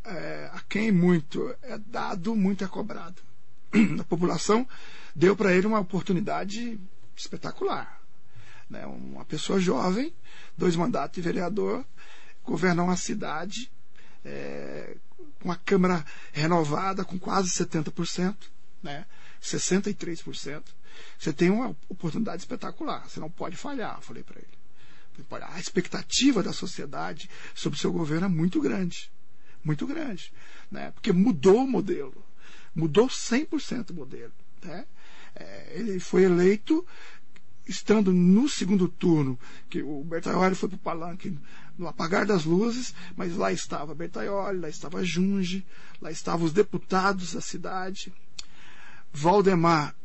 é, 0.03 0.49
a 0.51 0.59
quem 0.61 0.91
muito 0.91 1.55
é 1.61 1.77
dado, 1.77 2.35
muito 2.35 2.63
é 2.63 2.67
cobrado. 2.67 3.21
A 3.99 4.03
população 4.03 4.67
deu 5.15 5.35
para 5.35 5.53
ele 5.53 5.67
uma 5.67 5.79
oportunidade 5.79 6.79
espetacular. 7.15 8.01
Né? 8.69 8.85
Uma 8.85 9.25
pessoa 9.25 9.59
jovem, 9.59 10.13
dois 10.57 10.75
mandatos 10.75 11.15
de 11.15 11.21
vereador, 11.21 11.85
governar 12.43 12.85
uma 12.85 12.97
cidade 12.97 13.71
é, 14.25 14.97
com 15.39 15.51
a 15.51 15.55
Câmara 15.55 16.03
renovada 16.31 17.05
com 17.05 17.19
quase 17.19 17.49
70%, 17.49 18.35
né? 18.81 19.05
63%. 19.41 20.63
Você 21.17 21.33
tem 21.33 21.49
uma 21.49 21.75
oportunidade 21.89 22.41
espetacular, 22.41 23.07
você 23.07 23.19
não 23.19 23.29
pode 23.29 23.55
falhar, 23.55 24.01
falei 24.01 24.23
para 24.23 24.39
ele. 24.39 24.63
A 25.43 25.59
expectativa 25.59 26.41
da 26.41 26.51
sociedade 26.51 27.29
sobre 27.53 27.77
o 27.77 27.79
seu 27.79 27.91
governo 27.91 28.25
é 28.25 28.29
muito 28.29 28.59
grande. 28.59 29.11
Muito 29.63 29.85
grande. 29.85 30.33
Né? 30.71 30.91
Porque 30.91 31.11
mudou 31.11 31.63
o 31.63 31.67
modelo. 31.67 32.23
Mudou 32.73 33.07
100% 33.07 33.91
o 33.91 33.93
modelo. 33.93 34.33
Né? 34.63 34.85
É, 35.35 35.73
ele 35.75 35.99
foi 35.99 36.23
eleito 36.23 36.85
estando 37.67 38.11
no 38.11 38.49
segundo 38.49 38.87
turno, 38.89 39.39
que 39.69 39.81
o 39.81 40.03
Bertaioli 40.03 40.55
foi 40.55 40.69
para 40.69 40.75
o 40.75 40.79
palanque 40.79 41.37
no 41.77 41.87
apagar 41.87 42.25
das 42.25 42.43
luzes, 42.43 42.93
mas 43.15 43.35
lá 43.35 43.51
estava 43.51 43.95
Bertaioli, 43.95 44.59
lá 44.59 44.69
estava 44.69 45.03
Junge, 45.03 45.65
lá 46.01 46.11
estavam 46.11 46.45
os 46.45 46.53
deputados 46.53 47.33
da 47.33 47.41
cidade. 47.41 48.13
Valdemar 49.13 49.95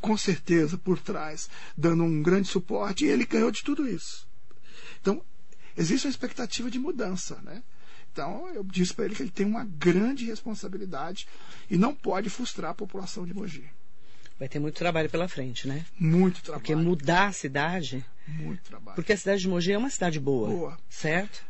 com 0.00 0.16
certeza 0.16 0.78
por 0.78 0.98
trás, 0.98 1.48
dando 1.76 2.02
um 2.04 2.22
grande 2.22 2.48
suporte, 2.48 3.04
e 3.04 3.08
ele 3.08 3.24
ganhou 3.24 3.50
de 3.50 3.62
tudo 3.62 3.88
isso. 3.88 4.26
Então, 5.00 5.22
existe 5.76 6.06
uma 6.06 6.10
expectativa 6.10 6.70
de 6.70 6.78
mudança, 6.78 7.40
né? 7.42 7.62
Então, 8.12 8.48
eu 8.52 8.64
disse 8.64 8.92
para 8.92 9.04
ele 9.04 9.14
que 9.14 9.22
ele 9.22 9.30
tem 9.30 9.46
uma 9.46 9.64
grande 9.64 10.24
responsabilidade 10.24 11.28
e 11.70 11.76
não 11.76 11.94
pode 11.94 12.28
frustrar 12.28 12.72
a 12.72 12.74
população 12.74 13.24
de 13.24 13.32
Mogi. 13.32 13.64
Vai 14.38 14.48
ter 14.48 14.58
muito 14.58 14.76
trabalho 14.76 15.08
pela 15.08 15.28
frente, 15.28 15.68
né? 15.68 15.84
Muito 15.98 16.42
trabalho. 16.42 16.62
Porque 16.62 16.74
mudar 16.74 17.26
a 17.26 17.32
cidade. 17.32 18.04
Muito 18.26 18.62
trabalho. 18.62 18.96
Porque 18.96 19.12
a 19.12 19.16
cidade 19.16 19.42
de 19.42 19.48
Mogi 19.48 19.72
é 19.72 19.78
uma 19.78 19.90
cidade 19.90 20.18
boa. 20.18 20.48
Boa. 20.48 20.78
Certo? 20.88 21.44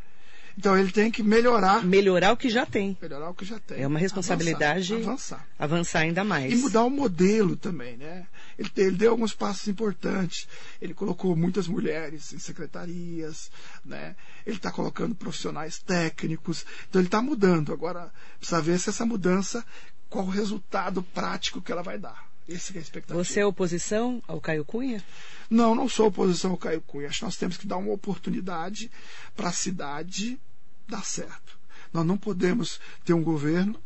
Então 0.58 0.76
ele 0.76 0.90
tem 0.90 1.10
que 1.10 1.22
melhorar. 1.22 1.84
Melhorar 1.84 2.32
o 2.32 2.36
que 2.36 2.50
já 2.50 2.66
tem. 2.66 2.96
Melhorar 3.00 3.30
o 3.30 3.34
que 3.34 3.44
já 3.44 3.58
tem. 3.58 3.80
É 3.80 3.86
uma 3.86 3.98
responsabilidade. 3.98 4.92
Avançar. 4.92 5.08
avançar. 5.08 5.48
Avançar 5.58 6.00
ainda 6.00 6.24
mais. 6.24 6.52
E 6.52 6.56
mudar 6.56 6.84
o 6.84 6.90
modelo 6.90 7.56
também, 7.56 7.96
né? 7.96 8.26
Ele, 8.60 8.70
ele, 8.76 8.96
deu 8.96 9.12
alguns 9.12 9.32
passos 9.32 9.66
importantes. 9.68 10.46
Ele 10.82 10.92
colocou 10.92 11.34
muitas 11.34 11.66
mulheres 11.66 12.34
em 12.34 12.38
secretarias, 12.38 13.50
né? 13.82 14.14
Ele 14.44 14.56
está 14.56 14.70
colocando 14.70 15.14
profissionais 15.14 15.78
técnicos. 15.78 16.66
Então 16.86 17.00
ele 17.00 17.08
está 17.08 17.22
mudando. 17.22 17.72
Agora 17.72 18.12
precisa 18.38 18.60
ver 18.60 18.78
se 18.78 18.90
essa 18.90 19.06
mudança, 19.06 19.64
qual 20.10 20.26
o 20.26 20.30
resultado 20.30 21.02
prático 21.02 21.62
que 21.62 21.72
ela 21.72 21.82
vai 21.82 21.98
dar. 21.98 22.28
Essa 22.46 22.74
é 22.74 22.78
a 22.78 22.82
expectativa. 22.82 23.24
Você 23.24 23.40
é 23.40 23.46
oposição 23.46 24.22
ao 24.28 24.40
Caio 24.40 24.64
Cunha? 24.64 25.02
Não, 25.48 25.74
não 25.74 25.88
sou 25.88 26.08
oposição 26.08 26.50
ao 26.50 26.58
Caio 26.58 26.82
Cunha. 26.82 27.08
Acho 27.08 27.20
que 27.20 27.24
nós 27.24 27.36
temos 27.36 27.56
que 27.56 27.66
dar 27.66 27.78
uma 27.78 27.92
oportunidade 27.92 28.90
para 29.34 29.48
a 29.48 29.52
cidade 29.52 30.38
dar 30.86 31.04
certo. 31.04 31.58
Nós 31.94 32.04
não 32.04 32.18
podemos 32.18 32.78
ter 33.06 33.14
um 33.14 33.22
governo 33.22 33.80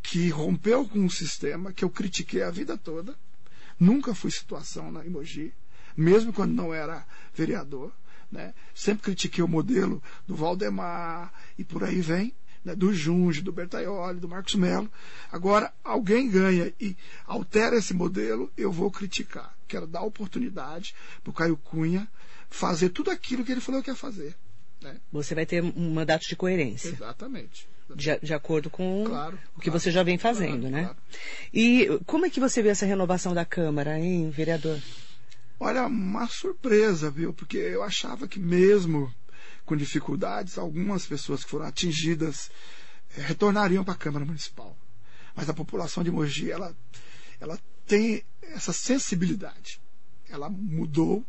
que 0.00 0.28
rompeu 0.28 0.86
com 0.86 1.00
um 1.00 1.10
sistema 1.10 1.72
que 1.72 1.84
eu 1.84 1.90
critiquei 1.90 2.42
a 2.42 2.50
vida 2.50 2.78
toda. 2.78 3.16
Nunca 3.78 4.14
fui 4.14 4.30
situação 4.30 4.90
na 4.90 5.04
Emoji, 5.04 5.52
mesmo 5.96 6.32
quando 6.32 6.52
não 6.52 6.72
era 6.72 7.06
vereador. 7.34 7.92
Né? 8.30 8.54
Sempre 8.74 9.04
critiquei 9.04 9.42
o 9.42 9.48
modelo 9.48 10.02
do 10.26 10.34
Valdemar 10.34 11.32
e 11.56 11.64
por 11.64 11.84
aí 11.84 12.00
vem 12.00 12.34
né, 12.66 12.74
do 12.74 12.92
Junge, 12.92 13.40
do 13.40 13.52
Bertaioli, 13.52 14.18
do 14.18 14.28
Marcos 14.28 14.56
Melo. 14.56 14.90
Agora, 15.30 15.72
alguém 15.84 16.28
ganha 16.28 16.74
e 16.80 16.96
altera 17.24 17.76
esse 17.76 17.94
modelo, 17.94 18.50
eu 18.56 18.72
vou 18.72 18.90
criticar. 18.90 19.56
Quero 19.68 19.86
dar 19.86 20.02
oportunidade 20.02 20.94
para 21.22 21.30
o 21.30 21.32
Caio 21.32 21.56
Cunha 21.56 22.08
fazer 22.50 22.90
tudo 22.90 23.10
aquilo 23.10 23.44
que 23.44 23.52
ele 23.52 23.60
falou 23.60 23.82
que 23.82 23.90
ia 23.90 23.94
fazer. 23.94 24.36
Né? 24.80 24.96
Você 25.12 25.34
vai 25.34 25.46
ter 25.46 25.62
um 25.62 25.90
mandato 25.92 26.26
de 26.28 26.36
coerência. 26.36 26.88
Exatamente. 26.88 27.68
De, 27.94 28.18
de, 28.18 28.34
acordo 28.34 28.68
com 28.68 29.04
claro, 29.06 29.38
o 29.56 29.60
que 29.60 29.70
claro, 29.70 29.80
você 29.80 29.92
já 29.92 30.02
vem 30.02 30.18
fazendo, 30.18 30.68
claro, 30.68 30.74
né? 30.74 30.82
Claro. 30.82 30.98
E 31.54 32.00
como 32.04 32.26
é 32.26 32.30
que 32.30 32.40
você 32.40 32.60
vê 32.60 32.70
essa 32.70 32.84
renovação 32.84 33.32
da 33.32 33.44
Câmara, 33.44 33.98
hein, 33.98 34.28
vereador? 34.28 34.80
Olha, 35.58 35.86
uma 35.86 36.26
surpresa, 36.26 37.10
viu? 37.10 37.32
Porque 37.32 37.56
eu 37.56 37.84
achava 37.84 38.26
que 38.26 38.40
mesmo 38.40 39.12
com 39.66 39.76
dificuldades, 39.76 40.56
algumas 40.56 41.06
pessoas 41.06 41.44
que 41.44 41.50
foram 41.50 41.66
atingidas 41.66 42.50
eh, 43.16 43.20
retornariam 43.20 43.84
para 43.84 43.94
a 43.94 43.98
Câmara 43.98 44.24
Municipal. 44.24 44.76
Mas 45.34 45.50
a 45.50 45.54
população 45.54 46.04
de 46.04 46.10
Mogi, 46.10 46.50
ela, 46.50 46.74
ela 47.40 47.58
tem 47.86 48.22
essa 48.42 48.72
sensibilidade. 48.72 49.80
Ela 50.28 50.48
mudou 50.48 51.24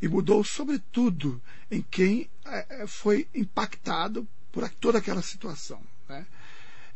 e 0.00 0.08
mudou 0.08 0.44
sobretudo 0.44 1.40
em 1.70 1.82
quem 1.82 2.28
eh, 2.44 2.84
foi 2.86 3.26
impactado 3.34 4.26
por 4.52 4.68
toda 4.70 4.98
aquela 4.98 5.22
situação. 5.22 5.80
Né? 6.08 6.26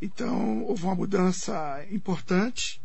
Então, 0.01 0.63
houve 0.63 0.83
uma 0.83 0.95
mudança 0.95 1.85
importante 1.89 2.81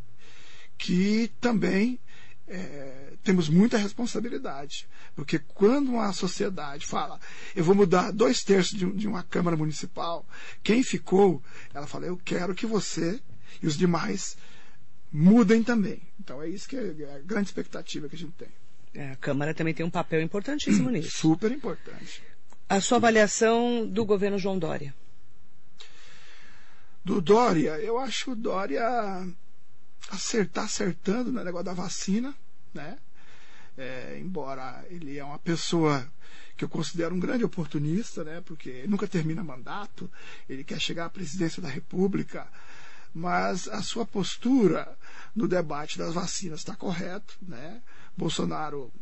que 0.77 1.31
também 1.41 1.99
é, 2.47 3.12
temos 3.23 3.49
muita 3.49 3.77
responsabilidade. 3.77 4.89
Porque 5.14 5.39
quando 5.39 5.89
uma 5.89 6.12
sociedade 6.12 6.87
fala, 6.87 7.21
eu 7.55 7.64
vou 7.64 7.75
mudar 7.75 8.12
dois 8.12 8.43
terços 8.43 8.79
de, 8.79 8.91
de, 8.93 9.09
uma 9.09 9.23
Câmara 9.23 9.57
Municipal, 9.57 10.25
quem 10.62 10.83
ficou, 10.83 11.43
ela 11.75 11.87
fala, 11.87 12.07
eu 12.07 12.16
quero 12.16 12.55
que 12.55 12.66
você 12.66 13.21
e 13.62 13.66
os 13.66 13.77
demais 13.77 14.37
mudem 15.12 15.62
também. 15.62 16.01
Então 16.21 16.41
é 16.41 16.49
isso 16.49 16.69
que 16.69 16.77
é 16.77 17.16
a 17.16 17.19
grande 17.19 17.49
expectativa 17.49 18.09
que 18.09 18.14
a 18.14 18.19
gente 18.19 18.33
tem. 18.33 18.49
É, 18.95 19.12
a 19.12 19.16
Câmara 19.16 19.55
também 19.55 19.74
tem 19.74 19.84
um 19.84 19.91
papel 19.91 20.20
importantíssimo 20.20 20.91
nisso. 20.91 21.11
Super 21.11 21.53
importante. 21.53 22.22
A 22.68 22.80
sua 22.80 22.99
avaliação 22.99 23.86
do 23.86 24.05
governo 24.05 24.39
João 24.39 24.59
Dória? 24.59 24.95
Do 27.05 27.20
Dória, 27.20 27.78
eu 27.80 27.99
acho 27.99 28.32
o 28.32 28.36
Dória 28.36 28.82
acertar 30.11 30.64
acertando 30.64 31.32
no 31.32 31.43
negócio 31.43 31.64
da 31.64 31.72
vacina, 31.72 32.34
né? 32.74 32.99
É, 33.76 34.18
embora 34.20 34.84
ele 34.91 35.16
é 35.16 35.24
uma 35.24 35.39
pessoa 35.39 36.07
que 36.57 36.64
eu 36.64 36.68
considero 36.68 37.14
um 37.14 37.20
grande 37.20 37.45
oportunista, 37.45 38.24
né? 38.24 38.43
Porque 38.45 38.84
nunca 38.89 39.07
termina 39.07 39.45
mandato, 39.45 40.11
ele 40.49 40.64
quer 40.64 40.80
chegar 40.80 41.07
à 41.07 41.11
presidência 41.11 41.62
da 41.62 41.68
República, 41.68 42.47
mas 43.14 43.68
a 43.68 43.80
sua 43.80 44.05
postura 44.05 44.97
no 45.34 45.47
debate 45.47 45.97
das 45.97 46.12
vacinas 46.12 46.61
está 46.61 46.74
correto, 46.74 47.36
né? 47.41 47.80
Bolsonaro 48.19 48.93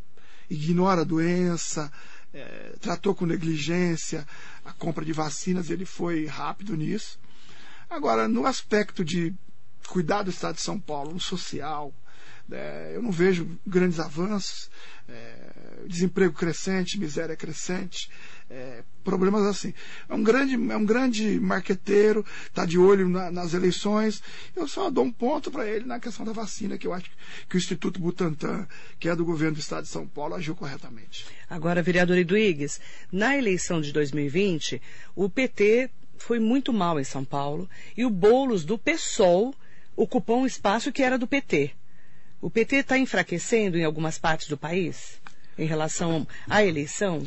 ignora 0.48 1.00
a 1.00 1.04
doença, 1.04 1.90
é, 2.32 2.74
tratou 2.80 3.14
com 3.14 3.26
negligência 3.26 4.26
a 4.64 4.72
compra 4.72 5.04
de 5.04 5.12
vacinas, 5.12 5.70
ele 5.70 5.86
foi 5.86 6.26
rápido 6.26 6.76
nisso. 6.76 7.18
Agora, 7.88 8.28
no 8.28 8.46
aspecto 8.46 9.04
de 9.04 9.34
cuidar 9.88 10.22
do 10.22 10.30
Estado 10.30 10.56
de 10.56 10.60
São 10.60 10.78
Paulo, 10.78 11.12
no 11.12 11.20
social, 11.20 11.94
é, 12.50 12.92
eu 12.94 13.02
não 13.02 13.10
vejo 13.10 13.58
grandes 13.66 13.98
avanços, 13.98 14.70
é, 15.08 15.84
desemprego 15.86 16.34
crescente, 16.34 16.98
miséria 16.98 17.36
crescente, 17.36 18.10
é, 18.48 18.82
problemas 19.04 19.44
assim. 19.44 19.74
É 20.08 20.14
um 20.14 20.22
grande, 20.22 20.54
é 20.54 20.76
um 20.76 20.84
grande 20.84 21.38
marqueteiro, 21.40 22.24
está 22.46 22.64
de 22.64 22.78
olho 22.78 23.08
na, 23.08 23.30
nas 23.30 23.54
eleições. 23.54 24.22
Eu 24.54 24.68
só 24.68 24.90
dou 24.90 25.04
um 25.04 25.12
ponto 25.12 25.50
para 25.50 25.66
ele 25.66 25.84
na 25.84 26.00
questão 26.00 26.24
da 26.24 26.32
vacina, 26.32 26.78
que 26.78 26.86
eu 26.86 26.92
acho 26.92 27.10
que 27.48 27.56
o 27.56 27.58
Instituto 27.58 28.00
Butantan, 28.00 28.66
que 28.98 29.08
é 29.08 29.16
do 29.16 29.24
governo 29.24 29.54
do 29.54 29.60
Estado 29.60 29.84
de 29.84 29.90
São 29.90 30.06
Paulo, 30.06 30.34
agiu 30.34 30.54
corretamente. 30.54 31.26
Agora, 31.48 31.82
vereador 31.82 32.16
Eduígues, 32.18 32.80
na 33.10 33.36
eleição 33.36 33.80
de 33.80 33.92
2020, 33.92 34.80
o 35.14 35.28
PT 35.28 35.90
foi 36.18 36.38
muito 36.38 36.72
mal 36.72 36.98
em 36.98 37.04
São 37.04 37.24
Paulo 37.24 37.68
e 37.96 38.04
o 38.04 38.10
Boulos 38.10 38.64
do 38.64 38.78
PSOL 38.78 39.54
ocupou 39.94 40.40
um 40.40 40.46
espaço 40.46 40.92
que 40.92 41.02
era 41.02 41.18
do 41.18 41.26
PT. 41.26 41.72
O 42.40 42.50
PT 42.50 42.76
está 42.76 42.98
enfraquecendo 42.98 43.78
em 43.78 43.84
algumas 43.84 44.18
partes 44.18 44.48
do 44.48 44.56
país 44.56 45.20
em 45.58 45.66
relação 45.66 46.26
à 46.48 46.62
eleição? 46.62 47.26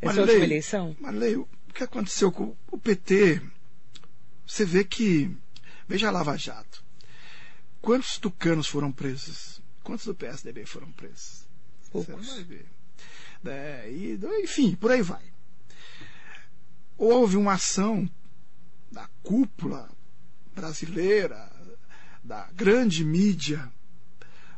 Essa 0.00 0.14
Marley, 0.14 0.22
última 0.22 0.44
eleição? 0.44 0.96
Marley, 1.00 1.36
o 1.36 1.48
que 1.74 1.84
aconteceu 1.84 2.30
com 2.30 2.56
o 2.70 2.78
PT? 2.78 3.40
Você 4.46 4.64
vê 4.64 4.84
que. 4.84 5.34
Veja 5.88 6.08
a 6.08 6.10
Lava 6.10 6.36
Jato. 6.36 6.84
Quantos 7.80 8.18
tucanos 8.18 8.66
foram 8.66 8.90
presos? 8.90 9.62
Quantos 9.82 10.06
do 10.06 10.14
PSDB 10.14 10.66
foram 10.66 10.90
presos? 10.92 11.46
Poucos. 11.92 12.14
Você 12.14 12.30
não 12.30 12.34
vai 12.34 12.44
ver. 12.44 12.66
É, 13.44 13.90
e, 13.90 14.18
enfim, 14.42 14.74
por 14.74 14.90
aí 14.90 15.02
vai. 15.02 15.22
Houve 16.98 17.36
uma 17.36 17.52
ação 17.52 18.08
da 18.90 19.08
cúpula 19.22 19.88
brasileira, 20.54 21.50
da 22.24 22.48
grande 22.52 23.04
mídia, 23.04 23.70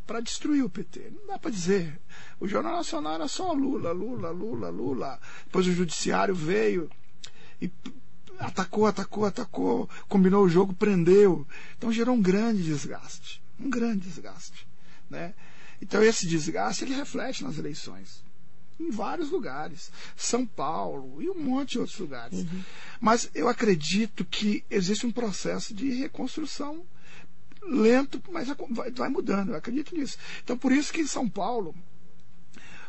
para 0.09 0.21
destruir 0.21 0.65
o 0.65 0.71
PT. 0.71 1.13
Não 1.15 1.27
dá 1.27 1.39
para 1.39 1.51
dizer. 1.51 2.01
O 2.41 2.49
Jornal 2.49 2.77
Nacional 2.77 3.17
era 3.17 3.29
só 3.29 3.53
Lula, 3.53 3.93
Lula, 3.93 4.31
Lula, 4.31 4.71
Lula. 4.71 5.21
Depois 5.45 5.67
o 5.67 5.73
Judiciário 5.73 6.35
veio 6.35 6.91
e 7.61 7.71
atacou, 8.39 8.87
atacou, 8.87 9.27
atacou, 9.27 9.91
combinou 10.09 10.47
o 10.47 10.49
jogo, 10.49 10.73
prendeu. 10.73 11.47
Então 11.77 11.93
gerou 11.93 12.15
um 12.15 12.23
grande 12.23 12.63
desgaste. 12.63 13.43
Um 13.61 13.69
grande 13.69 14.09
desgaste. 14.09 14.67
Né? 15.11 15.35
Então 15.83 16.03
esse 16.03 16.27
desgaste 16.27 16.85
ele 16.85 16.95
reflete 16.95 17.45
nas 17.45 17.59
eleições. 17.59 18.25
Em 18.81 18.91
vários 18.91 19.29
lugares. 19.31 19.93
São 20.17 20.47
Paulo 20.47 21.21
e 21.21 21.29
um 21.29 21.39
monte 21.39 21.73
de 21.73 21.81
outros 21.81 21.99
lugares. 21.99 22.39
Uhum. 22.39 22.65
Mas 22.99 23.31
eu 23.35 23.47
acredito 23.47 24.25
que 24.25 24.65
existe 24.71 25.07
um 25.07 25.13
processo 25.13 25.75
de 25.75 25.91
reconstrução 25.93 26.83
lento, 27.69 28.23
mas 28.31 28.49
vai, 28.95 29.09
mudando, 29.09 29.51
eu 29.51 29.57
acredito 29.57 29.95
nisso. 29.95 30.19
Então, 30.43 30.57
por 30.57 30.73
isso 30.73 30.93
que 30.93 31.01
em 31.01 31.07
São 31.07 31.29
Paulo, 31.29 31.75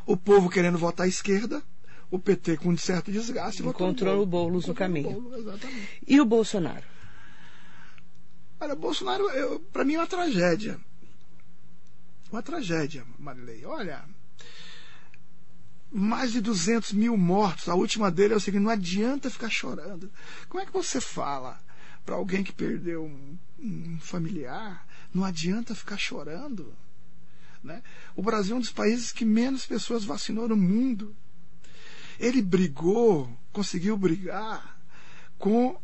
o 0.05 0.15
povo 0.15 0.49
querendo 0.49 0.77
votar 0.77 1.05
à 1.05 1.09
esquerda, 1.09 1.61
o 2.09 2.17
PT 2.17 2.57
com 2.57 2.69
um 2.69 2.77
certo 2.77 3.11
desgaste, 3.11 3.61
encontrou 3.61 4.23
o 4.23 4.25
Boulos 4.25 4.65
no 4.65 4.73
caminho. 4.73 5.21
Boulos. 5.21 5.61
E 6.07 6.19
o 6.19 6.25
Bolsonaro? 6.25 6.83
Olha, 8.59 8.75
Bolsonaro, 8.75 9.59
para 9.71 9.85
mim, 9.85 9.93
é 9.93 9.99
uma 9.99 10.07
tragédia. 10.07 10.79
Uma 12.31 12.43
tragédia, 12.43 13.05
Marilei. 13.17 13.65
Olha, 13.65 14.03
mais 15.91 16.31
de 16.31 16.41
200 16.41 16.91
mil 16.93 17.15
mortos. 17.17 17.69
A 17.69 17.75
última 17.75 18.11
dele 18.11 18.33
é 18.33 18.37
o 18.37 18.39
seguinte: 18.39 18.63
não 18.63 18.71
adianta 18.71 19.29
ficar 19.29 19.49
chorando. 19.49 20.11
Como 20.47 20.61
é 20.61 20.65
que 20.65 20.73
você 20.73 20.99
fala 20.99 21.59
para 22.09 22.17
alguém 22.17 22.43
que 22.43 22.51
perdeu 22.51 23.05
um, 23.05 23.37
um, 23.59 23.99
familiar? 23.99 24.83
Não 25.13 25.23
adianta 25.23 25.75
ficar 25.75 25.95
chorando. 25.95 26.73
Né? 27.63 27.83
O 28.15 28.23
Brasil 28.23 28.55
é 28.55 28.57
um 28.57 28.61
dos 28.61 28.71
países 28.71 29.11
que 29.11 29.23
menos 29.23 29.67
pessoas 29.67 30.03
vacinou 30.03 30.47
no 30.47 30.57
mundo. 30.57 31.15
Ele 32.19 32.41
brigou, 32.41 33.31
conseguiu 33.51 33.95
brigar 33.95 34.81
com 35.37 35.79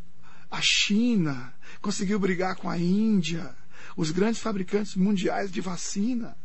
a 0.49 0.59
China, 0.63 1.53
conseguiu 1.80 2.17
brigar 2.17 2.55
com 2.55 2.67
a 2.67 2.76
Índia, 2.76 3.55
os 3.95 4.09
grandes 4.09 4.41
fabricantes 4.41 4.95
mundiais 4.95 5.51
de 5.51 5.61
vacina. 5.61 6.36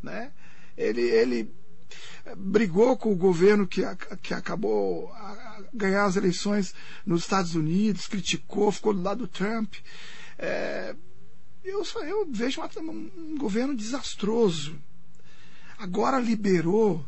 Né? 0.00 0.30
Ele, 0.76 1.00
ele 1.00 1.52
brigou 2.36 2.96
com 2.96 3.12
o 3.12 3.16
governo 3.16 3.66
que, 3.66 3.82
que 4.22 4.34
acabou 4.34 5.12
a 5.12 5.62
ganhar 5.72 6.04
as 6.04 6.16
eleições 6.16 6.74
nos 7.04 7.22
Estados 7.22 7.54
Unidos, 7.54 8.06
criticou, 8.06 8.72
ficou 8.72 8.94
do 8.94 9.02
lado 9.02 9.18
do 9.18 9.28
Trump. 9.28 9.74
É, 10.38 10.94
eu, 11.64 11.82
eu 12.06 12.26
vejo 12.30 12.60
um, 12.78 13.36
governo 13.38 13.74
desastroso. 13.74 14.78
Agora 15.78 16.18
liberou, 16.18 17.06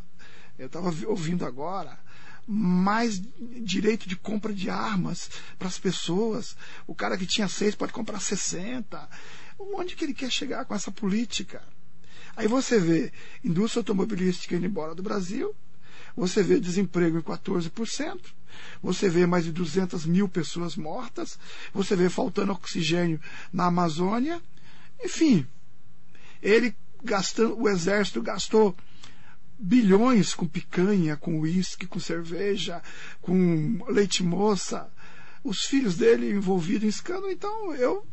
eu 0.58 0.66
estava 0.66 0.92
ouvindo 1.06 1.46
agora, 1.46 1.98
mais 2.46 3.20
direito 3.62 4.08
de 4.08 4.16
compra 4.16 4.52
de 4.52 4.68
armas 4.68 5.30
para 5.58 5.68
as 5.68 5.78
pessoas. 5.78 6.56
O 6.86 6.94
cara 6.94 7.16
que 7.16 7.26
tinha 7.26 7.46
seis 7.46 7.74
pode 7.74 7.92
comprar 7.92 8.20
60. 8.20 9.08
Onde 9.58 9.94
que 9.94 10.04
ele 10.04 10.14
quer 10.14 10.30
chegar 10.30 10.64
com 10.64 10.74
essa 10.74 10.90
política? 10.90 11.62
Aí 12.38 12.46
você 12.46 12.78
vê 12.78 13.12
indústria 13.42 13.80
automobilística 13.80 14.54
indo 14.54 14.64
embora 14.64 14.94
do 14.94 15.02
Brasil, 15.02 15.52
você 16.16 16.40
vê 16.40 16.60
desemprego 16.60 17.18
em 17.18 17.20
14%, 17.20 18.20
você 18.80 19.08
vê 19.08 19.26
mais 19.26 19.44
de 19.44 19.50
200 19.50 20.06
mil 20.06 20.28
pessoas 20.28 20.76
mortas, 20.76 21.36
você 21.74 21.96
vê 21.96 22.08
faltando 22.08 22.52
oxigênio 22.52 23.20
na 23.52 23.66
Amazônia, 23.66 24.40
enfim, 25.04 25.44
ele 26.40 26.76
gastando, 27.02 27.60
o 27.60 27.68
exército 27.68 28.22
gastou 28.22 28.72
bilhões 29.58 30.32
com 30.32 30.46
picanha, 30.46 31.16
com 31.16 31.40
uísque, 31.40 31.88
com 31.88 31.98
cerveja, 31.98 32.80
com 33.20 33.84
leite 33.88 34.22
moça, 34.22 34.88
os 35.42 35.64
filhos 35.64 35.96
dele 35.96 36.30
envolvidos 36.30 36.84
em 36.84 36.88
escândalo, 36.88 37.32
então 37.32 37.74
eu 37.74 38.06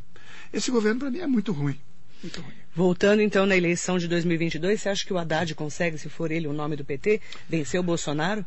esse 0.52 0.72
governo 0.72 1.02
para 1.02 1.12
mim 1.12 1.20
é 1.20 1.28
muito 1.28 1.52
ruim. 1.52 1.80
Muito 2.26 2.42
ruim. 2.42 2.54
Voltando 2.74 3.22
então 3.22 3.46
na 3.46 3.56
eleição 3.56 4.00
de 4.00 4.08
2022, 4.08 4.82
você 4.82 4.90
acha 4.90 5.06
que 5.06 5.14
o 5.14 5.18
Haddad 5.18 5.54
consegue, 5.54 5.98
se 5.98 6.10
for 6.10 6.32
ele 6.32 6.48
o 6.48 6.54
nome 6.54 6.76
do 6.76 6.84
PT, 6.84 7.22
vencer 7.48 7.80
o 7.80 7.84
Bolsonaro? 7.84 8.44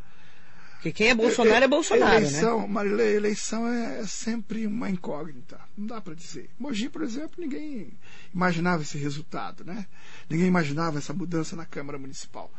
Porque 0.72 0.92
quem 0.92 1.08
é 1.10 1.14
Bolsonaro 1.14 1.62
é, 1.62 1.64
é 1.64 1.68
Bolsonaro, 1.68 2.16
eleição, 2.16 2.60
né? 2.62 2.66
Marilê, 2.68 3.16
eleição 3.16 3.68
é, 3.68 4.00
é 4.00 4.06
sempre 4.06 4.66
uma 4.66 4.90
incógnita. 4.90 5.60
Não 5.76 5.86
dá 5.86 6.00
para 6.00 6.14
dizer. 6.14 6.50
Mogi, 6.58 6.88
por 6.88 7.02
exemplo, 7.02 7.34
ninguém 7.38 7.92
imaginava 8.34 8.82
esse 8.82 8.98
resultado, 8.98 9.64
né? 9.64 9.86
Ninguém 10.28 10.46
imaginava 10.46 10.98
essa 10.98 11.12
mudança 11.12 11.54
na 11.54 11.64
Câmara 11.64 11.98
Municipal. 11.98 12.52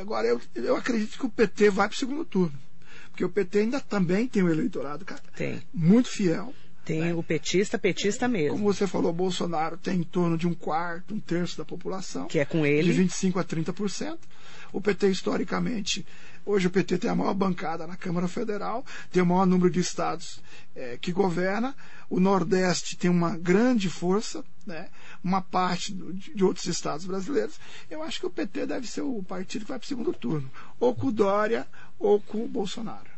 Agora, 0.00 0.26
eu, 0.26 0.40
eu 0.54 0.76
acredito 0.76 1.18
que 1.18 1.26
o 1.26 1.30
PT 1.30 1.70
vai 1.70 1.88
para 1.88 1.94
o 1.94 1.98
segundo 1.98 2.24
turno. 2.24 2.58
Porque 3.10 3.24
o 3.24 3.28
PT 3.28 3.58
ainda 3.60 3.80
também 3.80 4.26
tem 4.26 4.42
um 4.42 4.48
eleitorado, 4.48 5.04
cara, 5.04 5.22
tem. 5.36 5.62
muito 5.72 6.08
fiel. 6.08 6.54
Tem 6.84 7.00
né? 7.00 7.14
o 7.14 7.22
petista, 7.22 7.78
petista 7.78 8.26
mesmo. 8.26 8.58
Como 8.58 8.72
você 8.72 8.86
falou, 8.86 9.12
Bolsonaro 9.12 9.76
tem 9.76 10.00
em 10.00 10.02
torno 10.02 10.36
de 10.36 10.48
um 10.48 10.54
quarto, 10.54 11.14
um 11.14 11.20
terço 11.20 11.56
da 11.56 11.64
população. 11.64 12.26
Que 12.26 12.40
é 12.40 12.44
com 12.44 12.66
ele. 12.66 12.92
De 12.92 13.02
25% 13.04 13.36
a 13.38 13.44
30%. 13.44 14.18
O 14.72 14.80
PT, 14.80 15.08
historicamente, 15.08 16.04
hoje 16.44 16.66
o 16.66 16.70
PT 16.70 16.98
tem 16.98 17.10
a 17.10 17.14
maior 17.14 17.34
bancada 17.34 17.86
na 17.86 17.96
Câmara 17.96 18.26
Federal, 18.26 18.84
tem 19.12 19.22
o 19.22 19.26
maior 19.26 19.46
número 19.46 19.70
de 19.70 19.80
estados 19.80 20.40
é, 20.74 20.98
que 21.00 21.12
governa. 21.12 21.76
O 22.10 22.18
Nordeste 22.18 22.96
tem 22.96 23.10
uma 23.10 23.36
grande 23.36 23.88
força, 23.88 24.44
né? 24.66 24.88
uma 25.22 25.40
parte 25.40 25.92
do, 25.92 26.12
de 26.12 26.42
outros 26.42 26.66
estados 26.66 27.06
brasileiros. 27.06 27.60
Eu 27.88 28.02
acho 28.02 28.18
que 28.18 28.26
o 28.26 28.30
PT 28.30 28.66
deve 28.66 28.86
ser 28.88 29.02
o 29.02 29.22
partido 29.22 29.62
que 29.62 29.68
vai 29.68 29.78
para 29.78 29.84
o 29.84 29.88
segundo 29.88 30.12
turno. 30.12 30.50
Ou 30.80 30.94
com 30.94 31.08
o 31.08 31.12
Dória, 31.12 31.66
ou 31.98 32.20
com 32.20 32.44
o 32.44 32.48
Bolsonaro. 32.48 33.11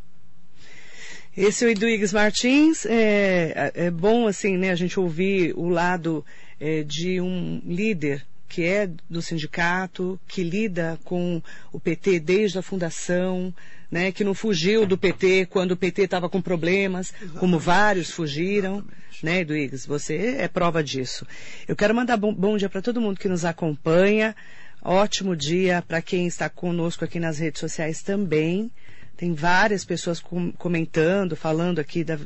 Esse 1.36 1.64
é 1.64 1.68
o 1.68 1.70
Eduígues 1.70 2.12
Martins. 2.12 2.86
É, 2.86 3.72
é 3.74 3.90
bom, 3.90 4.28
assim, 4.28 4.56
né, 4.56 4.70
a 4.70 4.76
gente 4.76 5.00
ouvir 5.00 5.52
o 5.56 5.68
lado 5.68 6.24
é, 6.60 6.84
de 6.84 7.20
um 7.20 7.60
líder 7.66 8.24
que 8.48 8.62
é 8.64 8.88
do 9.10 9.20
sindicato, 9.20 10.18
que 10.28 10.44
lida 10.44 10.96
com 11.02 11.42
o 11.72 11.80
PT 11.80 12.20
desde 12.20 12.56
a 12.56 12.62
fundação, 12.62 13.52
né, 13.90 14.12
que 14.12 14.22
não 14.22 14.32
fugiu 14.32 14.86
do 14.86 14.96
PT 14.96 15.46
quando 15.46 15.72
o 15.72 15.76
PT 15.76 16.02
estava 16.02 16.28
com 16.28 16.40
problemas, 16.40 17.08
Exatamente. 17.08 17.38
como 17.40 17.58
vários 17.58 18.10
fugiram. 18.10 18.74
Exatamente. 18.74 19.04
Né, 19.22 19.40
Eduígues? 19.40 19.86
Você 19.86 20.36
é 20.38 20.48
prova 20.48 20.84
disso. 20.84 21.26
Eu 21.66 21.74
quero 21.74 21.94
mandar 21.94 22.16
bom, 22.16 22.32
bom 22.32 22.56
dia 22.56 22.68
para 22.68 22.82
todo 22.82 23.00
mundo 23.00 23.18
que 23.18 23.28
nos 23.28 23.44
acompanha. 23.44 24.36
Ótimo 24.82 25.34
dia 25.34 25.82
para 25.86 26.02
quem 26.02 26.26
está 26.26 26.48
conosco 26.48 27.04
aqui 27.04 27.18
nas 27.18 27.38
redes 27.38 27.58
sociais 27.58 28.02
também. 28.02 28.70
Tem 29.16 29.32
várias 29.32 29.84
pessoas 29.84 30.20
com, 30.20 30.50
comentando, 30.52 31.36
falando 31.36 31.78
aqui 31.78 32.02
da, 32.02 32.18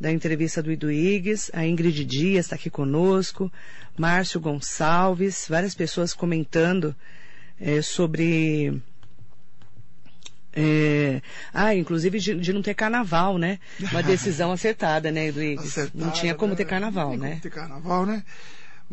da 0.00 0.10
entrevista 0.10 0.62
do 0.62 0.72
Iduígues. 0.72 1.50
A 1.52 1.66
Ingrid 1.66 2.04
Dias 2.04 2.46
está 2.46 2.56
aqui 2.56 2.70
conosco. 2.70 3.52
Márcio 3.96 4.40
Gonçalves, 4.40 5.46
várias 5.48 5.74
pessoas 5.74 6.14
comentando 6.14 6.94
é, 7.60 7.80
sobre. 7.82 8.82
É, 10.56 11.20
ah, 11.52 11.74
inclusive 11.74 12.18
de, 12.20 12.34
de, 12.34 12.52
não 12.52 12.62
ter 12.62 12.74
carnaval, 12.74 13.38
né? 13.38 13.58
Uma 13.90 14.02
decisão 14.04 14.52
acertada, 14.52 15.10
né, 15.10 15.28
Iduígues? 15.28 15.66
Acertada, 15.66 16.04
não 16.04 16.12
tinha 16.12 16.34
como 16.34 16.54
ter 16.54 16.64
carnaval, 16.64 17.10
não 17.10 17.18
né? 17.18 17.30
Como 17.30 17.40
ter 17.42 17.50
carnaval, 17.50 18.06
né? 18.06 18.24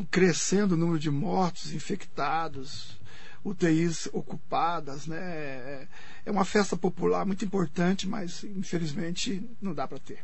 Crescendo 0.10 0.74
o 0.74 0.78
número 0.78 0.98
de 0.98 1.12
mortos, 1.12 1.74
infectados, 1.74 3.00
UTIs 3.44 4.08
ocupadas, 4.14 5.08
né? 5.08 5.18
É, 5.18 5.88
é 6.26 6.32
uma 6.32 6.46
festa 6.46 6.78
popular 6.78 7.26
muito 7.26 7.44
importante, 7.44 8.08
mas 8.08 8.44
infelizmente 8.44 9.42
não 9.62 9.74
dá 9.74 9.88
para 9.88 10.00
ter. 10.00 10.20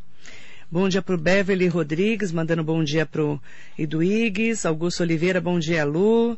Bom 0.69 0.89
dia 0.89 1.01
para 1.01 1.15
o 1.15 1.17
Beverly 1.17 1.67
Rodrigues, 1.67 2.31
mandando 2.31 2.63
bom 2.63 2.83
dia 2.83 3.05
para 3.05 3.23
o 3.23 3.41
Iduígues. 3.77 4.65
Augusto 4.65 5.01
Oliveira, 5.01 5.39
bom 5.39 5.57
dia, 5.57 5.85
Lu. 5.85 6.37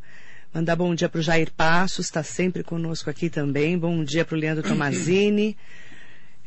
Mandar 0.54 0.76
bom 0.76 0.94
dia 0.96 1.10
para 1.10 1.20
o 1.20 1.22
Jair 1.22 1.52
Passos, 1.52 2.06
está 2.06 2.24
sempre 2.24 2.64
conosco 2.64 3.10
aqui 3.10 3.30
também. 3.30 3.78
Bom 3.78 4.04
dia 4.04 4.24
para 4.24 4.36
o 4.36 4.40
Leandro 4.40 4.62
Tomazini. 4.68 5.58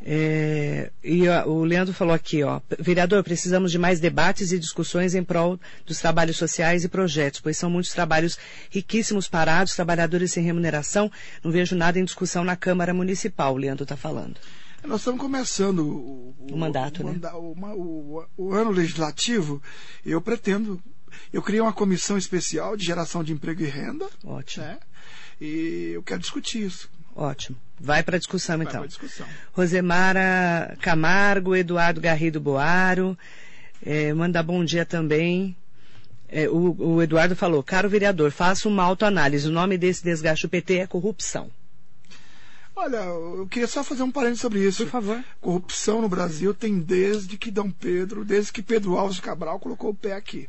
É, 0.05 0.90
e 1.03 1.28
ó, 1.28 1.46
o 1.46 1.64
Leandro 1.64 1.94
falou 1.94 2.12
aqui, 2.12 2.42
ó, 2.42 2.61
vereador, 2.78 3.22
precisamos 3.22 3.70
de 3.70 3.78
mais 3.78 4.00
debates 4.00 4.50
e 4.50 4.59
discussões 4.59 5.14
em 5.14 5.22
prol 5.22 5.59
dos 5.86 5.98
trabalhos 5.98 6.36
sociais 6.36 6.82
e 6.82 6.88
projetos, 6.88 7.40
pois 7.40 7.57
são 7.57 7.70
muitos 7.70 7.92
trabalhos 7.92 8.36
riquíssimos 8.68 9.28
parados, 9.28 9.76
trabalhadores 9.76 10.32
sem 10.32 10.42
remuneração. 10.42 11.11
Não 11.42 11.53
vejo 11.53 11.76
nada 11.76 11.98
em 11.98 12.05
discussão 12.05 12.42
na 12.42 12.57
Câmara 12.57 12.92
Municipal, 12.92 13.55
o 13.55 13.59
Leandro 13.59 13.84
está 13.84 13.96
falando. 13.96 14.36
Nós 14.84 15.00
estamos 15.00 15.20
começando 15.20 15.78
o, 15.78 16.34
o, 16.40 16.55
o 16.55 16.57
mandato, 16.57 17.03
o, 17.03 17.07
né? 17.07 17.30
O, 17.34 18.24
o, 18.36 18.53
ano 18.53 18.72
legislativo. 18.72 19.62
Eu 20.05 20.20
pretendo. 20.20 20.82
Eu 21.32 21.40
criei 21.40 21.61
uma 21.61 21.72
comissão 21.72 22.18
especial 22.18 22.76
de 22.76 22.84
geração 22.84 23.22
de 23.22 23.32
emprego 23.32 23.62
e 23.62 23.66
renda. 23.66 24.09
Ótimo. 24.24 24.66
Né? 24.66 24.78
E 25.40 25.92
eu 25.94 26.03
quero 26.03 26.20
discutir 26.20 26.66
isso. 26.66 26.90
Ótimo. 27.14 27.56
Vai 27.78 28.02
para 28.02 28.16
a 28.16 28.18
discussão, 28.18 28.58
Vai 28.58 28.66
então. 28.66 28.86
discussão. 28.86 29.26
Rosemara 29.52 30.76
Camargo, 30.80 31.54
Eduardo 31.54 32.00
Garrido 32.00 32.40
Boaro. 32.40 33.18
É, 33.84 34.12
mandar 34.12 34.42
bom 34.42 34.64
dia 34.64 34.86
também. 34.86 35.56
É, 36.28 36.48
o, 36.48 36.74
o, 36.78 37.02
Eduardo 37.02 37.36
falou, 37.36 37.62
caro 37.62 37.90
vereador, 37.90 38.30
faça 38.30 38.68
uma 38.68 38.82
autoanálise. 38.82 39.48
O 39.48 39.52
nome 39.52 39.76
desse 39.76 40.02
desgaste 40.02 40.46
do 40.46 40.50
PT 40.50 40.78
é 40.78 40.86
corrupção. 40.86 41.50
Olha, 42.74 42.96
eu 42.96 43.46
queria 43.50 43.68
só 43.68 43.84
fazer 43.84 44.02
um 44.02 44.10
parênteses 44.10 44.40
sobre 44.40 44.66
isso. 44.66 44.84
Por 44.84 44.90
favor. 44.90 45.24
Corrupção 45.40 46.00
no 46.00 46.08
Brasil 46.08 46.54
tem 46.54 46.80
desde 46.80 47.36
que 47.36 47.50
Dom 47.50 47.70
Pedro, 47.70 48.24
desde 48.24 48.50
que 48.50 48.62
Pedro 48.62 48.96
Alves 48.96 49.20
Cabral 49.20 49.60
colocou 49.60 49.90
o 49.90 49.94
pé 49.94 50.14
aqui. 50.14 50.48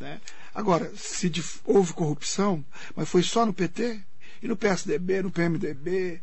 Né? 0.00 0.20
Agora, 0.52 0.90
se 0.96 1.30
houve 1.64 1.92
corrupção, 1.92 2.64
mas 2.96 3.08
foi 3.08 3.22
só 3.22 3.46
no 3.46 3.52
PT, 3.52 4.00
e 4.42 4.48
no 4.48 4.56
PSDB, 4.56 5.22
no 5.22 5.30
PMDB 5.30 6.20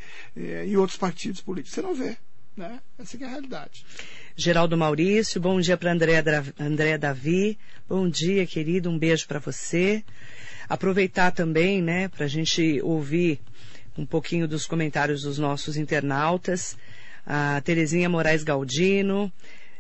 e 0.65 0.77
outros 0.77 0.97
partidos 0.97 1.41
políticos. 1.41 1.73
Você 1.73 1.81
não 1.81 1.93
vê. 1.93 2.17
Né? 2.55 2.79
Essa 2.97 3.17
é 3.17 3.25
a 3.25 3.29
realidade. 3.29 3.85
Geraldo 4.35 4.77
Maurício, 4.77 5.41
bom 5.41 5.59
dia 5.59 5.75
para 5.75 5.91
André, 5.91 6.23
André 6.57 6.97
Davi. 6.97 7.57
Bom 7.87 8.07
dia, 8.07 8.45
querido, 8.47 8.89
um 8.89 8.97
beijo 8.97 9.27
para 9.27 9.39
você. 9.39 10.03
Aproveitar 10.69 11.31
também, 11.31 11.81
né, 11.81 12.07
para 12.07 12.25
a 12.25 12.29
gente 12.29 12.81
ouvir 12.81 13.41
um 13.97 14.05
pouquinho 14.05 14.47
dos 14.47 14.65
comentários 14.65 15.23
dos 15.23 15.37
nossos 15.37 15.75
internautas. 15.75 16.77
A 17.25 17.59
Terezinha 17.61 18.07
Moraes 18.07 18.43
Galdino, 18.43 19.31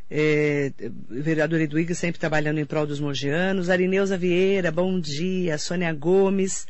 é, 0.09 0.71
vereador 1.09 1.61
Edwig 1.61 1.93
sempre 1.95 2.19
trabalhando 2.19 2.59
em 2.59 2.65
prol 2.65 2.85
dos 2.85 2.99
mogianos. 2.99 3.69
Arineuza 3.69 4.17
Vieira, 4.17 4.71
bom 4.71 4.99
dia. 4.99 5.57
Sônia 5.57 5.93
Gomes, 5.93 6.67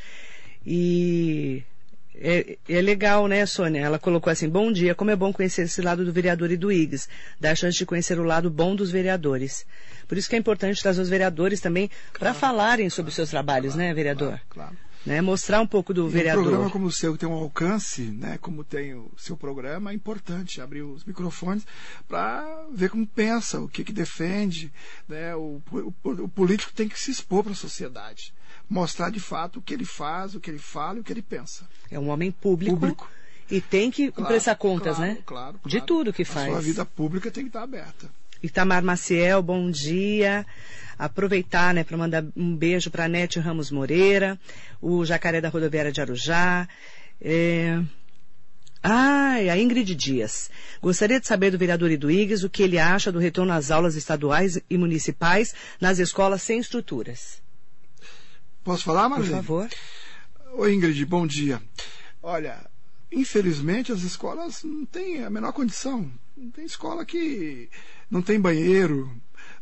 e 0.66 1.64
é, 2.16 2.58
é, 2.68 2.82
legal, 2.82 3.28
né, 3.28 3.46
Sônia? 3.46 3.82
Ela 3.82 4.00
colocou 4.00 4.32
assim, 4.32 4.48
bom 4.48 4.72
dia, 4.72 4.96
como 4.96 5.12
é 5.12 5.16
bom 5.16 5.34
conhecer 5.34 5.64
esse 5.64 5.82
lado 5.82 6.06
do 6.06 6.14
vereador 6.14 6.52
e 6.52 6.58
do 6.58 6.72
IGS. 6.72 7.10
Dá 7.40 7.52
a 7.52 7.56
chance 7.56 7.78
de 7.78 7.86
conhecer 7.86 8.20
o 8.20 8.24
lado 8.24 8.50
bom 8.50 8.76
dos 8.76 8.90
vereadores. 8.90 9.66
Por 10.08 10.18
isso 10.18 10.30
que 10.30 10.36
é 10.36 10.40
importante 10.40 10.82
trazer 10.82 11.02
os 11.02 11.10
vereadores 11.10 11.60
também 11.60 11.88
claro, 11.88 12.20
para 12.20 12.34
falarem 12.34 12.90
sobre 12.90 13.10
os 13.10 13.16
seus 13.16 13.30
trabalhos, 13.30 13.74
claro, 13.74 13.88
né, 13.88 13.94
vereador? 13.94 14.40
Claro, 14.50 14.50
claro. 14.50 14.78
né? 15.06 15.20
Mostrar 15.22 15.62
um 15.62 15.68
pouco 15.68 15.94
do 15.94 16.08
E 16.08 16.12
vereador. 16.12 16.44
Um 16.44 16.48
programa 16.48 16.70
como 16.70 16.86
o 16.88 16.92
seu 16.92 17.14
que 17.14 17.20
tem 17.20 17.28
um 17.28 17.34
alcance, 17.34 18.04
né, 18.04 18.38
como 18.40 18.64
tem 18.64 18.94
o 18.94 19.12
seu 19.18 19.36
programa, 19.36 19.92
é 19.92 19.94
importante 19.94 20.62
abrir 20.62 20.84
os 20.84 21.04
microfones 21.04 21.66
para 22.08 22.66
ver 22.72 22.90
como 22.90 23.06
pensa, 23.06 23.60
o 23.60 23.68
que, 23.68 23.84
que 23.84 23.92
defende. 23.92 24.72
Né, 25.08 25.36
o, 25.36 25.62
o, 25.72 25.94
o 26.04 26.30
político 26.30 26.72
tem 26.74 26.88
que 26.88 27.00
se 27.00 27.12
expor 27.12 27.44
para 27.44 27.54
a 27.54 27.56
sociedade, 27.56 28.34
mostrar 28.70 29.10
de 29.10 29.20
fato 29.20 29.60
o 29.60 29.62
que 29.62 29.74
ele 29.74 29.86
faz, 29.86 30.36
o 30.36 30.40
que 30.40 30.50
ele 30.50 30.60
fala 30.60 30.98
e 30.98 31.02
o 31.02 31.04
que 31.04 31.14
ele 31.14 31.22
pensa. 31.22 31.68
É 31.92 32.00
um 32.00 32.10
homem 32.10 32.32
público. 32.32 32.78
Público. 32.78 33.10
E 33.50 33.62
tem 33.62 33.92
que 33.92 34.12
Claro, 34.12 34.28
prestar 34.28 34.56
contas, 34.56 34.98
claro, 34.98 35.12
né? 35.14 35.18
Claro, 35.26 35.60
De 35.66 35.78
claro. 35.78 35.86
tudo 35.86 36.14
que 36.14 36.24
A 36.24 36.26
faz. 36.26 36.52
sua 36.52 36.62
vida 36.62 36.86
pública 36.86 37.30
tem 37.30 37.44
que 37.44 37.50
estar 37.50 37.62
aberta. 37.64 38.10
Itamar 38.42 38.84
Maciel, 38.84 39.42
bom 39.42 39.70
dia. 39.70 40.46
Aproveitar, 40.98 41.74
né, 41.74 41.84
para 41.84 41.98
mandar 41.98 42.26
um 42.36 42.56
beijo 42.56 42.90
para 42.90 43.06
a 43.06 43.08
Nete 43.08 43.40
Ramos 43.40 43.70
Moreira, 43.70 44.40
o 44.82 45.04
Jacaré 45.06 45.42
da 45.42 45.50
Rodoviária 45.50 45.92
de 45.92 46.02
Arujá. 46.02 46.68
É... 47.22 47.82
Ai, 48.82 49.50
a 49.50 49.58
Ingrid 49.58 49.96
Dias. 49.96 50.50
Gostaria 50.82 51.20
de 51.20 51.26
saber 51.28 51.50
do 51.52 51.58
vereador 51.58 51.90
Iduígues 51.92 52.44
o 52.44 52.50
que 52.50 52.62
ele 52.64 52.78
acha 52.78 53.12
do 53.12 53.20
retorno 53.20 53.52
às 53.52 53.72
aulas 53.72 53.96
estaduais 53.96 54.60
e 54.70 54.78
municipais 54.78 55.54
nas 55.82 55.98
escolas 55.98 56.42
sem 56.44 56.60
estruturas. 56.60 57.42
Posso 58.66 58.84
falar, 58.84 59.04
Por 59.04 59.20
Marlene? 59.20 59.32
favor. 59.36 59.70
Oi, 60.54 60.74
Ingrid, 60.74 61.06
bom 61.06 61.28
dia. 61.28 61.62
Olha, 62.22 62.68
infelizmente 63.12 63.92
as 63.92 64.02
escolas 64.02 64.64
não 64.64 64.86
têm 64.88 65.24
a 65.24 65.30
menor 65.30 65.54
condição. 65.54 66.12
Não 66.36 66.50
tem 66.50 66.66
escola 66.66 67.06
que 67.06 67.70
não 68.10 68.24
tem 68.24 68.40
banheiro, 68.40 69.06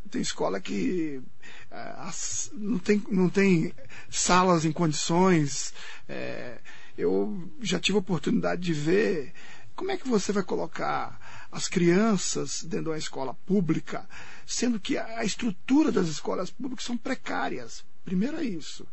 não 0.03 0.09
tem 0.09 0.21
escola 0.21 0.61
que 0.61 1.21
ah, 1.69 2.05
as- 2.07 2.49
não, 2.53 2.79
tem, 2.79 3.03
não 3.09 3.27
tem 3.29 3.73
salas 4.09 4.63
em 4.63 4.71
condições. 4.71 5.73
É, 6.07 6.59
eu 6.97 7.51
já 7.61 7.79
tive 7.81 7.97
a 7.97 7.99
oportunidade 7.99 8.61
de 8.61 8.73
ver 8.73 9.33
como 9.75 9.91
é 9.91 9.97
que 9.97 10.07
você 10.07 10.31
vai 10.31 10.43
colocar 10.43 11.19
as 11.51 11.67
crianças 11.67 12.63
dentro 12.63 12.85
de 12.85 12.89
uma 12.91 12.97
escola 12.97 13.33
pública, 13.45 14.07
sendo 14.45 14.79
que 14.79 14.97
a 14.97 15.25
estrutura 15.25 15.91
das 15.91 16.07
escolas 16.07 16.49
públicas 16.49 16.85
são 16.85 16.97
precárias. 16.97 17.83
Primeiro 18.03 18.37
é 18.37 18.43
isso. 18.43 18.85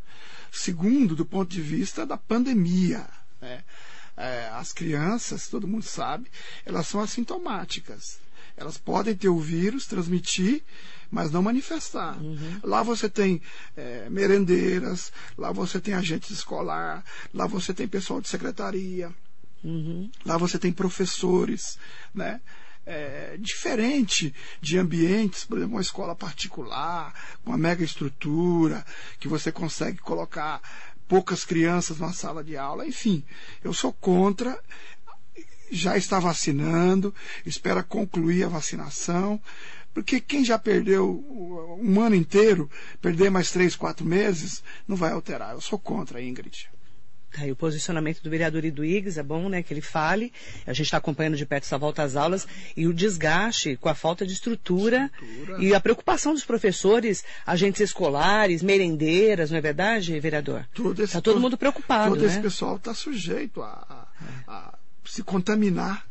Segundo, 0.53 1.15
do 1.15 1.25
ponto 1.25 1.51
de 1.51 1.61
vista 1.61 2.05
da 2.07 2.17
pandemia. 2.17 3.07
né? 3.41 3.65
É, 4.17 4.49
as 4.53 4.73
crianças, 4.73 5.49
todo 5.49 5.67
mundo 5.67 5.85
sabe, 5.85 6.31
elas 6.67 6.87
são 6.87 7.01
assintomáticas. 7.01 8.19
Elas 8.57 8.77
podem 8.77 9.15
ter 9.15 9.29
o 9.29 9.39
vírus, 9.39 9.87
transmitir, 9.87 10.63
mas 11.11 11.31
não 11.31 11.43
manifestar. 11.43 12.19
Lá 12.63 12.83
você 12.83 13.09
tem 13.09 13.41
é, 13.77 14.11
merendeiras, 14.11 15.13
lá 15.39 15.51
você 15.51 15.81
tem 15.81 15.95
agentes 15.95 16.31
escolar, 16.31 17.03
lá 17.33 17.47
você 17.47 17.73
tem 17.73 17.89
pessoal 17.89 18.21
de 18.21 18.29
secretaria, 18.29 19.11
Uhum. 19.63 20.11
Lá 20.25 20.37
você 20.37 20.59
tem 20.59 20.73
professores, 20.73 21.79
né? 22.15 22.41
É, 22.93 23.37
diferente 23.39 24.35
de 24.61 24.77
ambientes, 24.77 25.45
por 25.45 25.59
exemplo, 25.59 25.77
uma 25.77 25.81
escola 25.81 26.13
particular, 26.17 27.15
com 27.45 27.53
uma 27.53 27.57
mega 27.57 27.85
estrutura, 27.85 28.85
que 29.21 29.29
você 29.29 29.53
consegue 29.53 29.99
colocar 29.99 30.61
poucas 31.07 31.45
crianças 31.45 31.99
numa 31.99 32.13
sala 32.13 32.43
de 32.43 32.57
aula, 32.57 32.85
enfim, 32.85 33.23
eu 33.63 33.73
sou 33.73 33.93
contra, 33.93 34.59
já 35.71 35.97
está 35.97 36.19
vacinando, 36.19 37.15
espera 37.47 37.85
concluir 37.85 38.43
a 38.43 38.49
vacinação, 38.49 39.41
porque 39.95 40.21
quem 40.21 40.45
já 40.45 40.59
perdeu 40.59 41.25
um 41.81 42.01
ano 42.01 42.17
inteiro, 42.17 42.69
perder 43.01 43.31
mais 43.31 43.53
três, 43.53 43.77
quatro 43.77 44.05
meses, 44.05 44.63
não 44.87 44.97
vai 44.97 45.13
alterar. 45.13 45.53
Eu 45.53 45.61
sou 45.61 45.79
contra, 45.79 46.23
Ingrid. 46.23 46.69
Tá 47.33 47.43
aí 47.43 47.53
o 47.53 47.57
posicionamento 47.57 48.21
do 48.23 48.29
vereador 48.29 48.65
Iduígues, 48.65 49.17
é 49.17 49.23
bom, 49.23 49.49
né, 49.49 49.63
que 49.63 49.73
ele 49.73 49.81
fale. 49.81 50.33
A 50.67 50.73
gente 50.73 50.87
está 50.87 50.97
acompanhando 50.97 51.37
de 51.37 51.47
perto 51.47 51.63
essa 51.63 51.79
volta 51.79 52.03
às 52.03 52.17
aulas 52.17 52.47
e 52.77 52.89
o 52.89 52.93
desgaste 52.93 53.77
com 53.77 53.89
a 53.89 53.95
falta 53.95 54.27
de 54.27 54.33
estrutura, 54.33 55.09
Estrutura. 55.23 55.63
e 55.65 55.73
a 55.73 55.79
preocupação 55.81 56.35
dos 56.35 56.45
professores, 56.45 57.23
agentes 57.47 57.81
escolares, 57.81 58.63
merendeiras, 58.63 59.51
não 59.53 59.59
é 59.59 59.61
verdade, 59.61 60.19
vereador? 60.19 60.67
Todo 60.75 61.03
esse- 61.05 61.13
Tá 61.13 61.21
todo 61.21 61.39
mundo 61.39 61.57
preocupado, 61.57 62.17
Todo 62.17 62.27
esse 62.27 62.37
né? 62.37 62.43
pessoal 62.43 62.75
está 62.77 62.93
sujeito 62.95 63.63
a, 63.63 64.07
a- 64.49 64.53
a 64.53 64.79
se 65.05 65.23
contaminar. 65.23 66.10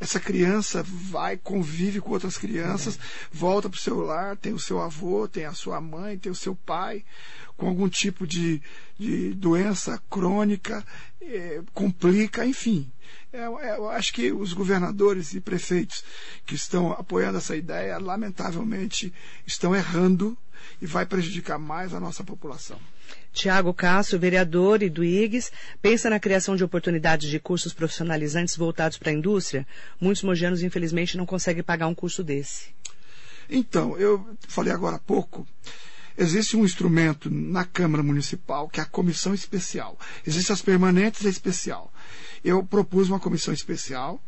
Essa 0.00 0.20
criança 0.20 0.82
vai, 0.84 1.36
convive 1.36 2.00
com 2.00 2.12
outras 2.12 2.38
crianças, 2.38 2.98
volta 3.32 3.68
para 3.68 3.76
o 3.76 3.80
seu 3.80 4.00
lar, 4.00 4.36
tem 4.36 4.52
o 4.52 4.58
seu 4.58 4.80
avô, 4.80 5.26
tem 5.26 5.44
a 5.44 5.52
sua 5.52 5.80
mãe, 5.80 6.16
tem 6.16 6.30
o 6.30 6.36
seu 6.36 6.54
pai, 6.54 7.04
com 7.56 7.66
algum 7.66 7.88
tipo 7.88 8.26
de, 8.26 8.62
de 8.96 9.34
doença 9.34 10.00
crônica, 10.08 10.84
eh, 11.20 11.62
complica, 11.74 12.46
enfim. 12.46 12.90
É, 13.32 13.40
é, 13.40 13.76
eu 13.76 13.88
acho 13.90 14.12
que 14.14 14.32
os 14.32 14.52
governadores 14.52 15.34
e 15.34 15.40
prefeitos 15.40 16.04
que 16.46 16.54
estão 16.54 16.92
apoiando 16.92 17.38
essa 17.38 17.56
ideia, 17.56 17.98
lamentavelmente, 17.98 19.12
estão 19.46 19.74
errando 19.74 20.36
e 20.80 20.86
vai 20.86 21.06
prejudicar 21.06 21.58
mais 21.58 21.94
a 21.94 22.00
nossa 22.00 22.22
população. 22.22 22.78
Tiago 23.32 23.72
Cássio, 23.72 24.18
vereador 24.18 24.82
Iduígues, 24.82 25.52
pensa 25.80 26.10
na 26.10 26.18
criação 26.18 26.56
de 26.56 26.64
oportunidades 26.64 27.28
de 27.28 27.38
cursos 27.38 27.72
profissionalizantes 27.72 28.56
voltados 28.56 28.98
para 28.98 29.10
a 29.10 29.14
indústria? 29.14 29.66
Muitos 30.00 30.22
mojanos, 30.22 30.62
infelizmente, 30.62 31.16
não 31.16 31.26
conseguem 31.26 31.62
pagar 31.62 31.86
um 31.86 31.94
curso 31.94 32.24
desse. 32.24 32.68
Então, 33.48 33.96
eu 33.96 34.36
falei 34.46 34.72
agora 34.72 34.96
há 34.96 34.98
pouco, 34.98 35.46
existe 36.16 36.56
um 36.56 36.64
instrumento 36.64 37.30
na 37.30 37.64
Câmara 37.64 38.02
Municipal, 38.02 38.68
que 38.68 38.80
é 38.80 38.82
a 38.82 38.86
comissão 38.86 39.32
especial. 39.32 39.98
Existem 40.26 40.52
as 40.52 40.62
permanentes 40.62 41.22
e 41.22 41.28
a 41.28 41.30
especial. 41.30 41.92
Eu 42.44 42.62
propus 42.62 43.08
uma 43.08 43.20
comissão 43.20 43.54
especial 43.54 44.20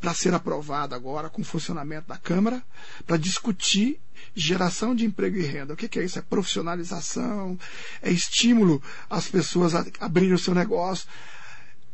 para 0.00 0.12
ser 0.12 0.34
aprovada 0.34 0.94
agora 0.94 1.30
com 1.30 1.40
o 1.40 1.44
funcionamento 1.44 2.08
da 2.08 2.18
Câmara, 2.18 2.62
para 3.06 3.16
discutir 3.16 3.98
geração 4.34 4.94
de 4.94 5.04
emprego 5.04 5.36
e 5.36 5.42
renda. 5.42 5.74
O 5.74 5.76
que, 5.76 5.88
que 5.88 5.98
é 5.98 6.04
isso? 6.04 6.18
É 6.18 6.22
profissionalização, 6.22 7.58
é 8.02 8.10
estímulo 8.10 8.82
às 9.08 9.28
pessoas 9.28 9.74
a 9.74 9.84
abrirem 10.00 10.34
o 10.34 10.38
seu 10.38 10.54
negócio, 10.54 11.06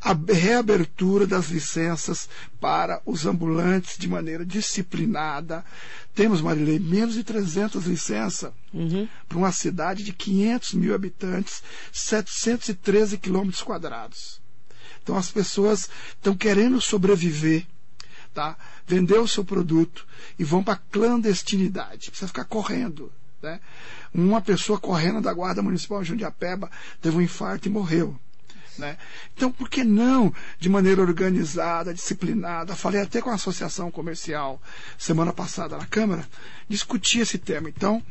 a 0.00 0.14
reabertura 0.32 1.26
das 1.26 1.48
licenças 1.50 2.26
para 2.58 3.02
os 3.04 3.26
ambulantes 3.26 3.98
de 3.98 4.08
maneira 4.08 4.46
disciplinada. 4.46 5.62
Temos, 6.14 6.40
Marilei, 6.40 6.78
menos 6.78 7.14
de 7.14 7.22
300 7.24 7.84
licenças 7.84 8.50
Uhum. 8.72 9.06
para 9.28 9.36
uma 9.36 9.52
cidade 9.52 10.02
de 10.04 10.12
500 10.12 10.74
mil 10.74 10.94
habitantes, 10.94 11.62
713 11.92 13.18
quilômetros 13.18 13.62
quadrados. 13.62 14.40
Então 15.02 15.16
as 15.16 15.30
pessoas 15.30 15.90
estão 16.14 16.36
querendo 16.36 16.80
sobreviver, 16.80 17.66
tá? 18.34 18.56
vender 18.86 19.18
o 19.18 19.28
seu 19.28 19.44
produto 19.44 20.06
e 20.38 20.44
vão 20.44 20.62
para 20.62 20.76
clandestinidade. 20.76 22.10
Precisa 22.10 22.28
ficar 22.28 22.44
correndo. 22.44 23.12
Né? 23.42 23.60
Uma 24.12 24.40
pessoa 24.40 24.78
correndo 24.78 25.20
da 25.20 25.32
Guarda 25.32 25.62
Municipal 25.62 26.02
de 26.02 26.08
Jundiapeba 26.08 26.70
teve 27.00 27.16
um 27.16 27.22
infarto 27.22 27.68
e 27.68 27.70
morreu. 27.70 28.18
Né? 28.78 28.96
Então, 29.34 29.52
por 29.52 29.68
que 29.68 29.84
não, 29.84 30.32
de 30.58 30.68
maneira 30.68 31.02
organizada, 31.02 31.92
disciplinada, 31.92 32.74
falei 32.74 33.02
até 33.02 33.20
com 33.20 33.30
a 33.30 33.34
Associação 33.34 33.90
Comercial 33.90 34.60
semana 34.98 35.32
passada 35.32 35.76
na 35.76 35.86
Câmara, 35.86 36.26
discutir 36.68 37.20
esse 37.20 37.36
tema. 37.36 37.68
Então, 37.68 38.02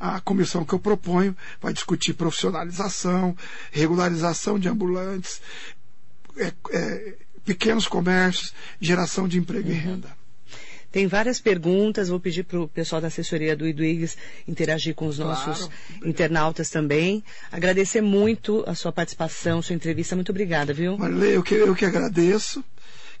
a 0.00 0.20
comissão 0.20 0.64
que 0.64 0.72
eu 0.72 0.78
proponho 0.78 1.36
vai 1.60 1.72
discutir 1.72 2.14
profissionalização, 2.14 3.36
regularização 3.70 4.58
de 4.58 4.68
ambulantes, 4.68 5.40
é, 6.36 6.52
é, 6.70 7.14
pequenos 7.48 7.88
comércios, 7.88 8.52
geração 8.78 9.26
de 9.26 9.38
emprego 9.38 9.70
e 9.70 9.72
renda. 9.72 10.10
Tem 10.92 11.06
várias 11.06 11.40
perguntas, 11.40 12.08
vou 12.10 12.20
pedir 12.20 12.44
para 12.44 12.60
o 12.60 12.68
pessoal 12.68 13.00
da 13.00 13.08
assessoria 13.08 13.56
do 13.56 13.66
Iduígues 13.66 14.18
interagir 14.46 14.94
com 14.94 15.06
os 15.06 15.16
Claro. 15.16 15.30
nossos 15.30 15.70
internautas 16.04 16.68
também. 16.68 17.24
Agradecer 17.50 18.02
muito 18.02 18.62
a 18.66 18.74
sua 18.74 18.92
participação, 18.92 19.62
sua 19.62 19.74
entrevista. 19.74 20.14
Muito 20.14 20.28
obrigada, 20.30 20.74
viu? 20.74 20.98
Marilei, 20.98 21.36
eu 21.36 21.42
que, 21.42 21.54
eu 21.54 21.74
que 21.74 21.86
agradeço. 21.86 22.62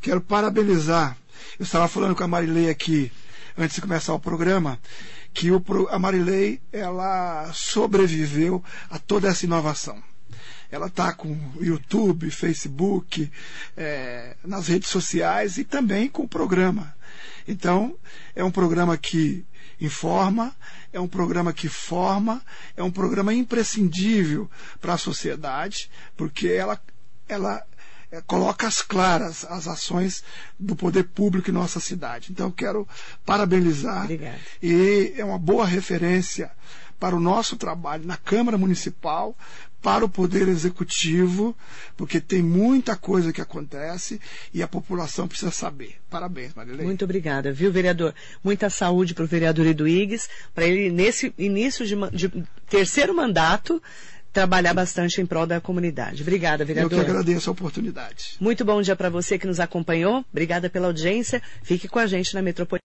Quero 0.00 0.20
parabenizar. 0.20 1.16
Eu 1.58 1.64
estava 1.64 1.88
falando 1.88 2.14
com 2.14 2.24
a 2.24 2.28
Marilei 2.28 2.68
aqui, 2.68 3.10
antes 3.56 3.76
de 3.76 3.80
começar 3.82 4.12
o 4.12 4.20
programa, 4.20 4.78
que 5.32 5.50
o, 5.50 5.62
a 5.90 5.98
Marilei, 5.98 6.60
ela 6.70 7.50
sobreviveu 7.54 8.62
a 8.90 8.98
toda 8.98 9.28
essa 9.28 9.46
inovação. 9.46 10.02
Ela 10.70 10.88
está 10.88 11.12
com 11.12 11.36
YouTube, 11.60 12.30
Facebook, 12.30 13.30
eh, 13.76 14.36
nas 14.44 14.68
redes 14.68 14.90
sociais 14.90 15.56
e 15.56 15.64
também 15.64 16.08
com 16.08 16.22
o 16.24 16.28
programa. 16.28 16.94
Então, 17.46 17.96
é 18.36 18.44
um 18.44 18.50
programa 18.50 18.96
que 18.98 19.46
informa, 19.80 20.54
é 20.92 21.00
um 21.00 21.08
programa 21.08 21.52
que 21.52 21.68
forma, 21.68 22.42
é 22.76 22.82
um 22.82 22.90
programa 22.90 23.32
imprescindível 23.32 24.50
para 24.80 24.94
a 24.94 24.98
sociedade, 24.98 25.90
porque 26.16 26.48
ela, 26.48 26.78
ela 27.26 27.62
eh, 28.10 28.22
coloca 28.26 28.66
às 28.66 28.82
claras 28.82 29.46
as 29.46 29.66
ações 29.66 30.22
do 30.58 30.76
poder 30.76 31.04
público 31.04 31.50
em 31.50 31.54
nossa 31.54 31.80
cidade. 31.80 32.30
Então, 32.30 32.48
eu 32.48 32.52
quero 32.52 32.88
parabenizar 33.24 34.04
Obrigada. 34.04 34.38
e 34.62 35.14
é 35.16 35.24
uma 35.24 35.38
boa 35.38 35.64
referência 35.64 36.50
para 36.98 37.16
o 37.16 37.20
nosso 37.20 37.56
trabalho 37.56 38.06
na 38.06 38.16
Câmara 38.16 38.58
Municipal, 38.58 39.36
para 39.80 40.04
o 40.04 40.08
Poder 40.08 40.48
Executivo, 40.48 41.56
porque 41.96 42.20
tem 42.20 42.42
muita 42.42 42.96
coisa 42.96 43.32
que 43.32 43.40
acontece 43.40 44.20
e 44.52 44.62
a 44.62 44.68
população 44.68 45.28
precisa 45.28 45.52
saber. 45.52 45.96
Parabéns, 46.10 46.52
Marilene. 46.54 46.84
Muito 46.84 47.04
obrigada, 47.04 47.52
viu, 47.52 47.70
vereador? 47.70 48.12
Muita 48.42 48.68
saúde 48.68 49.14
para 49.14 49.24
o 49.24 49.28
vereador 49.28 49.66
Eduígues, 49.66 50.28
para 50.54 50.66
ele, 50.66 50.90
nesse 50.90 51.32
início 51.38 51.86
de, 51.86 51.94
de 52.10 52.44
terceiro 52.68 53.14
mandato, 53.14 53.80
trabalhar 54.32 54.74
bastante 54.74 55.20
em 55.20 55.26
prol 55.26 55.46
da 55.46 55.60
comunidade. 55.60 56.22
Obrigada, 56.22 56.64
vereador. 56.64 56.92
Eu 56.92 57.04
que 57.04 57.10
agradeço 57.10 57.50
a 57.50 57.52
oportunidade. 57.52 58.36
Muito 58.40 58.64
bom 58.64 58.80
dia 58.82 58.94
para 58.94 59.08
você 59.08 59.38
que 59.38 59.46
nos 59.46 59.58
acompanhou. 59.58 60.24
Obrigada 60.30 60.68
pela 60.68 60.86
audiência. 60.86 61.42
Fique 61.62 61.88
com 61.88 61.98
a 61.98 62.06
gente 62.06 62.34
na 62.34 62.42
Metropolitana. 62.42 62.76